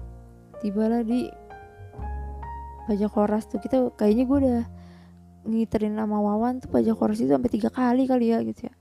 tibalah 0.61 1.01
di 1.01 1.27
pajak 2.87 3.11
koras 3.11 3.49
tuh. 3.49 3.59
Kita 3.59 3.97
kayaknya 3.97 4.25
gue 4.29 4.39
udah 4.45 4.63
ngiterin 5.49 5.99
sama 5.99 6.21
Wawan 6.23 6.63
tuh 6.63 6.71
pajak 6.71 6.95
koras 6.95 7.19
itu 7.19 7.33
sampai 7.33 7.51
tiga 7.51 7.73
kali 7.73 8.05
kali 8.05 8.31
ya 8.31 8.45
gitu 8.45 8.69
ya. 8.69 8.75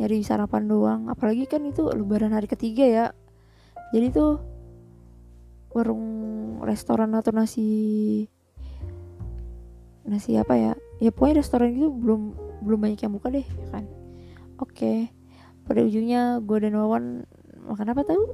Nyari 0.00 0.24
sarapan 0.24 0.64
doang. 0.66 1.00
Apalagi 1.12 1.44
kan 1.44 1.62
itu 1.68 1.84
lebaran 1.92 2.32
hari 2.32 2.48
ketiga 2.48 2.84
ya. 2.86 3.06
Jadi 3.92 4.08
tuh 4.14 4.40
warung 5.76 6.06
restoran 6.64 7.12
atau 7.12 7.30
nasi 7.30 8.24
nasi 10.08 10.40
apa 10.40 10.56
ya? 10.56 10.72
Ya 10.98 11.12
pokoknya 11.12 11.44
restoran 11.44 11.76
itu 11.76 11.92
belum 11.92 12.47
belum 12.64 12.78
banyak 12.84 13.00
yang 13.04 13.14
buka 13.14 13.28
deh 13.30 13.46
ya 13.46 13.66
kan? 13.70 13.84
Oke 14.58 14.74
okay. 14.74 14.98
pada 15.68 15.84
ujungnya 15.84 16.42
gue 16.42 16.58
dan 16.62 16.74
Wawan 16.74 17.28
makan 17.68 17.92
apa 17.92 18.02
tahu? 18.04 18.24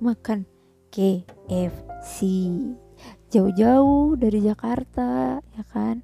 Makan 0.00 0.46
KFC 0.90 2.18
jauh-jauh 3.30 4.18
dari 4.18 4.42
Jakarta 4.42 5.40
ya 5.42 5.64
kan? 5.70 6.02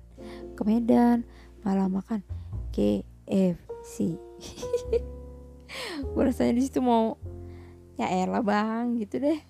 Ke 0.56 0.62
Medan 0.64 1.26
malah 1.66 1.90
makan 1.90 2.22
KFC 2.70 4.16
gue 6.12 6.22
rasanya 6.22 6.54
di 6.56 6.62
situ 6.62 6.78
mau 6.84 7.18
ya 7.96 8.06
elah 8.12 8.44
bang 8.44 9.00
gitu 9.00 9.18
deh. 9.18 9.40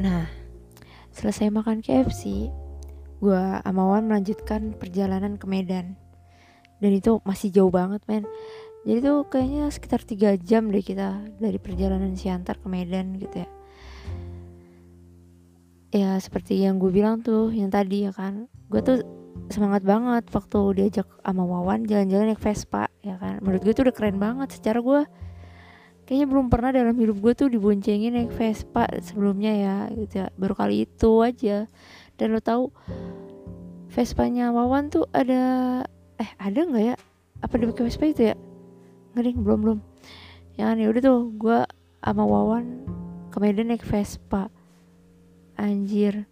Nah 0.00 0.24
selesai 1.12 1.50
makan 1.50 1.82
KFC 1.82 2.48
gue 3.18 3.42
amawan 3.66 4.06
melanjutkan 4.06 4.74
perjalanan 4.78 5.38
ke 5.38 5.46
Medan. 5.50 5.98
Dan 6.78 6.90
itu 6.94 7.18
masih 7.26 7.50
jauh 7.50 7.72
banget 7.74 8.02
men. 8.06 8.22
Jadi 8.86 8.98
tuh 9.02 9.26
kayaknya 9.26 9.66
sekitar 9.74 10.00
tiga 10.06 10.38
jam 10.38 10.70
deh 10.70 10.80
kita 10.80 11.26
dari 11.42 11.58
perjalanan 11.58 12.14
Siantar 12.14 12.62
ke 12.62 12.68
Medan 12.70 13.18
gitu 13.18 13.42
ya. 13.42 13.48
Ya 15.88 16.10
seperti 16.20 16.62
yang 16.62 16.78
gue 16.78 16.92
bilang 16.92 17.24
tuh 17.24 17.50
yang 17.50 17.74
tadi 17.74 18.06
ya 18.06 18.14
kan. 18.14 18.46
Gue 18.70 18.80
tuh 18.84 19.02
semangat 19.50 19.82
banget 19.82 20.28
waktu 20.30 20.58
diajak 20.78 21.08
sama 21.24 21.42
Wawan 21.42 21.88
jalan-jalan 21.88 22.32
naik 22.32 22.42
Vespa 22.42 22.86
ya 23.02 23.18
kan. 23.18 23.42
Menurut 23.42 23.62
gue 23.66 23.72
tuh 23.74 23.82
udah 23.88 23.96
keren 23.96 24.20
banget 24.20 24.54
secara 24.54 24.78
gue 24.78 25.02
kayaknya 26.08 26.26
belum 26.28 26.46
pernah 26.48 26.72
dalam 26.72 26.96
hidup 26.96 27.20
gue 27.20 27.32
tuh 27.36 27.48
diboncengin 27.52 28.16
naik 28.16 28.32
Vespa 28.32 28.88
sebelumnya 29.02 29.52
ya 29.52 29.76
gitu 29.92 30.24
ya. 30.24 30.26
Baru 30.36 30.54
kali 30.54 30.86
itu 30.86 31.12
aja 31.24 31.66
dan 32.18 32.34
lo 32.34 32.42
tahu 32.42 32.74
Vespanya 33.88 34.52
Wawan 34.52 34.92
tuh 34.92 35.08
ada 35.16 35.82
eh 36.20 36.30
ada 36.36 36.60
nggak 36.60 36.84
ya? 36.92 36.96
Apa 37.40 37.56
dia 37.56 37.66
pakai 37.72 37.84
Vespa 37.88 38.04
itu 38.04 38.22
ya? 38.30 38.36
Deh 39.16 39.34
belum 39.34 39.58
belum. 39.64 39.78
Ya 40.60 40.70
kan 40.70 40.76
ya 40.76 40.92
udah 40.92 41.02
tuh 41.02 41.32
gue 41.34 41.58
sama 42.04 42.24
Wawan 42.26 42.84
ke 43.32 43.36
Medan 43.40 43.72
naik 43.72 43.82
Vespa. 43.82 44.52
Anjir 45.58 46.28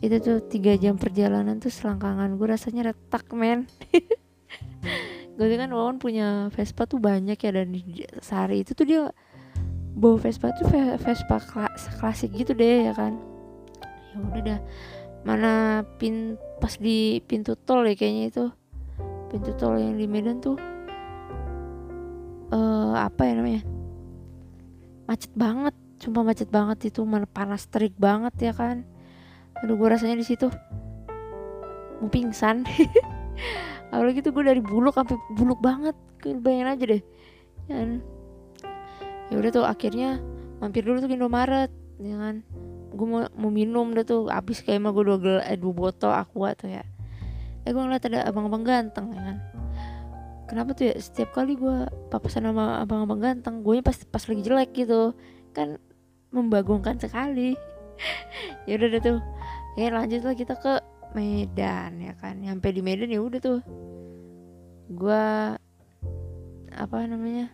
itu 0.00 0.16
tuh 0.24 0.40
tiga 0.48 0.72
jam 0.78 0.96
perjalanan 0.96 1.58
tuh 1.58 1.68
selangkangan. 1.68 2.38
Gue 2.38 2.48
rasanya 2.48 2.94
retak 2.94 3.28
men. 3.34 3.68
Gue 5.36 5.48
kan 5.56 5.72
Wawan 5.72 5.96
punya 5.96 6.52
Vespa 6.52 6.84
tuh 6.84 7.00
banyak 7.00 7.40
ya 7.40 7.50
dan 7.50 7.72
sehari 8.20 8.62
itu 8.62 8.76
tuh 8.76 8.84
dia 8.84 9.02
bawa 9.96 10.16
Vespa 10.20 10.52
tuh 10.54 10.68
Vespa 11.00 11.40
klasik 11.98 12.36
gitu 12.36 12.52
deh 12.52 12.88
ya 12.88 12.92
kan. 12.94 13.16
Ya 14.12 14.16
udah 14.20 14.42
dah 14.44 14.60
mana 15.22 15.82
pin 15.98 16.34
pas 16.58 16.74
di 16.78 17.22
pintu 17.26 17.54
tol 17.54 17.86
ya 17.86 17.94
kayaknya 17.94 18.24
itu. 18.30 18.44
Pintu 19.30 19.50
tol 19.56 19.78
yang 19.78 19.96
di 19.96 20.06
Medan 20.10 20.42
tuh. 20.42 20.58
Uh, 22.52 22.92
apa 22.98 23.22
ya 23.24 23.38
namanya? 23.38 23.62
Macet 25.08 25.32
banget. 25.32 25.74
Sumpah 26.02 26.26
macet 26.26 26.50
banget 26.50 26.90
itu 26.90 27.06
mana 27.06 27.30
panas 27.30 27.70
terik 27.70 27.94
banget 27.96 28.34
ya 28.50 28.52
kan. 28.52 28.82
Aduh 29.62 29.78
gue 29.78 29.88
rasanya 29.88 30.18
di 30.18 30.26
situ. 30.26 30.50
Mau 32.02 32.10
pingsan. 32.10 32.66
Apalagi 33.94 34.20
tuh 34.20 34.34
gue 34.34 34.44
dari 34.44 34.60
buluk 34.60 34.98
sampai 34.98 35.16
buluk 35.38 35.62
banget. 35.62 35.94
Bayangin 36.22 36.68
aja 36.68 36.84
deh. 36.84 37.02
Dan 37.70 38.02
ya 39.32 39.40
udah 39.40 39.50
tuh 39.54 39.64
akhirnya 39.64 40.20
mampir 40.60 40.84
dulu 40.84 41.00
tuh 41.00 41.08
ke 41.08 41.16
Indomaret 41.16 41.72
ya 41.96 42.20
kan 42.20 42.44
gue 42.92 43.06
mau, 43.08 43.24
mau 43.34 43.50
minum 43.50 43.90
udah 43.90 44.04
tuh. 44.04 44.28
Habis 44.28 44.60
kayak 44.62 44.80
mah 44.84 44.92
gue 44.92 45.04
dua 45.04 45.18
gel 45.18 45.38
eh, 45.42 45.58
dua 45.58 45.72
botol 45.72 46.12
aqua 46.12 46.52
tuh 46.52 46.70
ya. 46.70 46.84
Eh 47.64 47.70
gue 47.72 47.82
ngeliat 47.82 48.04
ada 48.06 48.28
abang-abang 48.28 48.62
ganteng 48.62 49.10
ya 49.16 49.20
kan. 49.20 49.38
Kenapa 50.46 50.76
tuh 50.76 50.92
ya? 50.92 50.94
Setiap 51.00 51.32
kali 51.32 51.56
gue 51.56 51.88
papasan 52.12 52.44
sama 52.44 52.84
abang-abang 52.84 53.20
ganteng 53.22 53.64
gue 53.64 53.80
pas 53.80 53.96
pas 53.96 54.20
lagi 54.20 54.42
jelek 54.44 54.70
gitu 54.76 55.16
kan 55.56 55.80
membagongkan 56.32 57.00
sekali. 57.00 57.56
Ya 58.66 58.78
udah 58.78 58.98
tuh. 58.98 59.20
Ya 59.78 59.94
lanjut 59.94 60.26
lah 60.26 60.34
kita 60.34 60.58
ke 60.58 60.82
Medan 61.14 62.02
ya 62.02 62.18
kan. 62.18 62.40
Nyampe 62.42 62.74
di 62.74 62.82
Medan 62.82 63.14
ya 63.14 63.22
udah 63.22 63.38
tuh. 63.38 63.60
Gue 64.90 65.24
apa 66.72 66.96
namanya? 67.06 67.52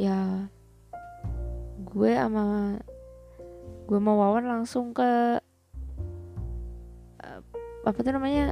Ya 0.00 0.48
gue 1.84 2.10
sama 2.12 2.76
gue 3.86 3.98
mau 4.02 4.18
wawan 4.18 4.50
langsung 4.50 4.90
ke 4.90 5.38
apa 7.86 8.02
tuh 8.02 8.18
namanya 8.18 8.50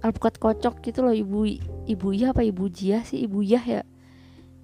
alpukat 0.00 0.40
kocok 0.40 0.80
gitu 0.80 1.04
loh. 1.04 1.12
Ibu 1.12 1.40
ibu 1.84 2.08
ya 2.16 2.32
apa 2.32 2.40
ibu 2.40 2.64
Jia 2.72 3.04
sih? 3.04 3.20
Ibu 3.28 3.44
Yah 3.44 3.60
ya. 3.60 3.82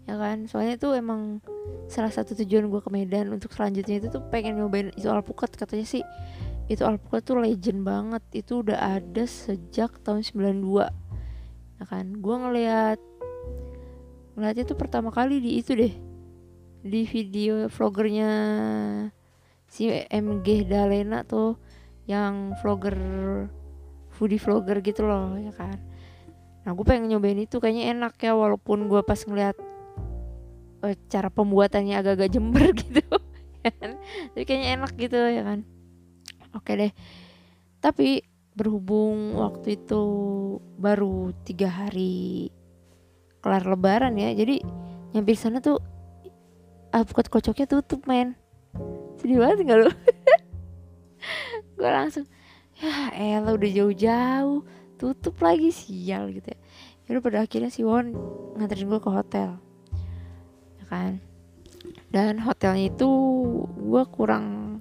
Ya 0.09 0.15
kan? 0.17 0.49
Soalnya 0.49 0.81
itu 0.81 0.89
emang 0.97 1.45
salah 1.93 2.09
satu 2.09 2.33
tujuan 2.33 2.73
gue 2.73 2.81
ke 2.81 2.89
Medan 2.89 3.29
untuk 3.29 3.53
selanjutnya 3.53 4.01
itu 4.01 4.09
tuh 4.09 4.25
pengen 4.33 4.57
nyobain 4.57 4.89
itu 4.97 5.05
alpukat. 5.13 5.53
Katanya 5.53 5.85
sih 5.85 6.01
itu 6.73 6.81
alpukat 6.81 7.29
tuh 7.29 7.45
legend 7.45 7.85
banget. 7.85 8.25
Itu 8.33 8.65
udah 8.65 8.97
ada 8.97 9.29
sejak 9.29 10.01
tahun 10.01 10.25
92 10.25 10.89
ya 11.77 11.85
kan? 11.85 12.17
Gue 12.17 12.37
ngeliat 12.41 12.97
ngeliatnya 14.33 14.65
tuh 14.65 14.81
pertama 14.81 15.13
kali 15.13 15.45
di 15.45 15.61
itu 15.61 15.77
deh. 15.77 15.93
Di 16.81 17.05
video 17.05 17.69
vlogernya 17.69 18.31
si 19.67 19.91
MG 19.91 20.67
Dalena 20.67 21.27
tuh 21.27 21.59
yang 22.07 22.55
vlogger 22.63 22.97
foodie 24.15 24.41
vlogger 24.41 24.81
gitu 24.81 25.05
loh 25.05 25.37
ya 25.37 25.53
kan. 25.53 25.77
Nah 26.65 26.75
gue 26.75 26.85
pengen 26.87 27.11
nyobain 27.11 27.39
itu 27.39 27.59
kayaknya 27.59 27.95
enak 27.95 28.19
ya 28.19 28.33
walaupun 28.35 28.89
gue 28.91 29.03
pas 29.03 29.19
ngeliat 29.19 29.59
uh, 30.83 30.95
cara 31.11 31.29
pembuatannya 31.29 31.95
agak-agak 31.99 32.31
jember 32.33 32.73
gitu 32.83 33.03
ya 33.63 33.73
kan. 33.75 33.99
Tapi 34.33 34.45
kayaknya 34.47 34.69
enak 34.81 34.93
gitu 34.97 35.19
ya 35.19 35.43
kan. 35.45 35.63
Oke 36.55 36.73
deh. 36.79 36.93
Tapi 37.83 38.25
berhubung 38.57 39.37
waktu 39.37 39.77
itu 39.77 40.03
baru 40.81 41.37
tiga 41.45 41.69
hari 41.69 42.49
kelar 43.45 43.69
lebaran 43.69 44.17
ya 44.17 44.33
jadi 44.33 44.65
nyampe 45.13 45.37
sana 45.37 45.61
tuh 45.61 45.77
alpukat 46.89 47.29
kocoknya 47.29 47.69
tutup 47.69 48.09
men 48.09 48.33
sedih 49.19 49.39
banget 49.41 49.67
gak 49.67 49.79
lu? 49.83 49.91
Gue 51.79 51.91
langsung 51.91 52.25
ya 52.77 53.09
elah 53.17 53.57
udah 53.57 53.71
jauh-jauh 53.73 54.61
tutup 55.01 55.37
lagi 55.41 55.73
sial 55.73 56.33
gitu 56.33 56.53
ya. 56.53 56.61
Jadi 57.07 57.19
pada 57.23 57.39
akhirnya 57.45 57.71
si 57.71 57.87
Won 57.87 58.13
nganterin 58.57 58.89
gue 58.91 59.01
ke 59.01 59.11
hotel 59.13 59.51
kan. 60.87 61.19
Dan 62.11 62.39
hotelnya 62.41 62.91
itu 62.91 63.11
gue 63.67 64.03
kurang 64.15 64.79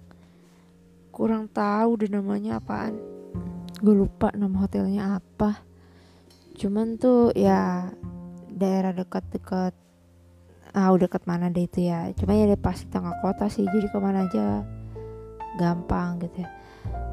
kurang 1.09 1.49
tahu 1.49 1.99
deh 1.99 2.11
namanya 2.11 2.61
apaan. 2.61 2.97
Gue 3.81 3.95
lupa 3.95 4.31
nama 4.33 4.65
hotelnya 4.65 5.19
apa. 5.19 5.61
Cuman 6.55 6.95
tuh 6.95 7.35
ya 7.35 7.91
daerah 8.47 8.95
dekat-dekat 8.95 9.75
ah 10.75 10.91
dekat 10.99 11.23
mana 11.23 11.47
deh 11.47 11.63
itu 11.63 11.87
ya. 11.87 12.11
Cuma 12.19 12.35
ya 12.35 12.51
deh 12.51 12.59
pas 12.59 12.75
tengah 12.75 13.15
kota 13.23 13.47
sih 13.47 13.63
jadi 13.63 13.87
ke 13.87 13.97
mana 13.97 14.27
aja 14.27 14.67
gampang 15.55 16.19
gitu 16.19 16.43
ya. 16.43 16.49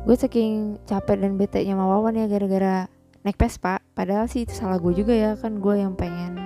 Gue 0.02 0.18
saking 0.18 0.82
capek 0.82 1.22
dan 1.22 1.38
bete 1.38 1.62
nya 1.62 1.78
sama 1.78 1.86
Wawan 1.86 2.18
ya 2.18 2.26
gara-gara 2.26 2.90
naik 3.22 3.38
Vespa. 3.38 3.78
Padahal 3.94 4.26
sih 4.26 4.42
itu 4.42 4.50
salah 4.50 4.82
gue 4.82 4.90
juga 4.98 5.14
ya 5.14 5.38
kan 5.38 5.62
gue 5.62 5.74
yang 5.78 5.94
pengen 5.94 6.42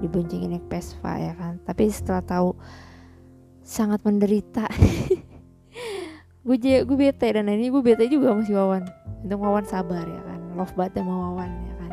diboncengin 0.00 0.56
naik 0.56 0.66
Vespa 0.72 1.20
ya 1.20 1.36
kan. 1.36 1.60
Tapi 1.68 1.92
setelah 1.92 2.24
tahu 2.24 2.56
sangat 3.60 4.00
menderita 4.08 4.64
gue 6.48 6.56
gue 6.56 6.96
bete 6.96 7.28
dan 7.28 7.44
ini 7.52 7.68
gue 7.68 7.82
bete 7.84 8.08
juga 8.08 8.32
sama 8.32 8.42
si 8.48 8.56
Wawan. 8.56 8.82
Untung 9.28 9.44
Wawan 9.44 9.68
sabar 9.68 10.08
ya 10.08 10.22
kan 10.24 10.40
love 10.56 10.72
banget 10.72 11.04
sama 11.04 11.12
Wawan 11.12 11.50
ya 11.68 11.74
kan. 11.76 11.92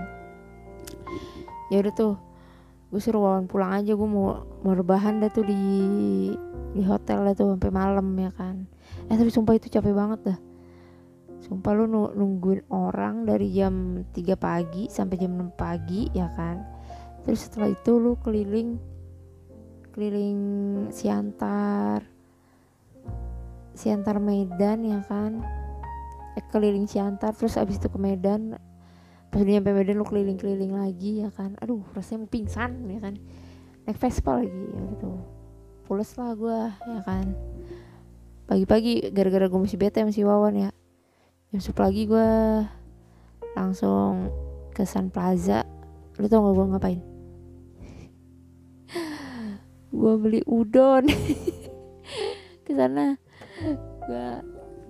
Ya 1.67 1.77
udah 1.83 1.93
tuh 1.93 2.15
gue 2.95 3.03
suruh 3.03 3.27
Wawan 3.27 3.51
pulang 3.51 3.75
aja 3.75 3.91
gue 3.91 4.07
mau 4.07 4.39
mau 4.63 4.71
rebahan 4.71 5.19
dah 5.19 5.27
tuh 5.27 5.43
di 5.43 5.59
di 6.71 6.79
hotel 6.79 7.27
dah 7.27 7.35
tuh 7.35 7.51
sampai 7.51 7.67
malam 7.67 8.07
ya 8.15 8.31
kan. 8.31 8.63
Eh 9.11 9.19
tapi 9.19 9.27
sumpah 9.27 9.59
itu 9.59 9.67
capek 9.67 9.91
banget 9.91 10.19
dah. 10.31 10.39
Sumpah 11.43 11.75
lu 11.75 11.91
nungguin 11.91 12.71
orang 12.71 13.27
dari 13.27 13.51
jam 13.51 13.99
3 14.15 14.39
pagi 14.39 14.87
sampai 14.87 15.19
jam 15.19 15.35
6 15.35 15.59
pagi 15.59 16.07
ya 16.15 16.31
kan. 16.39 16.63
Terus 17.27 17.51
setelah 17.51 17.75
itu 17.75 17.99
lu 17.99 18.15
keliling 18.23 18.79
keliling 19.91 20.39
Siantar 20.87 21.99
Siantar 23.75 24.23
Medan 24.23 24.87
ya 24.87 25.03
kan. 25.03 25.43
Eh, 26.39 26.45
keliling 26.47 26.87
Siantar 26.87 27.35
terus 27.35 27.59
abis 27.59 27.75
itu 27.75 27.91
ke 27.91 27.99
Medan 27.99 28.55
pas 29.35 29.43
udah 29.43 29.59
nyampe 29.59 29.75
Medan 29.75 29.99
lu 29.99 30.07
keliling-keliling 30.07 30.79
lagi 30.79 31.19
ya 31.19 31.27
kan? 31.27 31.59
Aduh 31.59 31.83
rasanya 31.91 32.23
mau 32.23 32.31
pingsan 32.31 32.87
ya 32.87 33.03
kan? 33.03 33.19
Naik 33.83 33.99
Vespa 33.99 34.39
lagi 34.39 34.63
ya 34.71 34.81
gitu. 34.95 35.11
Pules 35.83 36.07
lah 36.15 36.31
gue 36.39 36.59
ya 36.71 37.01
kan? 37.03 37.35
Pagi-pagi 38.47 39.11
gara-gara 39.11 39.51
gue 39.51 39.59
masih 39.59 39.75
bete 39.75 40.07
masih 40.07 40.23
wawan 40.23 40.55
ya. 40.55 40.71
Jam 41.51 41.59
10 41.59 41.75
pagi 41.75 42.07
gue 42.07 42.31
langsung 43.59 44.31
ke 44.71 44.87
Sun 44.87 45.11
Plaza. 45.11 45.67
Lu 46.15 46.31
tau 46.31 46.39
gak 46.39 46.55
gue 46.55 46.65
ngapain? 46.71 46.99
Gue 49.99 50.13
beli 50.15 50.47
udon. 50.47 51.11
Ke 52.63 52.71
sana. 52.71 53.19
Gue 54.07 54.27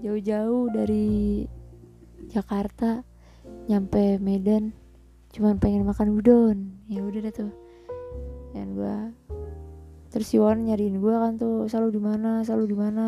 jauh-jauh 0.06 0.70
dari 0.70 1.50
Jakarta 2.30 3.15
nyampe 3.66 4.22
Medan 4.22 4.74
cuman 5.36 5.60
pengen 5.60 5.84
makan 5.84 6.16
udon. 6.16 6.58
Ya 6.88 7.04
udah 7.04 7.20
deh 7.20 7.34
tuh. 7.34 7.52
Dan 8.56 8.78
gue 8.78 8.96
terus 10.14 10.32
si 10.32 10.40
Wan 10.40 10.64
nyariin 10.64 11.04
gue 11.04 11.12
kan 11.12 11.36
tuh 11.36 11.68
selalu 11.68 12.00
di 12.00 12.02
mana? 12.02 12.40
Selalu 12.48 12.66
di 12.72 12.78
mana? 12.78 13.06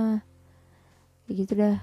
Kayak 1.23 1.35
gitu 1.39 1.53
dah. 1.55 1.77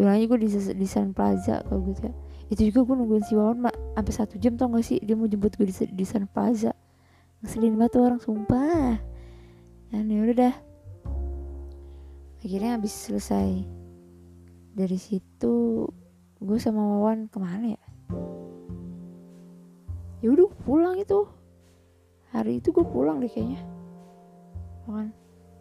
Bilangnya 0.00 0.24
gue 0.26 0.38
di, 0.42 0.48
di 0.50 0.86
Sun 0.88 1.12
Plaza 1.12 1.60
kalau 1.68 1.84
gitu 1.84 2.08
ya. 2.08 2.14
Itu 2.48 2.60
juga 2.72 2.80
gue 2.88 2.94
nungguin 3.04 3.24
si 3.24 3.36
Wawan 3.36 3.68
sampai 3.68 4.14
satu 4.14 4.34
jam 4.40 4.56
tau 4.56 4.72
gak 4.72 4.84
sih? 4.84 5.00
Dia 5.00 5.16
mau 5.16 5.28
jemput 5.28 5.54
gue 5.56 5.68
di, 5.68 5.74
di 5.92 6.04
Plaza. 6.28 6.72
Ngeselin 7.44 7.76
banget 7.76 7.92
tuh 7.96 8.02
orang 8.04 8.20
sumpah. 8.20 8.96
Dan 9.92 10.08
ya 10.08 10.18
udah 10.24 10.36
dah. 10.36 10.54
Akhirnya 12.44 12.76
habis 12.76 12.92
selesai. 12.92 13.64
Dari 14.74 14.98
situ 14.98 15.84
gue 16.42 16.58
sama 16.58 16.82
Wawan 16.82 17.30
ke 17.30 17.38
mana 17.38 17.78
ya? 17.78 17.82
Ya 20.24 20.32
udah 20.32 20.48
pulang 20.64 20.96
itu. 20.96 21.28
Hari 22.32 22.58
itu 22.58 22.72
gue 22.72 22.82
pulang 22.82 23.20
deh 23.20 23.28
kayaknya. 23.28 23.60
Kan? 24.88 25.12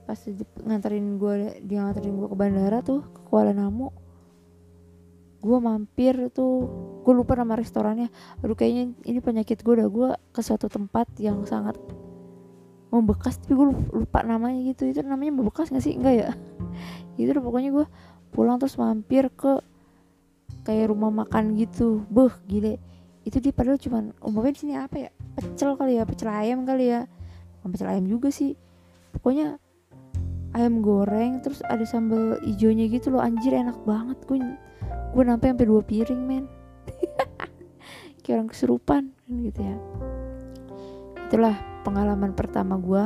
Pas 0.07 0.19
nganterin 0.63 1.19
gue 1.19 1.63
dia 1.67 1.83
nganterin 1.83 2.15
gue 2.15 2.27
ke 2.31 2.37
bandara 2.39 2.79
tuh 2.79 3.03
ke 3.03 3.19
Kuala 3.27 3.51
Namu. 3.51 3.91
Gue 5.43 5.59
mampir 5.59 6.31
tuh 6.31 6.71
gue 7.03 7.13
lupa 7.13 7.35
nama 7.35 7.59
restorannya. 7.59 8.07
Aduh 8.39 8.55
kayaknya 8.55 8.95
ini 9.03 9.19
penyakit 9.19 9.59
gue 9.61 9.83
dah. 9.83 9.87
Gue 9.91 10.15
ke 10.31 10.39
suatu 10.39 10.71
tempat 10.71 11.11
yang 11.19 11.43
sangat 11.43 11.75
membekas 12.87 13.43
tapi 13.43 13.59
gue 13.59 13.67
lupa 13.91 14.23
namanya 14.23 14.63
gitu. 14.63 14.87
Itu 14.87 15.03
namanya 15.03 15.35
membekas 15.43 15.75
gak 15.75 15.83
sih? 15.83 15.99
Enggak 15.99 16.15
ya? 16.15 16.31
Itu 17.19 17.35
udah 17.35 17.43
pokoknya 17.43 17.69
gue 17.75 17.85
pulang 18.31 18.57
terus 18.63 18.79
mampir 18.79 19.27
ke 19.35 19.59
kayak 20.63 20.91
rumah 20.91 21.11
makan 21.11 21.55
gitu. 21.59 22.03
Beh 22.09 22.31
gile. 22.47 22.79
Itu 23.23 23.39
dia 23.39 23.55
padahal 23.55 23.79
cuman 23.79 24.11
umumnya 24.19 24.51
di 24.55 24.59
sini 24.59 24.73
apa 24.75 24.95
ya? 25.07 25.09
Pecel 25.35 25.75
kali 25.79 25.99
ya 25.99 26.03
pecel 26.03 26.27
ayam 26.31 26.67
kali 26.67 26.91
ya. 26.91 27.07
Pecel 27.63 27.87
ayam 27.87 28.05
juga 28.07 28.31
sih. 28.31 28.55
Pokoknya 29.15 29.59
ayam 30.55 30.83
goreng 30.83 31.39
terus 31.39 31.63
ada 31.63 31.83
sambal 31.87 32.39
hijaunya 32.43 32.91
gitu 32.91 33.13
loh. 33.15 33.23
Anjir 33.23 33.55
enak 33.55 33.79
banget. 33.87 34.17
Gue 34.27 34.39
gue 35.13 35.23
sampai 35.23 35.47
sampai 35.55 35.67
dua 35.67 35.81
piring 35.83 36.21
men. 36.23 36.45
Kayak 38.23 38.35
orang 38.39 38.49
kesurupan 38.51 39.03
kan 39.11 39.33
gitu 39.43 39.59
ya. 39.63 39.77
Itulah 41.27 41.55
pengalaman 41.83 42.31
pertama 42.35 42.79
gue 42.79 43.03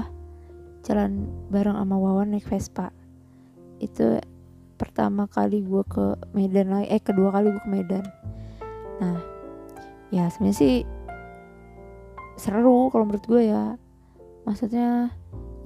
jalan 0.85 1.25
bareng 1.49 1.77
sama 1.77 1.95
Wawan 1.97 2.37
naik 2.37 2.45
Vespa. 2.45 2.93
Itu 3.77 4.21
pertama 4.77 5.25
kali 5.25 5.65
gue 5.65 5.83
ke 5.89 6.05
Medan 6.37 6.69
lagi 6.69 6.87
eh 6.93 7.01
kedua 7.01 7.33
kali 7.33 7.49
gue 7.49 7.63
ke 7.65 7.71
Medan. 7.73 8.05
Nah 9.01 9.17
ya 10.13 10.29
sebenarnya 10.29 10.57
sih 10.57 10.75
seru 12.37 12.93
kalau 12.93 13.09
menurut 13.09 13.25
gue 13.25 13.43
ya. 13.49 13.75
Maksudnya 14.45 15.11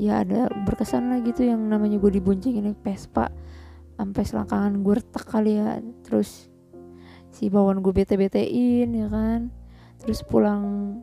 ya 0.01 0.25
ada 0.25 0.49
berkesan 0.65 1.11
lah 1.13 1.19
gitu 1.21 1.45
yang 1.45 1.61
namanya 1.69 2.01
gue 2.01 2.17
diboncengin 2.17 2.65
naik 2.65 2.81
Vespa 2.81 3.29
sampai 3.99 4.23
selangkangan 4.25 4.81
gue 4.81 4.93
retak 4.97 5.25
kali 5.27 5.59
ya. 5.59 5.77
Terus 6.07 6.49
si 7.29 7.51
bawaan 7.51 7.83
gue 7.83 7.93
bete-betein 7.93 8.89
ya 8.95 9.07
kan? 9.11 9.51
Terus 10.01 10.25
pulang 10.25 10.97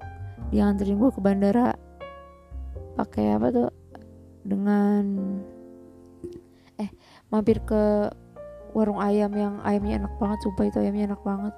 dia 0.49 0.73
gue 0.73 1.11
ke 1.13 1.21
bandara 1.21 1.77
pakai 2.97 3.37
apa 3.37 3.53
tuh? 3.53 3.71
Dengan 4.43 5.05
mampir 7.29 7.61
ke 7.65 8.13
warung 8.73 9.01
ayam 9.01 9.33
yang 9.33 9.61
ayamnya 9.65 10.05
enak 10.05 10.13
banget 10.21 10.39
sumpah 10.45 10.65
itu 10.69 10.79
ayamnya 10.81 11.15
enak 11.15 11.23
banget. 11.25 11.55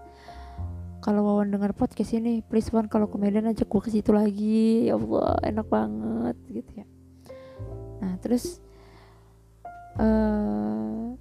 Kalau 1.00 1.24
Wawan 1.24 1.48
dengar 1.48 1.72
podcast 1.72 2.12
ini 2.12 2.44
please 2.44 2.68
Wan 2.76 2.85
kalau 2.85 3.09
ke 3.09 3.16
Medan 3.16 3.48
aja 3.48 3.64
gue 3.64 3.80
ke 3.80 3.88
situ 3.88 4.12
lagi. 4.12 4.90
Ya 4.92 5.00
Allah 5.00 5.40
enak 5.48 5.66
banget 5.66 6.37
gitu 6.52 6.85
ya. 6.85 6.87
Nah 8.04 8.20
terus 8.20 8.61
uh, 9.96 11.16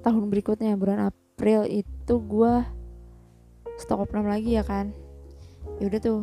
tahun 0.00 0.24
berikutnya 0.32 0.72
bulan 0.80 1.12
April 1.12 1.68
itu 1.68 2.14
gue 2.16 2.54
stok 3.76 4.08
opnam 4.08 4.24
lagi 4.24 4.56
ya 4.56 4.64
kan? 4.64 4.96
Ya 5.76 5.92
udah 5.92 6.00
tuh 6.00 6.20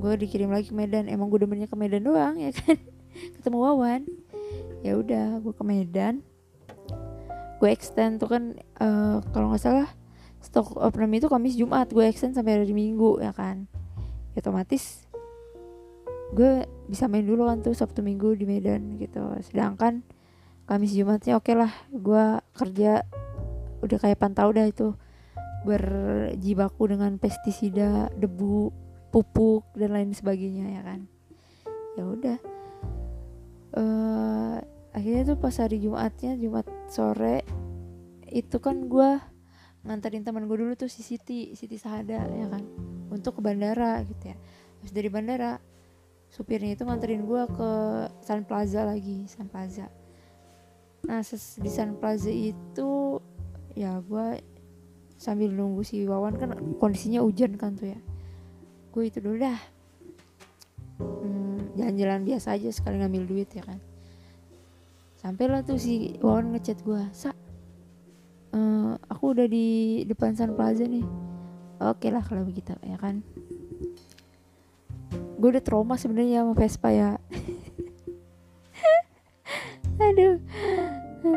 gue 0.00 0.12
dikirim 0.16 0.48
lagi 0.48 0.72
ke 0.72 0.74
Medan. 0.74 1.12
Emang 1.12 1.28
gue 1.28 1.44
demennya 1.44 1.68
ke 1.68 1.76
Medan 1.76 2.08
doang 2.08 2.40
ya 2.40 2.56
kan? 2.56 2.80
Ketemu 3.36 3.58
Wawan 3.60 4.23
ya 4.84 5.00
udah 5.00 5.40
gue 5.40 5.54
ke 5.56 5.64
Medan. 5.64 6.20
Gue 7.56 7.72
extend 7.72 8.20
tuh 8.20 8.28
kan 8.28 8.60
uh, 8.76 9.24
kalau 9.32 9.48
nggak 9.48 9.64
salah 9.64 9.88
stok 10.44 10.76
opnam 10.76 11.08
itu 11.16 11.32
Kamis 11.32 11.56
Jumat. 11.56 11.88
Gue 11.88 12.04
extend 12.04 12.36
sampai 12.36 12.60
hari 12.60 12.76
Minggu 12.76 13.24
ya 13.24 13.32
kan? 13.32 13.64
Ya, 14.36 14.44
otomatis 14.44 15.08
gue 16.34 16.66
bisa 16.90 17.06
main 17.06 17.22
dulu 17.22 17.46
kan 17.46 17.62
tuh 17.62 17.72
Sabtu 17.72 18.04
Minggu 18.04 18.36
di 18.36 18.44
Medan 18.44 19.00
gitu. 19.00 19.24
Sedangkan 19.40 20.04
Kamis 20.68 20.92
Jumatnya 20.92 21.40
oke 21.40 21.48
okay 21.48 21.54
lah. 21.56 21.72
Gue 21.88 22.44
kerja 22.52 23.08
udah 23.80 23.98
kayak 23.98 24.20
pantau 24.20 24.52
dah 24.52 24.68
itu. 24.68 24.92
Berjibaku 25.64 26.92
dengan 26.92 27.16
pestisida 27.16 28.12
debu 28.12 28.68
pupuk 29.08 29.64
dan 29.80 29.96
lain 29.96 30.12
sebagainya 30.12 30.76
ya 30.76 30.82
kan? 30.84 31.00
Ya 31.96 32.04
udah. 32.04 32.38
Uh, 33.74 34.58
akhirnya 34.94 35.34
tuh 35.34 35.38
pas 35.42 35.54
hari 35.58 35.82
Jumatnya 35.82 36.38
Jumat 36.38 36.70
sore 36.86 37.42
itu 38.30 38.56
kan 38.62 38.86
gue 38.86 39.18
nganterin 39.84 40.24
teman 40.24 40.46
gue 40.46 40.56
dulu 40.56 40.72
tuh 40.78 40.88
si 40.88 41.02
Siti 41.04 41.52
Siti 41.58 41.76
Sahada 41.76 42.24
ya 42.24 42.46
kan? 42.48 42.62
Untuk 43.10 43.38
ke 43.38 43.40
bandara 43.44 44.00
gitu 44.06 44.32
ya. 44.32 44.36
Terus 44.80 44.92
dari 44.94 45.08
bandara 45.10 45.58
supirnya 46.30 46.74
itu 46.74 46.86
nganterin 46.86 47.26
gue 47.26 47.42
ke 47.52 47.70
Sun 48.22 48.46
Plaza 48.46 48.86
lagi 48.86 49.26
Sun 49.26 49.50
Plaza. 49.50 49.90
Nah 51.04 51.20
di 51.26 51.70
Sun 51.70 51.98
Plaza 51.98 52.30
itu 52.30 53.20
ya 53.74 53.98
gue 53.98 54.40
sambil 55.18 55.50
nunggu 55.50 55.82
si 55.82 56.06
Wawan 56.06 56.38
kan 56.38 56.54
kondisinya 56.78 57.20
hujan 57.20 57.58
kan 57.58 57.74
tuh 57.74 57.92
ya. 57.92 58.00
Gue 58.94 59.10
itu 59.10 59.18
dulu 59.18 59.42
dah 59.42 59.58
hmm, 61.02 61.74
jalan-jalan 61.74 62.22
biasa 62.22 62.54
aja 62.54 62.70
sekali 62.70 63.02
ngambil 63.02 63.26
duit 63.26 63.50
ya 63.50 63.66
kan 63.66 63.78
sampailah 65.24 65.64
tuh 65.64 65.80
si 65.80 66.20
Wawan 66.20 66.52
ngechat 66.52 66.84
gue 66.84 67.00
sa 67.16 67.32
uh, 68.52 68.92
aku 69.08 69.32
udah 69.32 69.48
di 69.48 70.04
depan 70.04 70.36
Sun 70.36 70.52
Plaza 70.52 70.84
nih. 70.84 71.00
Oke 71.80 72.12
lah 72.12 72.20
kalau 72.20 72.44
begitu 72.44 72.76
ya 72.84 73.00
kan? 73.00 73.24
Gue 75.40 75.48
udah 75.48 75.64
trauma 75.64 75.96
sebenarnya 75.96 76.44
sama 76.44 76.52
Vespa 76.52 76.92
ya. 76.92 77.16
Aduh. 80.12 80.36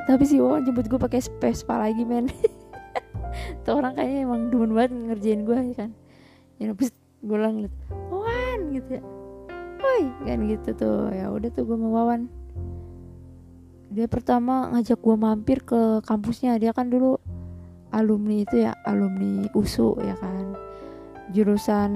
Tapi 0.04 0.24
si 0.28 0.44
Wawan 0.44 0.68
jemput 0.68 0.92
gue 0.92 1.00
pakai 1.00 1.24
Vespa 1.40 1.80
lagi 1.80 2.04
men. 2.04 2.28
Tuh 3.64 3.80
orang 3.80 3.96
kayaknya 3.96 4.28
emang 4.28 4.52
demen 4.52 4.76
banget 4.76 5.16
ngerjain 5.16 5.48
gue 5.48 5.58
ya 5.72 5.76
kan? 5.88 5.92
Ya 6.60 6.76
habis 6.76 6.92
gue 7.24 7.38
lang 7.40 7.72
Wawan 8.12 8.60
gitu 8.76 9.00
ya. 9.00 9.04
Woi 9.80 10.04
kan 10.28 10.44
gitu 10.44 10.76
tuh. 10.76 11.08
Ya 11.16 11.32
udah 11.32 11.48
tuh 11.56 11.64
gue 11.64 11.80
mau 11.80 11.96
Wawan 11.96 12.28
dia 13.98 14.06
pertama 14.06 14.70
ngajak 14.70 15.02
gue 15.02 15.16
mampir 15.18 15.66
ke 15.66 16.06
kampusnya. 16.06 16.62
Dia 16.62 16.70
kan 16.70 16.94
dulu 16.94 17.18
alumni 17.90 18.46
itu 18.46 18.62
ya 18.62 18.78
alumni 18.86 19.50
USU 19.58 19.98
ya 20.06 20.14
kan. 20.22 20.54
Jurusan 21.34 21.92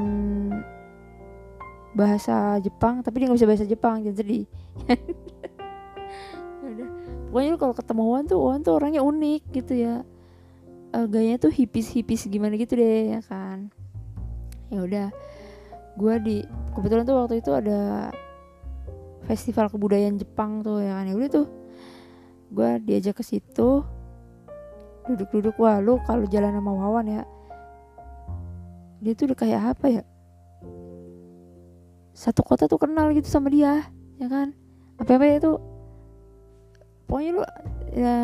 bahasa 1.93 2.57
Jepang 2.63 3.05
tapi 3.05 3.21
dia 3.21 3.27
nggak 3.29 3.37
bisa 3.37 3.49
bahasa 3.51 3.67
Jepang 3.67 3.99
jangan 3.99 4.23
sedih 4.23 4.47
pokoknya 7.31 7.55
kalau 7.55 7.75
ketemu 7.75 8.03
Wan 8.11 8.23
tuh 8.27 8.39
Wan 8.43 8.59
tuh 8.59 8.75
orangnya 8.75 9.01
unik 9.03 9.41
gitu 9.55 9.73
ya. 9.75 10.03
Uh, 10.91 11.07
gayanya 11.07 11.39
tuh 11.39 11.47
hipis 11.55 11.87
hipis 11.95 12.27
gimana 12.27 12.59
gitu 12.59 12.75
deh 12.75 13.15
ya 13.15 13.21
kan. 13.23 13.71
Ya 14.67 14.83
udah 14.83 15.07
gue 15.95 16.13
di 16.19 16.37
kebetulan 16.75 17.07
tuh 17.07 17.15
waktu 17.15 17.39
itu 17.39 17.51
ada 17.55 18.11
festival 19.23 19.71
kebudayaan 19.71 20.19
Jepang 20.19 20.59
tuh 20.59 20.83
ya 20.83 20.99
kan. 20.99 21.07
Ya 21.07 21.15
udah 21.15 21.29
tuh 21.31 21.47
gue 22.51 22.69
diajak 22.83 23.19
ke 23.19 23.23
situ 23.23 23.81
duduk-duduk 25.07 25.57
wah 25.57 25.81
lu 25.81 25.97
kalau 26.05 26.27
jalan 26.29 26.53
sama 26.53 26.71
Wawan 26.71 27.07
ya. 27.09 27.23
Dia 29.01 29.17
tuh 29.17 29.33
udah 29.33 29.37
kayak 29.39 29.61
apa 29.75 29.85
ya? 29.89 30.03
Satu 32.13 32.45
kota 32.45 32.69
tuh 32.69 32.77
kenal 32.77 33.09
gitu 33.15 33.25
sama 33.25 33.49
dia 33.49 33.87
ya 34.21 34.27
kan? 34.29 34.53
Apa 35.01 35.17
apa 35.17 35.25
itu? 35.25 35.57
Pokoknya 37.09 37.31
lu 37.33 37.41
ya, 37.97 38.15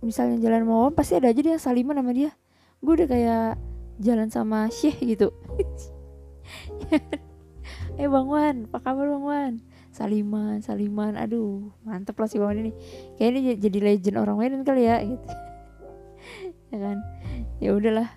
misalnya 0.00 0.38
jalan 0.38 0.62
mau 0.62 0.88
pasti 0.94 1.18
ada 1.18 1.32
aja 1.32 1.40
dia 1.42 1.58
saliman 1.58 1.98
sama 1.98 2.12
dia. 2.14 2.30
Gue 2.78 3.02
udah 3.02 3.08
kayak 3.10 3.58
jalan 3.98 4.28
sama 4.30 4.70
Syekh 4.70 5.02
gitu. 5.02 5.28
Eh 7.94 8.10
bang 8.10 8.26
Wan 8.26 8.56
apa 8.68 8.78
kabar 8.82 9.06
bang 9.06 9.24
Wan 9.24 9.52
saliman 9.94 10.58
saliman. 10.58 11.14
Aduh 11.14 11.70
mantep 11.86 12.18
lah 12.18 12.26
si 12.26 12.42
Wan 12.42 12.58
ini. 12.58 12.74
Kayaknya 13.14 13.54
jadi 13.62 13.78
legend 13.78 14.16
orang 14.18 14.36
Medan 14.36 14.66
kali 14.66 14.84
ya 14.84 14.98
gitu. 15.00 15.28
Ya 16.74 16.78
kan? 16.82 16.98
Ya 17.62 17.70
udahlah. 17.70 18.10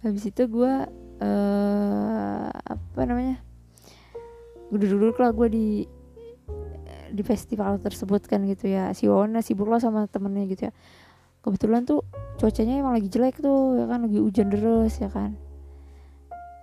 Habis 0.00 0.32
itu 0.32 0.48
gue 0.48 0.72
uh, 1.20 2.48
apa 2.48 3.00
namanya? 3.04 3.44
Gue 4.72 4.80
duduk-duduk 4.80 5.20
lah 5.20 5.36
gue 5.36 5.48
di 5.52 5.68
di 7.12 7.22
festival 7.22 7.76
tersebut 7.84 8.24
kan 8.24 8.48
gitu 8.48 8.72
ya. 8.72 8.96
Si 8.96 9.04
Wawan 9.04 9.36
sibuk 9.44 9.68
lah 9.68 9.76
sama 9.76 10.08
temennya 10.08 10.48
gitu 10.48 10.62
ya. 10.68 10.72
Kebetulan 11.44 11.84
tuh 11.84 12.00
cuacanya 12.40 12.80
emang 12.80 12.96
lagi 12.96 13.12
jelek 13.12 13.44
tuh 13.44 13.76
ya 13.76 13.84
kan? 13.84 14.08
Lagi 14.08 14.18
hujan 14.24 14.48
deras 14.48 14.96
ya 14.96 15.12
kan? 15.12 15.36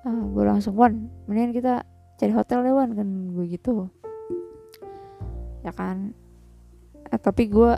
Ah, 0.04 0.18
gue 0.18 0.44
langsung 0.44 0.74
Wan 0.76 1.14
mendingan 1.30 1.54
kita 1.56 1.74
cari 2.20 2.34
hotel 2.36 2.60
deh 2.66 2.74
Wan 2.76 2.92
kan 2.98 3.08
gue 3.38 3.46
gitu 3.48 3.88
ya 5.64 5.72
kan? 5.72 6.12
Eh, 7.10 7.20
tapi 7.20 7.48
gue 7.48 7.74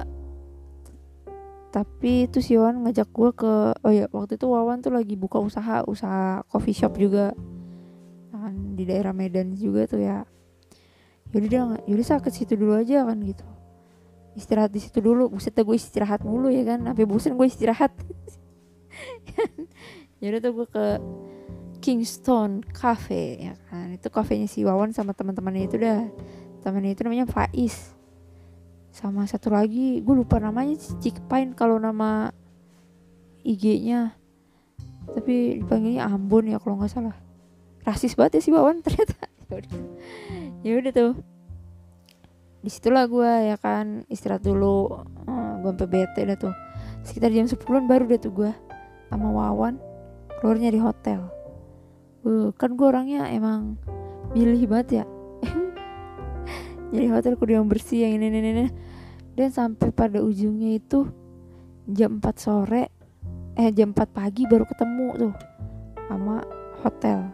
tapi 1.69 2.31
itu 2.31 2.39
si 2.39 2.55
Wawan 2.55 2.87
ngajak 2.87 3.09
gue 3.11 3.29
ke 3.35 3.53
oh 3.83 3.91
ya 3.91 4.07
waktu 4.15 4.39
itu 4.39 4.47
Wawan 4.47 4.79
tuh 4.79 4.95
lagi 4.95 5.19
buka 5.19 5.43
usaha 5.43 5.83
usaha 5.85 6.41
coffee 6.47 6.75
shop 6.75 6.95
juga. 6.95 7.35
Kan 8.31 8.79
di 8.79 8.87
daerah 8.87 9.11
Medan 9.11 9.51
juga 9.55 9.83
tuh 9.85 9.99
ya. 9.99 10.23
Yaudah 11.35 11.49
dia 11.51 11.61
yaudah 11.83 12.05
saya 12.05 12.23
ke 12.23 12.31
situ 12.31 12.55
dulu 12.55 12.79
aja 12.79 13.03
kan 13.03 13.19
gitu. 13.19 13.43
Istirahat 14.39 14.71
di 14.71 14.79
situ 14.79 15.03
dulu. 15.03 15.27
Buset 15.31 15.55
gue 15.55 15.75
istirahat 15.75 16.23
mulu 16.23 16.47
ya 16.47 16.63
kan? 16.63 16.79
Sampai 16.83 17.05
bosen 17.07 17.35
gue 17.35 17.47
istirahat. 17.47 17.91
Yaudah 20.23 20.39
tuh 20.39 20.51
gue 20.63 20.67
ke 20.71 20.85
Kingston 21.83 22.63
Cafe 22.71 23.51
ya 23.51 23.53
kan? 23.67 23.91
Itu 23.91 24.07
kafenya 24.07 24.47
si 24.47 24.63
Wawan 24.63 24.95
sama 24.95 25.11
teman-temannya 25.11 25.67
itu 25.67 25.75
dah 25.75 26.07
temannya 26.65 26.97
itu 26.97 27.05
namanya 27.05 27.29
Faiz. 27.29 27.93
Sama 28.89 29.29
satu 29.29 29.53
lagi 29.53 30.01
gue 30.01 30.15
lupa 30.17 30.41
namanya 30.41 30.73
Cik 30.81 31.29
Pine 31.29 31.53
kalau 31.53 31.77
nama 31.77 32.33
IG-nya 33.45 34.17
tapi 35.05 35.61
dipanggilnya 35.61 36.09
Ambon 36.09 36.49
ya 36.49 36.57
kalau 36.57 36.81
nggak 36.81 36.89
salah. 36.89 37.13
Rasis 37.85 38.17
banget 38.17 38.41
ya 38.41 38.41
si 38.41 38.49
Wawan 38.49 38.81
ternyata. 38.85 39.29
Ya 40.65 40.81
udah. 40.81 40.89
Tuh. 40.89 41.13
Di 42.65 42.69
situlah 42.73 43.05
gue 43.05 43.53
ya 43.53 43.61
kan 43.61 44.09
istirahat 44.09 44.41
dulu. 44.41 45.05
Uh, 45.29 45.61
gue 45.61 45.69
sampai 45.69 45.89
bete 46.01 46.25
dah 46.25 46.37
tuh. 46.49 46.55
Sekitar 47.05 47.29
jam 47.29 47.45
10 47.45 47.61
baru 47.61 48.09
deh 48.09 48.17
tuh 48.17 48.33
gue 48.33 48.51
sama 49.13 49.29
Wawan 49.29 49.77
keluarnya 50.41 50.73
di 50.73 50.81
hotel. 50.81 51.29
Uh, 52.25 52.49
kan 52.57 52.73
gue 52.73 52.87
orangnya 52.89 53.29
emang 53.29 53.77
milih 54.33 54.65
banget 54.65 55.05
ya 55.05 55.05
jadi 56.93 57.07
hotel 57.13 57.33
kudu 57.39 57.57
yang 57.57 57.67
bersih 57.69 58.05
yang 58.05 58.21
ini 58.21 58.27
ini 58.29 58.49
ini 58.51 58.67
dan 59.35 59.49
sampai 59.51 59.89
pada 59.91 60.21
ujungnya 60.21 60.77
itu 60.77 61.09
jam 61.89 62.17
4 62.17 62.25
sore 62.37 62.83
eh 63.55 63.69
jam 63.71 63.95
4 63.95 64.05
pagi 64.11 64.43
baru 64.45 64.67
ketemu 64.67 65.07
tuh 65.15 65.33
sama 66.05 66.45
hotel. 66.85 67.29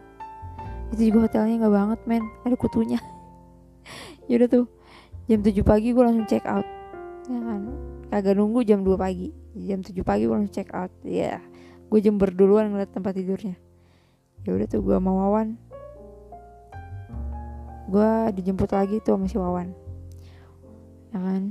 Itu 0.92 1.08
juga 1.12 1.28
hotelnya 1.28 1.64
nggak 1.64 1.74
banget 1.74 2.00
men. 2.08 2.24
Ada 2.44 2.56
kutunya. 2.56 3.00
Yaudah 4.30 4.48
tuh 4.48 4.64
jam 5.28 5.40
7 5.40 5.52
pagi 5.64 5.92
gue 5.92 6.04
langsung 6.04 6.28
check 6.28 6.44
out. 6.48 6.64
Ya 7.28 7.40
kan? 7.40 7.60
Kagak 8.12 8.34
nunggu 8.36 8.64
jam 8.64 8.84
2 8.84 8.96
pagi. 8.96 9.32
Jam 9.56 9.80
7 9.80 9.92
pagi 10.04 10.24
gue 10.28 10.34
langsung 10.34 10.54
check 10.54 10.70
out. 10.72 10.92
Ya 11.04 11.38
yeah. 11.38 11.40
gue 11.92 12.00
jember 12.00 12.32
duluan 12.32 12.72
ngeliat 12.72 12.92
tempat 12.92 13.12
tidurnya. 13.16 13.56
Ya 14.42 14.56
udah 14.56 14.66
tuh 14.66 14.80
gue 14.82 14.96
mau 14.98 15.20
Wawan 15.22 15.54
gue 17.92 18.10
dijemput 18.40 18.72
lagi 18.72 19.04
tuh 19.04 19.20
sama 19.20 19.28
si 19.28 19.36
Wawan. 19.36 19.68
Ya 21.12 21.18
kan? 21.20 21.42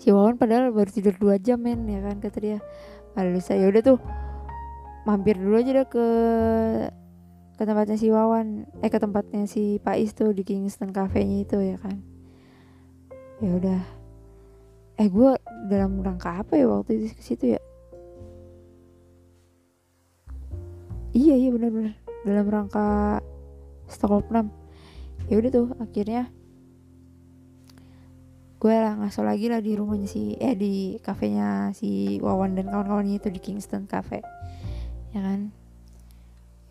Si 0.00 0.08
Wawan 0.08 0.40
padahal 0.40 0.72
baru 0.72 0.88
tidur 0.88 1.12
dua 1.20 1.36
jam 1.36 1.60
men 1.60 1.84
ya 1.84 2.00
kan 2.00 2.16
kata 2.16 2.38
dia. 2.40 2.58
Lalu 3.12 3.38
saya 3.44 3.68
udah 3.68 3.82
tuh 3.84 4.00
mampir 5.04 5.36
dulu 5.36 5.60
aja 5.60 5.76
deh 5.76 5.84
ke 5.84 6.06
ke 7.60 7.62
tempatnya 7.62 8.00
si 8.00 8.08
Wawan. 8.08 8.64
Eh 8.80 8.88
ke 8.88 8.96
tempatnya 8.96 9.44
si 9.44 9.76
Pais 9.84 10.16
tuh 10.16 10.32
di 10.32 10.48
Kingston 10.48 10.96
Cafe-nya 10.96 11.44
itu 11.44 11.60
ya 11.60 11.76
kan. 11.76 12.00
Ya 13.44 13.52
udah. 13.52 13.80
Eh 14.96 15.08
gue 15.12 15.30
dalam 15.68 16.00
rangka 16.00 16.40
apa 16.40 16.56
ya 16.56 16.64
waktu 16.72 17.04
itu 17.04 17.06
ke 17.12 17.22
situ 17.22 17.44
ya? 17.52 17.60
Iya 21.14 21.34
iya 21.36 21.50
benar-benar. 21.52 21.94
Dalam 22.24 22.46
rangka 22.48 23.20
Stockholm 23.86 24.24
6 24.32 24.63
ya 25.28 25.34
udah 25.40 25.50
tuh 25.50 25.68
akhirnya 25.80 26.28
gue 28.64 28.72
lah 28.72 28.96
ngaso 28.96 29.20
lagi 29.20 29.52
lah 29.52 29.60
di 29.60 29.76
rumahnya 29.76 30.08
si 30.08 30.40
eh 30.40 30.56
di 30.56 30.96
kafenya 31.04 31.76
si 31.76 32.16
Wawan 32.16 32.56
dan 32.56 32.72
kawan-kawannya 32.72 33.20
itu 33.20 33.28
di 33.28 33.36
Kingston 33.36 33.84
Cafe. 33.84 34.24
Ya 35.12 35.20
kan? 35.20 35.52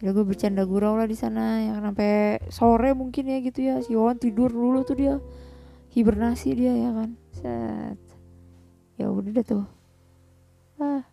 Ya 0.01 0.09
gue 0.09 0.25
bercanda 0.25 0.65
gurau 0.65 0.97
lah 0.97 1.05
di 1.05 1.13
sana 1.13 1.61
yang 1.61 1.85
sampai 1.85 2.41
sore 2.49 2.97
mungkin 2.97 3.29
ya 3.29 3.37
gitu 3.45 3.61
ya 3.61 3.75
si 3.85 3.93
Wawan 3.93 4.17
tidur 4.17 4.49
dulu 4.49 4.81
tuh 4.81 4.97
dia. 4.97 5.21
Hibernasi 5.93 6.49
dia 6.57 6.73
ya 6.73 6.89
kan? 6.97 7.13
Set. 7.29 8.01
Ya 8.97 9.13
udah 9.13 9.29
deh 9.29 9.45
tuh. 9.45 9.65
Ah 10.81 11.05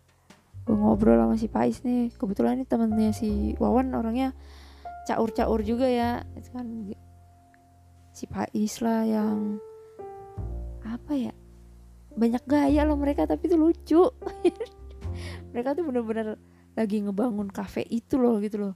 gue 0.65 0.73
ngobrol 0.73 1.21
sama 1.21 1.37
si 1.37 1.45
Pais 1.45 1.77
nih. 1.85 2.09
Kebetulan 2.17 2.57
ini 2.57 2.65
temennya 2.65 3.13
si 3.13 3.53
Wawan 3.61 3.93
orangnya 3.93 4.33
caur-caur 5.05 5.61
juga 5.61 5.85
ya 5.85 6.25
itu 6.33 6.49
kan 6.49 6.65
si 8.21 8.29
Pais 8.29 8.77
lah 8.85 9.01
yang 9.01 9.57
apa 10.85 11.17
ya 11.17 11.33
banyak 12.13 12.45
gaya 12.45 12.85
loh 12.85 12.99
mereka 12.99 13.25
tapi 13.25 13.49
itu 13.49 13.57
lucu. 13.57 14.03
Mereka 15.51 15.73
tuh 15.73 15.83
bener-bener 15.87 16.37
lagi 16.77 17.01
ngebangun 17.01 17.49
cafe 17.49 17.81
itu 17.89 18.21
loh 18.21 18.37
gitu 18.37 18.69
loh. 18.69 18.75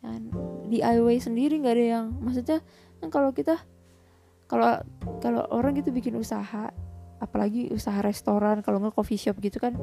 Dan 0.00 0.32
DIY 0.72 1.20
sendiri 1.20 1.60
nggak 1.60 1.76
ada 1.76 1.86
yang 2.00 2.06
maksudnya 2.24 2.64
kan 3.04 3.12
kalau 3.12 3.36
kita 3.36 3.60
kalau 4.48 4.80
kalau 5.20 5.44
orang 5.52 5.76
gitu 5.76 5.92
bikin 5.92 6.16
usaha 6.16 6.72
apalagi 7.20 7.68
usaha 7.68 8.00
restoran 8.00 8.64
kalau 8.64 8.80
nggak 8.80 8.96
coffee 8.96 9.20
shop 9.20 9.36
gitu 9.44 9.60
kan 9.60 9.76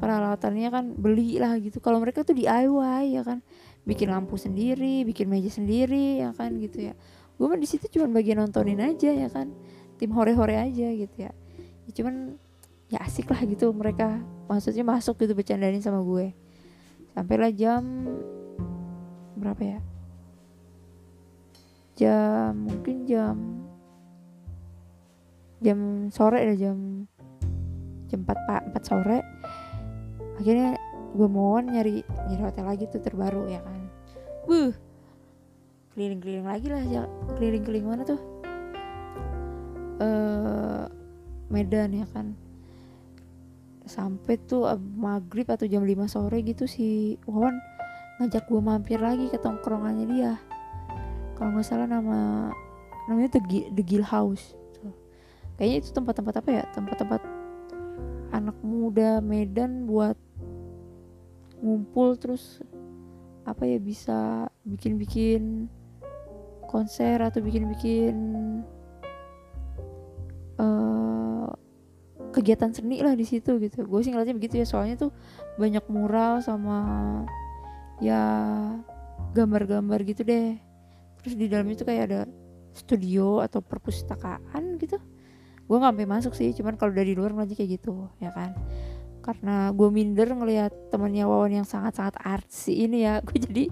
peralatannya 0.00 0.70
kan 0.72 0.84
beli 0.96 1.36
lah 1.36 1.60
gitu. 1.60 1.82
Kalau 1.82 2.00
mereka 2.00 2.24
tuh 2.24 2.32
DIY 2.32 3.20
ya 3.20 3.22
kan 3.26 3.44
bikin 3.84 4.08
lampu 4.08 4.40
sendiri 4.40 5.04
bikin 5.04 5.28
meja 5.28 5.52
sendiri 5.52 6.24
ya 6.24 6.32
kan 6.32 6.56
gitu 6.56 6.88
ya 6.88 6.94
gue 7.34 7.46
mah 7.50 7.58
di 7.58 7.66
situ 7.66 7.90
cuma 7.90 8.06
bagian 8.14 8.38
nontonin 8.38 8.78
aja 8.78 9.10
ya 9.10 9.28
kan? 9.30 9.50
Tim 9.98 10.10
hore-hore 10.14 10.54
aja 10.54 10.86
gitu 10.94 11.16
ya. 11.18 11.32
ya 11.86 11.90
cuman 11.90 12.38
ya 12.90 13.02
asik 13.02 13.26
lah 13.26 13.42
gitu 13.42 13.74
mereka 13.74 14.22
maksudnya 14.46 14.86
masuk 14.86 15.18
gitu 15.18 15.34
bercandain 15.34 15.82
sama 15.82 16.02
gue. 16.02 16.30
Sampailah 17.14 17.50
jam 17.54 17.82
berapa 19.38 19.62
ya? 19.62 19.80
Jam 21.94 22.58
mungkin 22.58 23.06
jam 23.06 23.36
jam 25.62 25.78
sore 26.10 26.42
ya 26.42 26.54
jam 26.68 27.06
jam 28.10 28.20
4 28.22 28.46
pak 28.46 28.62
4 28.74 28.82
sore. 28.86 29.18
Akhirnya 30.38 30.74
gue 31.14 31.28
mohon 31.30 31.70
nyari 31.70 32.02
nyari 32.30 32.42
hotel 32.42 32.66
lagi 32.66 32.84
tuh 32.90 33.02
terbaru 33.02 33.46
ya 33.46 33.62
kan? 33.62 33.80
Buh 34.46 34.74
keliling-keliling 35.94 36.46
lagi 36.46 36.66
lah 36.66 36.82
keliling-keliling 37.38 37.86
mana 37.86 38.02
tuh? 38.02 38.20
Uh, 40.02 40.84
Medan 41.48 41.94
ya 41.94 42.06
kan. 42.10 42.34
Sampai 43.86 44.42
tuh 44.42 44.66
maghrib 44.76 45.46
atau 45.46 45.70
jam 45.70 45.86
5 45.86 46.10
sore 46.10 46.42
gitu 46.42 46.66
si 46.66 47.14
Wawan 47.30 47.54
ngajak 48.18 48.46
gue 48.50 48.60
mampir 48.62 48.98
lagi 48.98 49.30
ke 49.30 49.38
tongkrongannya 49.38 50.06
dia. 50.10 50.32
Kalau 51.38 51.54
nggak 51.54 51.66
salah 51.66 51.86
nama 51.86 52.50
namanya 53.06 53.38
The, 53.38 53.70
The 53.70 54.02
House. 54.02 54.58
Tuh. 54.74 54.94
kayaknya 55.54 55.76
itu 55.78 55.90
tempat-tempat 55.94 56.34
apa 56.42 56.50
ya? 56.50 56.64
Tempat-tempat 56.74 57.20
anak 58.34 58.58
muda 58.66 59.22
Medan 59.22 59.86
buat 59.86 60.18
ngumpul 61.62 62.18
terus 62.18 62.58
apa 63.46 63.62
ya 63.68 63.78
bisa 63.78 64.48
bikin-bikin 64.64 65.70
konser 66.66 67.20
atau 67.20 67.40
bikin-bikin 67.40 68.16
uh, 70.58 71.48
kegiatan 72.34 72.74
seni 72.74 72.98
lah 73.00 73.14
di 73.14 73.22
situ 73.22 73.56
gitu. 73.62 73.86
Gue 73.86 74.00
sih 74.02 74.10
ngeliatnya 74.10 74.34
begitu 74.34 74.60
ya 74.62 74.66
soalnya 74.66 75.08
tuh 75.08 75.10
banyak 75.56 75.84
mural 75.86 76.42
sama 76.42 76.78
ya 78.02 78.22
gambar-gambar 79.32 80.00
gitu 80.02 80.26
deh. 80.26 80.58
Terus 81.22 81.34
di 81.38 81.46
dalamnya 81.46 81.78
tuh 81.78 81.86
kayak 81.88 82.02
ada 82.10 82.20
studio 82.74 83.38
atau 83.40 83.62
perpustakaan 83.62 84.76
gitu. 84.82 84.98
Gue 85.64 85.76
nggak 85.80 85.94
sampai 85.96 86.08
masuk 86.10 86.32
sih 86.36 86.50
cuman 86.52 86.74
kalau 86.76 86.92
dari 86.92 87.14
luar 87.14 87.32
ngeliatnya 87.32 87.56
kayak 87.56 87.70
gitu 87.80 88.10
ya 88.18 88.34
kan. 88.34 88.52
Karena 89.24 89.72
gue 89.72 89.88
minder 89.88 90.28
ngelihat 90.36 90.92
temannya 90.92 91.24
Wawan 91.24 91.64
yang 91.64 91.66
sangat-sangat 91.66 92.20
artsy 92.20 92.84
ini 92.84 93.08
ya. 93.08 93.20
Gue 93.26 93.40
jadi 93.40 93.64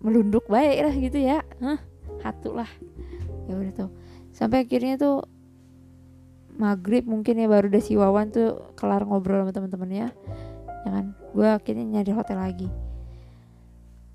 melunduk 0.00 0.46
baik 0.46 0.78
lah 0.86 0.94
gitu 0.94 1.18
ya. 1.18 1.38
Hah, 1.62 1.80
hatu 2.22 2.56
lah. 2.56 2.68
Ya 3.46 3.56
udah 3.56 3.72
tuh. 3.72 3.90
Sampai 4.34 4.66
akhirnya 4.68 5.00
tuh 5.00 5.24
maghrib 6.56 7.04
mungkin 7.04 7.36
ya 7.36 7.46
baru 7.48 7.68
udah 7.68 7.82
si 7.84 7.94
Wawan 8.00 8.32
tuh 8.32 8.72
kelar 8.76 9.04
ngobrol 9.04 9.44
sama 9.44 9.52
teman-temannya 9.52 10.08
ya 10.84 10.90
kan? 10.90 11.12
Gue 11.32 11.48
akhirnya 11.48 11.84
nyari 11.84 12.12
hotel 12.12 12.38
lagi. 12.38 12.68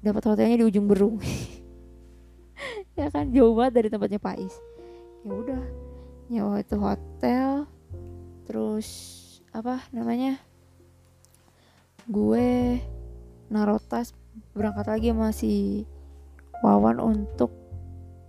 Dapat 0.01 0.23
hotelnya 0.25 0.61
di 0.61 0.65
ujung 0.65 0.87
berung. 0.89 1.17
Ya 2.91 3.07
kan? 3.09 3.33
Jauh 3.33 3.55
banget 3.57 3.73
dari 3.81 3.87
tempatnya 3.89 4.21
Pais 4.21 4.53
ya 5.25 5.33
udah. 5.33 5.63
Nyawa 6.31 6.63
itu 6.63 6.75
hotel 6.77 7.65
terus 8.45 8.87
apa 9.51 9.83
namanya? 9.91 10.39
Gue 12.09 12.79
narotas 13.51 14.15
berangkat 14.53 14.85
lagi 14.87 15.07
sama 15.13 15.29
si 15.31 15.83
Wawan 16.61 17.01
untuk 17.01 17.51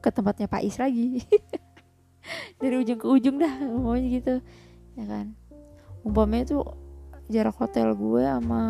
ke 0.03 0.09
tempatnya 0.11 0.49
Pais 0.49 0.77
lagi. 0.81 1.23
Dari 2.61 2.75
ujung 2.79 2.99
ke 2.99 3.07
ujung 3.07 3.37
dah 3.39 3.55
ngomongnya 3.63 4.09
gitu 4.21 4.35
ya 4.97 5.05
kan. 5.09 5.35
Umpamanya 6.03 6.55
tuh 6.55 6.65
jarak 7.31 7.57
hotel 7.59 7.95
gue 7.95 8.23
sama 8.23 8.63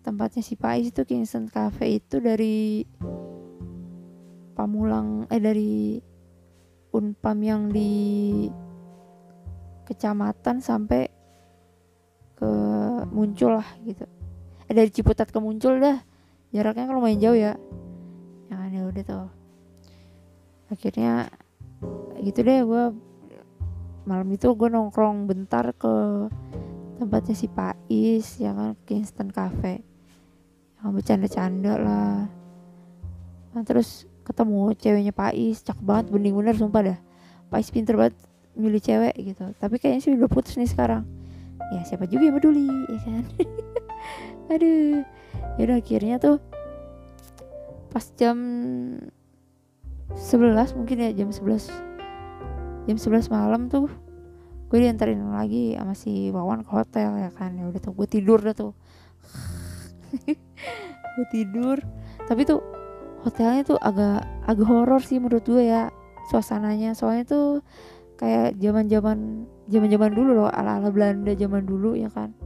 tempatnya 0.00 0.42
si 0.42 0.54
Pais 0.56 0.88
itu 0.88 1.02
Kingston 1.04 1.46
Cafe 1.50 2.00
itu 2.00 2.18
dari 2.18 2.84
Pamulang 4.56 5.28
eh 5.28 5.40
dari 5.40 6.00
Unpam 6.90 7.38
yang 7.40 7.70
di 7.70 7.90
kecamatan 9.86 10.58
sampai 10.58 11.06
ke 12.34 12.52
muncul 13.12 13.60
lah 13.60 13.68
gitu 13.84 14.19
eh 14.70 14.74
dari 14.78 14.90
Ciputat 14.94 15.34
ke 15.34 15.42
muncul 15.42 15.82
dah. 15.82 15.98
Jaraknya 16.54 16.86
kan 16.86 16.94
lumayan 16.94 17.18
jauh 17.18 17.34
ya. 17.34 17.58
Ya 18.46 18.54
kan 18.54 18.70
ya 18.70 18.86
udah 18.86 19.02
tuh. 19.02 19.28
Akhirnya 20.70 21.26
gitu 22.22 22.46
deh 22.46 22.62
gue 22.62 22.84
malam 24.06 24.30
itu 24.30 24.46
gue 24.54 24.68
nongkrong 24.70 25.26
bentar 25.26 25.74
ke 25.74 25.94
tempatnya 27.02 27.34
si 27.34 27.50
Pais 27.50 28.26
ya 28.38 28.54
kan 28.54 28.78
Kingston 28.86 29.34
Cafe. 29.34 29.82
Yang 30.78 30.90
bercanda-canda 31.02 31.74
lah. 31.74 32.18
Nah, 33.50 33.62
terus 33.66 34.06
ketemu 34.22 34.70
ceweknya 34.78 35.10
Pais 35.10 35.66
cakep 35.66 35.82
banget 35.82 36.06
bening 36.14 36.38
bener 36.38 36.54
sumpah 36.54 36.94
dah. 36.94 36.98
Pais 37.50 37.66
pinter 37.74 37.98
banget 37.98 38.14
milih 38.54 38.78
cewek 38.78 39.18
gitu. 39.18 39.50
Tapi 39.58 39.82
kayaknya 39.82 39.98
sih 39.98 40.14
udah 40.14 40.30
putus 40.30 40.54
nih 40.54 40.70
sekarang. 40.70 41.02
Ya 41.74 41.82
siapa 41.82 42.06
juga 42.06 42.30
yang 42.30 42.38
peduli 42.38 42.70
ya 42.70 42.98
kan 43.02 43.24
aduh. 44.50 45.06
Ya 45.56 45.62
udah 45.64 45.78
akhirnya 45.78 46.16
tuh 46.18 46.36
pas 47.90 48.06
jam 48.14 48.38
11 50.14 50.78
mungkin 50.78 50.96
ya 51.02 51.10
jam 51.14 51.30
11 51.30 52.86
jam 52.86 52.96
11 52.98 53.34
malam 53.34 53.66
tuh 53.66 53.90
gue 54.70 54.78
diantarin 54.78 55.18
lagi 55.34 55.74
sama 55.74 55.98
si 55.98 56.30
Wawan 56.30 56.62
ke 56.62 56.70
hotel 56.70 57.18
ya 57.18 57.30
kan. 57.34 57.54
Ya 57.58 57.66
udah 57.66 57.80
tuh 57.82 57.94
gue 57.94 58.06
tidur 58.06 58.38
dah 58.38 58.54
tuh. 58.54 58.74
Gue 61.18 61.26
tidur. 61.34 61.82
Tapi 62.30 62.46
tuh 62.46 62.62
hotelnya 63.26 63.66
tuh 63.66 63.78
agak 63.82 64.22
agak 64.46 64.66
horor 64.70 65.02
sih 65.02 65.18
menurut 65.18 65.42
gue 65.42 65.66
ya 65.66 65.90
suasananya. 66.30 66.94
Soalnya 66.94 67.26
tuh 67.26 67.66
kayak 68.14 68.60
zaman 68.60 68.84
zaman 68.86 69.18
zaman 69.66 69.88
zaman 69.88 70.10
dulu 70.12 70.30
loh 70.36 70.50
ala 70.52 70.76
ala 70.76 70.92
Belanda 70.92 71.32
zaman 71.32 71.64
dulu 71.64 71.96
ya 71.96 72.12
kan 72.12 72.36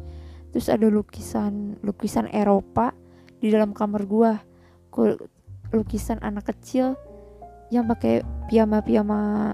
terus 0.55 0.71
ada 0.71 0.87
lukisan 0.87 1.83
lukisan 1.83 2.31
Eropa 2.31 2.95
di 3.43 3.51
dalam 3.51 3.75
kamar 3.75 4.07
gua. 4.07 4.39
Lukisan 5.75 6.23
anak 6.23 6.55
kecil 6.55 6.95
yang 7.75 7.91
pakai 7.91 8.23
piyama-piyama 8.47 9.51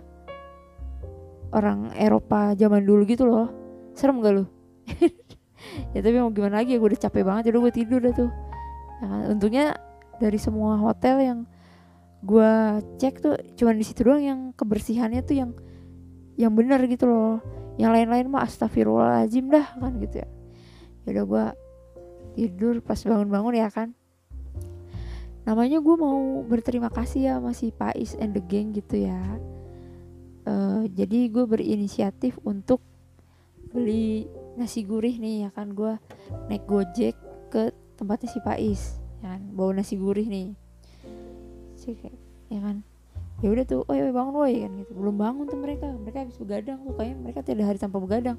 orang 1.56 1.88
Eropa 1.96 2.52
zaman 2.52 2.84
dulu 2.84 3.08
gitu 3.08 3.24
loh. 3.24 3.48
Serem 3.96 4.20
gak 4.20 4.34
lu? 4.36 4.44
Ya 5.92 6.00
tapi 6.00 6.16
mau 6.16 6.32
gimana 6.32 6.64
lagi? 6.64 6.72
Ya 6.72 6.80
gue 6.80 6.88
udah 6.88 7.02
capek 7.04 7.20
banget 7.20 7.52
jadi 7.52 7.56
gue 7.60 7.72
tidur 7.72 8.00
dah 8.00 8.14
tuh. 8.16 8.30
Kan? 9.00 9.36
untungnya 9.36 9.76
dari 10.16 10.36
semua 10.40 10.76
hotel 10.80 11.20
yang 11.20 11.38
gue 12.24 12.52
cek 12.96 13.14
tuh 13.20 13.36
cuman 13.60 13.76
di 13.76 13.84
situ 13.84 14.04
doang 14.04 14.24
yang 14.24 14.40
kebersihannya 14.56 15.20
tuh 15.20 15.36
yang 15.36 15.50
yang 16.36 16.52
benar 16.56 16.80
gitu 16.88 17.08
loh. 17.08 17.44
Yang 17.76 17.90
lain-lain 17.92 18.26
mah 18.32 18.44
astagfirullahaladzim 18.44 19.52
dah 19.52 19.66
kan 19.76 19.96
gitu 20.00 20.24
ya 20.24 20.28
yaudah 21.08 21.24
gue 21.24 21.44
tidur 22.34 22.78
pas 22.84 22.98
bangun-bangun 22.98 23.54
ya 23.56 23.68
kan. 23.72 23.94
Namanya 25.48 25.80
gue 25.80 25.96
mau 25.96 26.44
berterima 26.46 26.92
kasih 26.92 27.32
ya 27.32 27.34
masih 27.42 27.74
Pais 27.74 28.14
and 28.20 28.36
the 28.36 28.42
gang 28.44 28.70
gitu 28.76 29.02
ya. 29.08 29.18
Uh, 30.46 30.86
jadi 30.92 31.28
gue 31.28 31.44
berinisiatif 31.44 32.38
untuk 32.46 32.80
beli 33.70 34.26
nasi 34.58 34.84
gurih 34.84 35.16
nih 35.16 35.48
ya 35.48 35.50
kan. 35.50 35.72
Gue 35.74 35.96
naik 36.46 36.68
gojek 36.68 37.16
ke 37.50 37.72
tempatnya 37.98 38.28
si 38.30 38.38
Pais 38.44 39.00
ya 39.24 39.34
kan. 39.34 39.42
Bawa 39.56 39.80
nasi 39.80 39.96
gurih 39.96 40.28
nih. 40.28 40.54
Sih 41.74 41.96
ya 42.52 42.60
kan. 42.60 42.84
Ya 43.40 43.48
udah 43.48 43.64
tuh 43.64 43.88
oh 43.88 43.96
ya 43.96 44.04
bangun 44.12 44.36
woi 44.36 44.60
kan 44.60 44.72
gitu. 44.84 44.92
Belum 44.92 45.16
bangun 45.16 45.48
tuh 45.48 45.56
mereka. 45.56 45.88
Mereka 45.88 46.28
habis 46.28 46.36
begadang 46.36 46.84
tuh 46.84 46.92
kayaknya 46.92 47.16
mereka 47.24 47.40
tidak 47.40 47.64
hari 47.72 47.78
tanpa 47.80 47.96
begadang. 47.96 48.36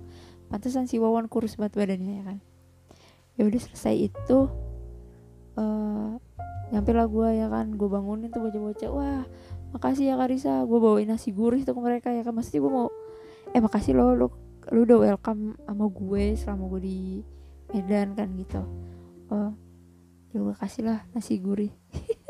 Pantesan 0.47 0.85
si 0.85 1.01
Wawan 1.01 1.25
kurus 1.25 1.57
banget 1.57 1.81
badannya 1.81 2.21
ya 2.21 2.25
kan 2.29 2.39
ya 3.41 3.49
udah 3.49 3.57
selesai 3.57 4.13
itu 4.13 4.39
uh, 5.57 6.13
nyampe 6.69 6.93
lah 6.93 7.09
gue 7.09 7.29
ya 7.41 7.49
kan. 7.49 7.73
Gue 7.73 7.89
bangunin 7.89 8.29
tuh 8.29 8.45
bocah-bocah 8.45 8.89
wah 8.93 9.25
makasih 9.73 10.13
ya 10.13 10.15
Karisa 10.19 10.61
gue 10.67 10.77
bawain 10.77 11.09
nasi 11.09 11.33
gurih 11.33 11.65
tuh 11.65 11.73
ke 11.73 11.81
mereka 11.81 12.13
ya 12.13 12.21
kan. 12.21 12.37
Pasti 12.37 12.61
gue 12.61 12.69
mau 12.69 12.93
eh 13.51 13.57
makasih 13.57 13.97
lo 13.97 14.13
lo 14.13 14.27
lu 14.69 14.85
udah 14.85 15.09
welcome 15.09 15.57
sama 15.65 15.89
gue 15.89 16.25
selama 16.37 16.63
gue 16.77 16.81
di 16.85 16.99
Medan 17.73 18.13
kan 18.13 18.29
gitu. 18.37 18.61
Oh 19.33 19.51
ya 20.31 20.37
gue 20.37 20.55
kasih 20.55 20.85
lah 20.85 21.01
nasi 21.17 21.41
gurih. 21.41 21.73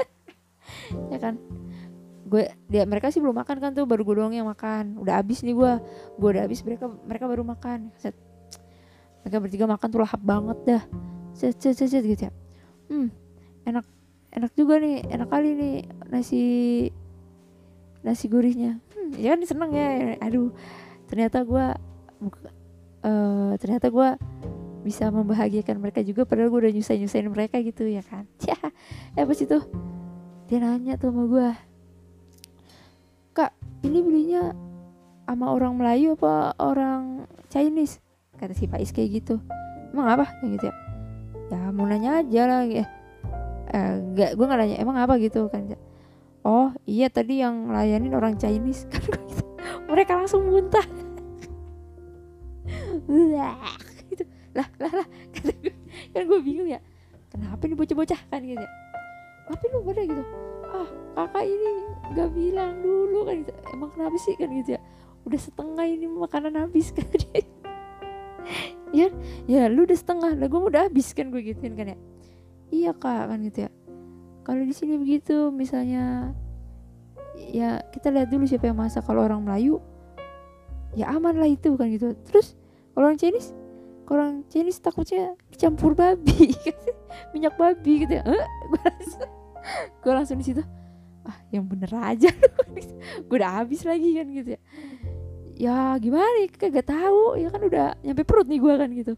Ya 1.12 1.20
kan. 1.20 1.40
Gue 2.28 2.48
dia 2.72 2.88
mereka 2.88 3.12
sih 3.12 3.20
belum 3.20 3.36
makan 3.36 3.60
kan 3.60 3.72
tuh 3.76 3.84
baru 3.84 4.08
gue 4.08 4.16
doang 4.24 4.36
yang 4.36 4.48
makan. 4.48 5.00
Udah 5.00 5.20
habis 5.20 5.44
nih 5.44 5.56
gue 5.56 5.72
gue 6.16 6.30
udah 6.32 6.44
habis 6.48 6.64
mereka 6.64 6.88
mereka 6.88 7.28
baru 7.28 7.44
makan. 7.44 7.92
Set 8.00 8.16
mereka 9.32 9.48
bertiga 9.48 9.64
makan 9.64 9.88
tuh 9.88 10.04
lahap 10.04 10.20
banget 10.20 10.58
dah. 10.68 10.84
Set 11.32 11.56
set 11.56 11.80
set, 11.80 11.88
set 11.88 12.04
gitu 12.04 12.28
ya. 12.28 12.32
Hmm 12.92 13.08
enak 13.64 13.88
enak 14.36 14.52
juga 14.60 14.76
nih 14.84 15.08
enak 15.08 15.32
kali 15.32 15.56
nih 15.56 15.76
nasi 16.12 16.44
nasi 18.04 18.28
gurihnya. 18.28 18.84
Hmm, 18.92 19.16
ya 19.16 19.32
kan 19.32 19.40
seneng 19.48 19.72
ya. 19.72 20.20
Aduh 20.20 20.52
ternyata 21.08 21.48
gue 21.48 21.66
uh, 23.08 23.56
ternyata 23.56 23.88
gue 23.88 24.20
bisa 24.84 25.08
membahagiakan 25.08 25.80
mereka 25.80 26.04
juga 26.04 26.28
padahal 26.28 26.52
gue 26.52 26.68
udah 26.68 26.74
nyusahin 26.76 27.08
nyusahin 27.08 27.32
mereka 27.32 27.64
gitu 27.64 27.88
ya 27.88 28.04
kan? 28.04 28.28
Ya 28.52 28.60
eh 29.16 29.24
pas 29.24 29.40
itu 29.40 29.64
dia 30.52 30.60
nanya 30.60 31.00
tuh 31.00 31.16
sama 31.16 31.24
gue 31.24 31.50
kak 33.32 33.56
ini 33.88 34.04
belinya 34.04 34.52
sama 35.24 35.56
orang 35.56 35.80
Melayu 35.80 36.20
apa 36.20 36.52
orang 36.60 37.24
Chinese 37.48 38.04
kata 38.42 38.58
si 38.58 38.66
Pais 38.66 38.90
kayak 38.90 39.22
gitu. 39.22 39.38
Emang 39.94 40.18
apa? 40.18 40.26
Kayak 40.42 40.52
gitu 40.58 40.66
ya. 40.68 40.76
Ya 41.52 41.60
mau 41.70 41.86
nanya 41.86 42.26
aja 42.26 42.42
lah. 42.50 42.62
Ya 42.66 42.86
eh, 43.72 43.94
gue 44.34 44.46
nggak 44.46 44.60
nanya 44.60 44.78
emang 44.82 44.98
apa? 45.00 45.16
Gitu 45.22 45.48
kan 45.48 45.70
oh 46.42 46.74
iya 46.90 47.06
tadi 47.06 47.42
yang 47.42 47.70
layanin 47.70 48.14
orang 48.18 48.36
Chinese. 48.38 48.86
Kan 48.92 49.06
gitu. 49.06 49.46
mereka 49.88 50.18
langsung 50.18 50.46
muntah. 50.50 50.86
Gitu. 54.12 54.24
Lah 54.56 54.68
lah 54.80 54.92
lah. 55.04 55.08
Kan 56.14 56.22
gue 56.28 56.40
bingung 56.44 56.68
ya. 56.68 56.80
Kenapa 57.32 57.64
nih 57.64 57.78
bocah-bocah? 57.80 58.20
Kan 58.28 58.44
gitu 58.44 58.60
ya. 58.60 58.72
Tapi 59.48 59.64
lu 59.72 59.80
pada 59.88 60.04
gitu. 60.04 60.24
Ah 60.68 60.88
kakak 61.16 61.48
ini 61.48 61.72
gak 62.16 62.30
bilang 62.36 62.84
dulu. 62.84 63.24
Kan 63.28 63.48
gitu. 63.48 63.52
Emang 63.72 63.90
kenapa 63.96 64.18
sih? 64.20 64.36
Kan 64.36 64.52
gitu 64.52 64.76
ya. 64.76 64.82
Udah 65.24 65.40
setengah 65.40 65.86
ini 65.88 66.08
makanan 66.12 66.60
habis. 66.60 66.92
Kan 66.92 67.08
ya 68.98 69.08
ya 69.48 69.72
lu 69.72 69.88
udah 69.88 69.98
setengah 69.98 70.32
lah 70.36 70.48
gue 70.48 70.62
udah 70.62 70.82
habis 70.88 71.16
kan 71.16 71.32
gue 71.32 71.42
gituin 71.42 71.74
kan 71.76 71.96
ya? 71.96 71.98
Iya 72.72 72.92
kak 72.96 73.32
kan 73.32 73.40
gitu 73.44 73.68
ya. 73.68 73.72
Kalau 74.42 74.62
di 74.66 74.74
sini 74.74 74.98
begitu 74.98 75.54
misalnya 75.54 76.34
ya 77.38 77.80
kita 77.94 78.12
lihat 78.12 78.32
dulu 78.32 78.48
siapa 78.48 78.72
yang 78.72 78.80
masak. 78.80 79.04
Kalau 79.06 79.24
orang 79.24 79.44
Melayu 79.44 79.80
ya 80.98 81.12
aman 81.12 81.40
lah 81.40 81.48
itu 81.48 81.76
kan 81.80 81.88
gitu. 81.92 82.16
Terus 82.28 82.56
kalau 82.94 83.12
orang 83.12 83.20
Chinese 83.20 83.56
kalau 84.08 84.28
orang 84.28 84.38
Chinese 84.52 84.84
takutnya 84.84 85.40
dicampur 85.48 85.96
babi 85.96 86.52
minyak 87.36 87.56
babi 87.56 88.04
gitu 88.08 88.20
ya. 88.20 88.24
Eh, 88.28 88.46
gue 88.46 88.82
langsung 88.84 89.30
gue 90.02 90.12
langsung 90.12 90.38
di 90.42 90.46
situ 90.48 90.64
ah 91.22 91.38
yang 91.54 91.70
bener 91.70 91.94
aja. 91.94 92.34
Gue 93.30 93.38
udah 93.38 93.62
habis 93.62 93.86
lagi 93.86 94.18
kan 94.18 94.26
gitu 94.34 94.58
ya 94.58 94.62
ya 95.62 95.94
gimana 96.02 96.34
ya? 96.42 96.50
Kagak 96.58 96.90
tahu. 96.90 97.38
Ya 97.38 97.54
kan 97.54 97.62
udah 97.62 97.88
nyampe 98.02 98.26
perut 98.26 98.50
nih 98.50 98.58
gue 98.58 98.74
kan 98.74 98.90
gitu. 98.90 99.14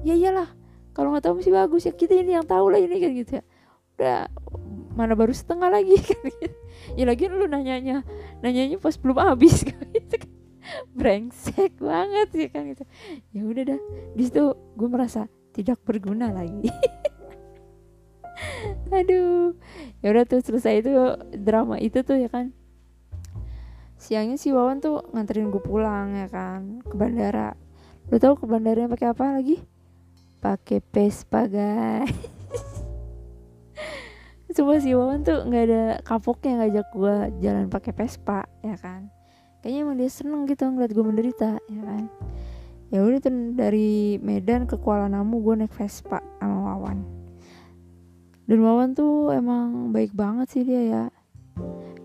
Ya 0.00 0.16
iyalah 0.16 0.48
kalau 0.96 1.12
nggak 1.12 1.28
tahu 1.28 1.44
masih 1.44 1.52
bagus. 1.52 1.84
Ya 1.84 1.92
kita 1.92 2.16
ini 2.16 2.32
yang 2.32 2.48
tahu 2.48 2.72
lah 2.72 2.80
ini 2.80 2.96
kan 2.96 3.10
gitu 3.12 3.32
ya. 3.38 3.44
Udah 3.98 4.18
mana 4.96 5.12
baru 5.12 5.30
setengah 5.30 5.68
lagi 5.68 5.94
kan 6.10 6.22
gitu. 6.24 6.56
ya 6.96 7.04
lagi 7.04 7.28
lu 7.28 7.46
nanyanya 7.46 8.02
nanyanya 8.40 8.80
pas 8.80 8.96
belum 8.96 9.20
habis 9.20 9.62
kan 9.68 9.84
gitu 9.92 10.16
kan. 10.24 10.32
Brengsek 10.96 11.76
banget 11.76 12.28
ya 12.32 12.48
kan 12.48 12.62
gitu. 12.72 12.84
Ya 13.36 13.42
udah 13.44 13.62
dah. 13.76 13.80
Di 14.16 14.22
situ 14.24 14.56
gue 14.56 14.88
merasa 14.88 15.28
tidak 15.52 15.84
berguna 15.84 16.32
lagi. 16.32 16.72
Aduh. 18.98 19.52
Ya 20.00 20.08
udah 20.14 20.24
tuh 20.24 20.40
selesai 20.40 20.80
itu 20.80 20.92
drama 21.36 21.76
itu 21.76 22.00
tuh 22.00 22.16
ya 22.16 22.30
kan 22.30 22.54
siangnya 23.98 24.38
si 24.38 24.54
Wawan 24.54 24.78
tuh 24.78 25.02
nganterin 25.10 25.50
gue 25.50 25.58
pulang 25.58 26.14
ya 26.14 26.30
kan 26.30 26.78
ke 26.86 26.94
bandara. 26.94 27.58
Lo 28.08 28.16
tau 28.22 28.38
ke 28.38 28.46
bandaranya 28.46 28.88
pakai 28.88 29.10
apa 29.10 29.24
lagi? 29.34 29.58
Pakai 30.38 30.78
Vespa 30.80 31.50
guys. 31.50 32.14
Coba 34.56 34.78
si 34.78 34.94
Wawan 34.94 35.26
tuh 35.26 35.44
nggak 35.44 35.64
ada 35.66 35.82
kapoknya 36.06 36.62
ngajak 36.62 36.86
gue 36.94 37.14
jalan 37.42 37.66
pakai 37.66 37.92
Vespa 37.92 38.46
ya 38.62 38.78
kan. 38.78 39.10
Kayaknya 39.60 39.80
emang 39.82 39.96
dia 39.98 40.10
seneng 40.14 40.46
gitu 40.46 40.70
ngeliat 40.70 40.94
gue 40.94 41.04
menderita 41.04 41.50
ya 41.66 41.82
kan. 41.82 42.04
Ya 42.88 43.04
udah 43.04 43.20
tuh 43.20 43.34
dari 43.52 44.16
Medan 44.22 44.64
ke 44.64 44.78
Kuala 44.80 45.10
Namu 45.10 45.42
gue 45.42 45.66
naik 45.66 45.74
Vespa 45.74 46.22
sama 46.38 46.72
Wawan. 46.72 47.02
Dan 48.48 48.64
Wawan 48.64 48.94
tuh 48.96 49.34
emang 49.34 49.90
baik 49.92 50.14
banget 50.14 50.48
sih 50.54 50.62
dia 50.64 50.82
ya 50.86 51.04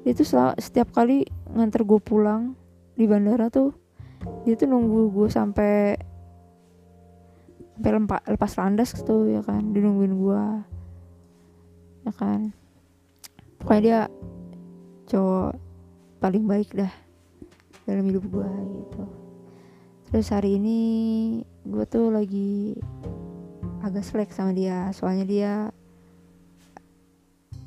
dia 0.04 0.12
tuh 0.12 0.28
setiap 0.60 0.92
kali 0.92 1.24
nganter 1.52 1.88
gue 1.88 2.00
pulang 2.04 2.60
di 2.94 3.08
bandara 3.08 3.48
tuh 3.48 3.72
dia 4.44 4.56
tuh 4.56 4.68
nunggu 4.68 5.12
gue 5.12 5.28
sampai 5.32 5.96
sampai 7.74 7.92
lepas, 8.00 8.22
lepas 8.30 8.54
landas 8.60 8.94
gitu 8.94 9.28
ya 9.28 9.42
kan? 9.42 9.74
Dia 9.74 9.82
nungguin 9.84 10.16
gue 10.16 10.44
ya 12.04 12.14
kan? 12.16 12.52
Pokoknya 13.60 13.82
dia 13.82 14.00
cowok 15.08 15.56
paling 16.20 16.44
baik 16.48 16.70
dah 16.76 16.92
dalam 17.88 18.08
hidup 18.08 18.24
gue 18.28 18.50
gitu. 18.84 19.04
Terus 20.12 20.28
hari 20.30 20.62
ini 20.62 20.80
gue 21.64 21.84
tuh 21.88 22.12
lagi 22.12 22.78
agak 23.84 24.04
selek 24.04 24.32
sama 24.32 24.56
dia 24.56 24.92
soalnya 24.96 25.26
dia 25.28 25.52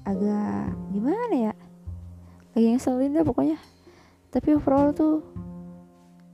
agak 0.07 0.73
gimana 0.95 1.51
ya 1.51 1.55
lagi 2.57 2.73
ngeselin 2.73 3.13
deh 3.13 3.21
pokoknya. 3.21 3.61
Tapi 4.33 4.57
overall 4.57 4.97
tuh 4.97 5.21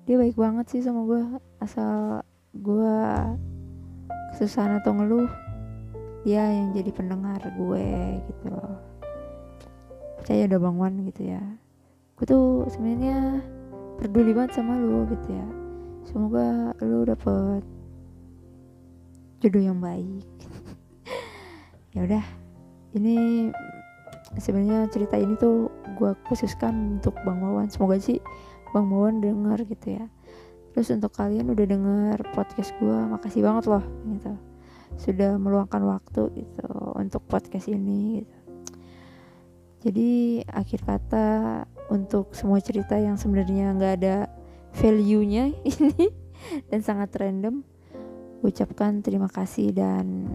dia 0.07 0.15
baik 0.15 0.39
banget 0.39 0.71
sih 0.71 0.79
sama 0.79 1.03
gue 1.03 1.19
asal 1.59 2.23
gue 2.55 2.95
kesusahan 4.31 4.79
atau 4.79 4.95
ngeluh 4.95 5.27
dia 6.23 6.47
yang 6.47 6.71
jadi 6.71 6.95
pendengar 6.95 7.43
gue 7.43 7.87
gitu 8.31 8.55
loh. 8.55 8.79
Percaya 10.23 10.47
udah 10.47 10.61
bangun 10.63 11.11
gitu 11.11 11.35
ya. 11.35 11.43
Gue 12.15 12.27
tuh 12.31 12.71
sebenarnya 12.71 13.43
peduli 13.99 14.31
banget 14.31 14.63
sama 14.63 14.79
lu 14.79 15.03
gitu 15.11 15.35
ya. 15.35 15.47
Semoga 16.07 16.71
lu 16.79 17.03
dapet 17.03 17.67
jodoh 19.43 19.63
yang 19.75 19.83
baik. 19.83 20.23
Ya 21.93 22.09
udah 22.09 22.25
ini 22.97 23.53
sebenarnya 24.41 24.89
cerita 24.89 25.21
ini 25.21 25.37
tuh 25.37 25.69
gue 25.95 26.13
khususkan 26.29 27.01
untuk 27.01 27.17
bang 27.23 27.39
Wawan. 27.39 27.69
Semoga 27.69 28.01
sih 28.01 28.19
bang 28.73 28.87
Wawan 28.89 29.21
denger 29.21 29.59
gitu 29.69 30.01
ya. 30.01 30.07
Terus 30.73 30.89
untuk 30.93 31.13
kalian 31.13 31.53
udah 31.53 31.67
denger 31.69 32.17
podcast 32.33 32.73
gue 32.81 32.97
makasih 33.13 33.45
banget 33.45 33.65
loh 33.69 33.85
gitu. 34.09 34.33
Sudah 34.97 35.37
meluangkan 35.37 35.85
waktu 35.85 36.23
gitu 36.37 36.69
untuk 36.97 37.25
podcast 37.29 37.69
ini 37.69 38.25
gitu. 38.25 38.37
Jadi 39.83 40.11
akhir 40.47 40.81
kata 40.87 41.27
untuk 41.91 42.33
semua 42.39 42.63
cerita 42.63 42.95
yang 42.95 43.19
sebenarnya 43.19 43.75
nggak 43.75 43.95
ada 43.99 44.17
value-nya 44.79 45.53
ini 45.77 46.07
dan 46.71 46.81
sangat 46.81 47.13
random 47.19 47.67
ucapkan 48.43 49.03
terima 49.03 49.31
kasih 49.31 49.71
dan 49.71 50.27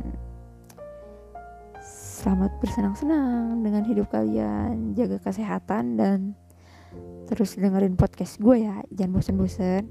Selamat 2.28 2.60
bersenang-senang 2.60 3.64
dengan 3.64 3.88
hidup 3.88 4.12
kalian, 4.12 4.92
jaga 5.00 5.16
kesehatan 5.16 5.96
dan 5.96 6.36
terus 7.24 7.56
dengerin 7.56 7.96
podcast 7.96 8.36
gue 8.44 8.68
ya, 8.68 8.84
jangan 8.92 9.16
bosan-bosan. 9.16 9.88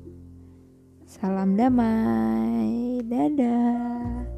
Salam 1.08 1.56
damai, 1.56 3.00
dadah. 3.08 4.28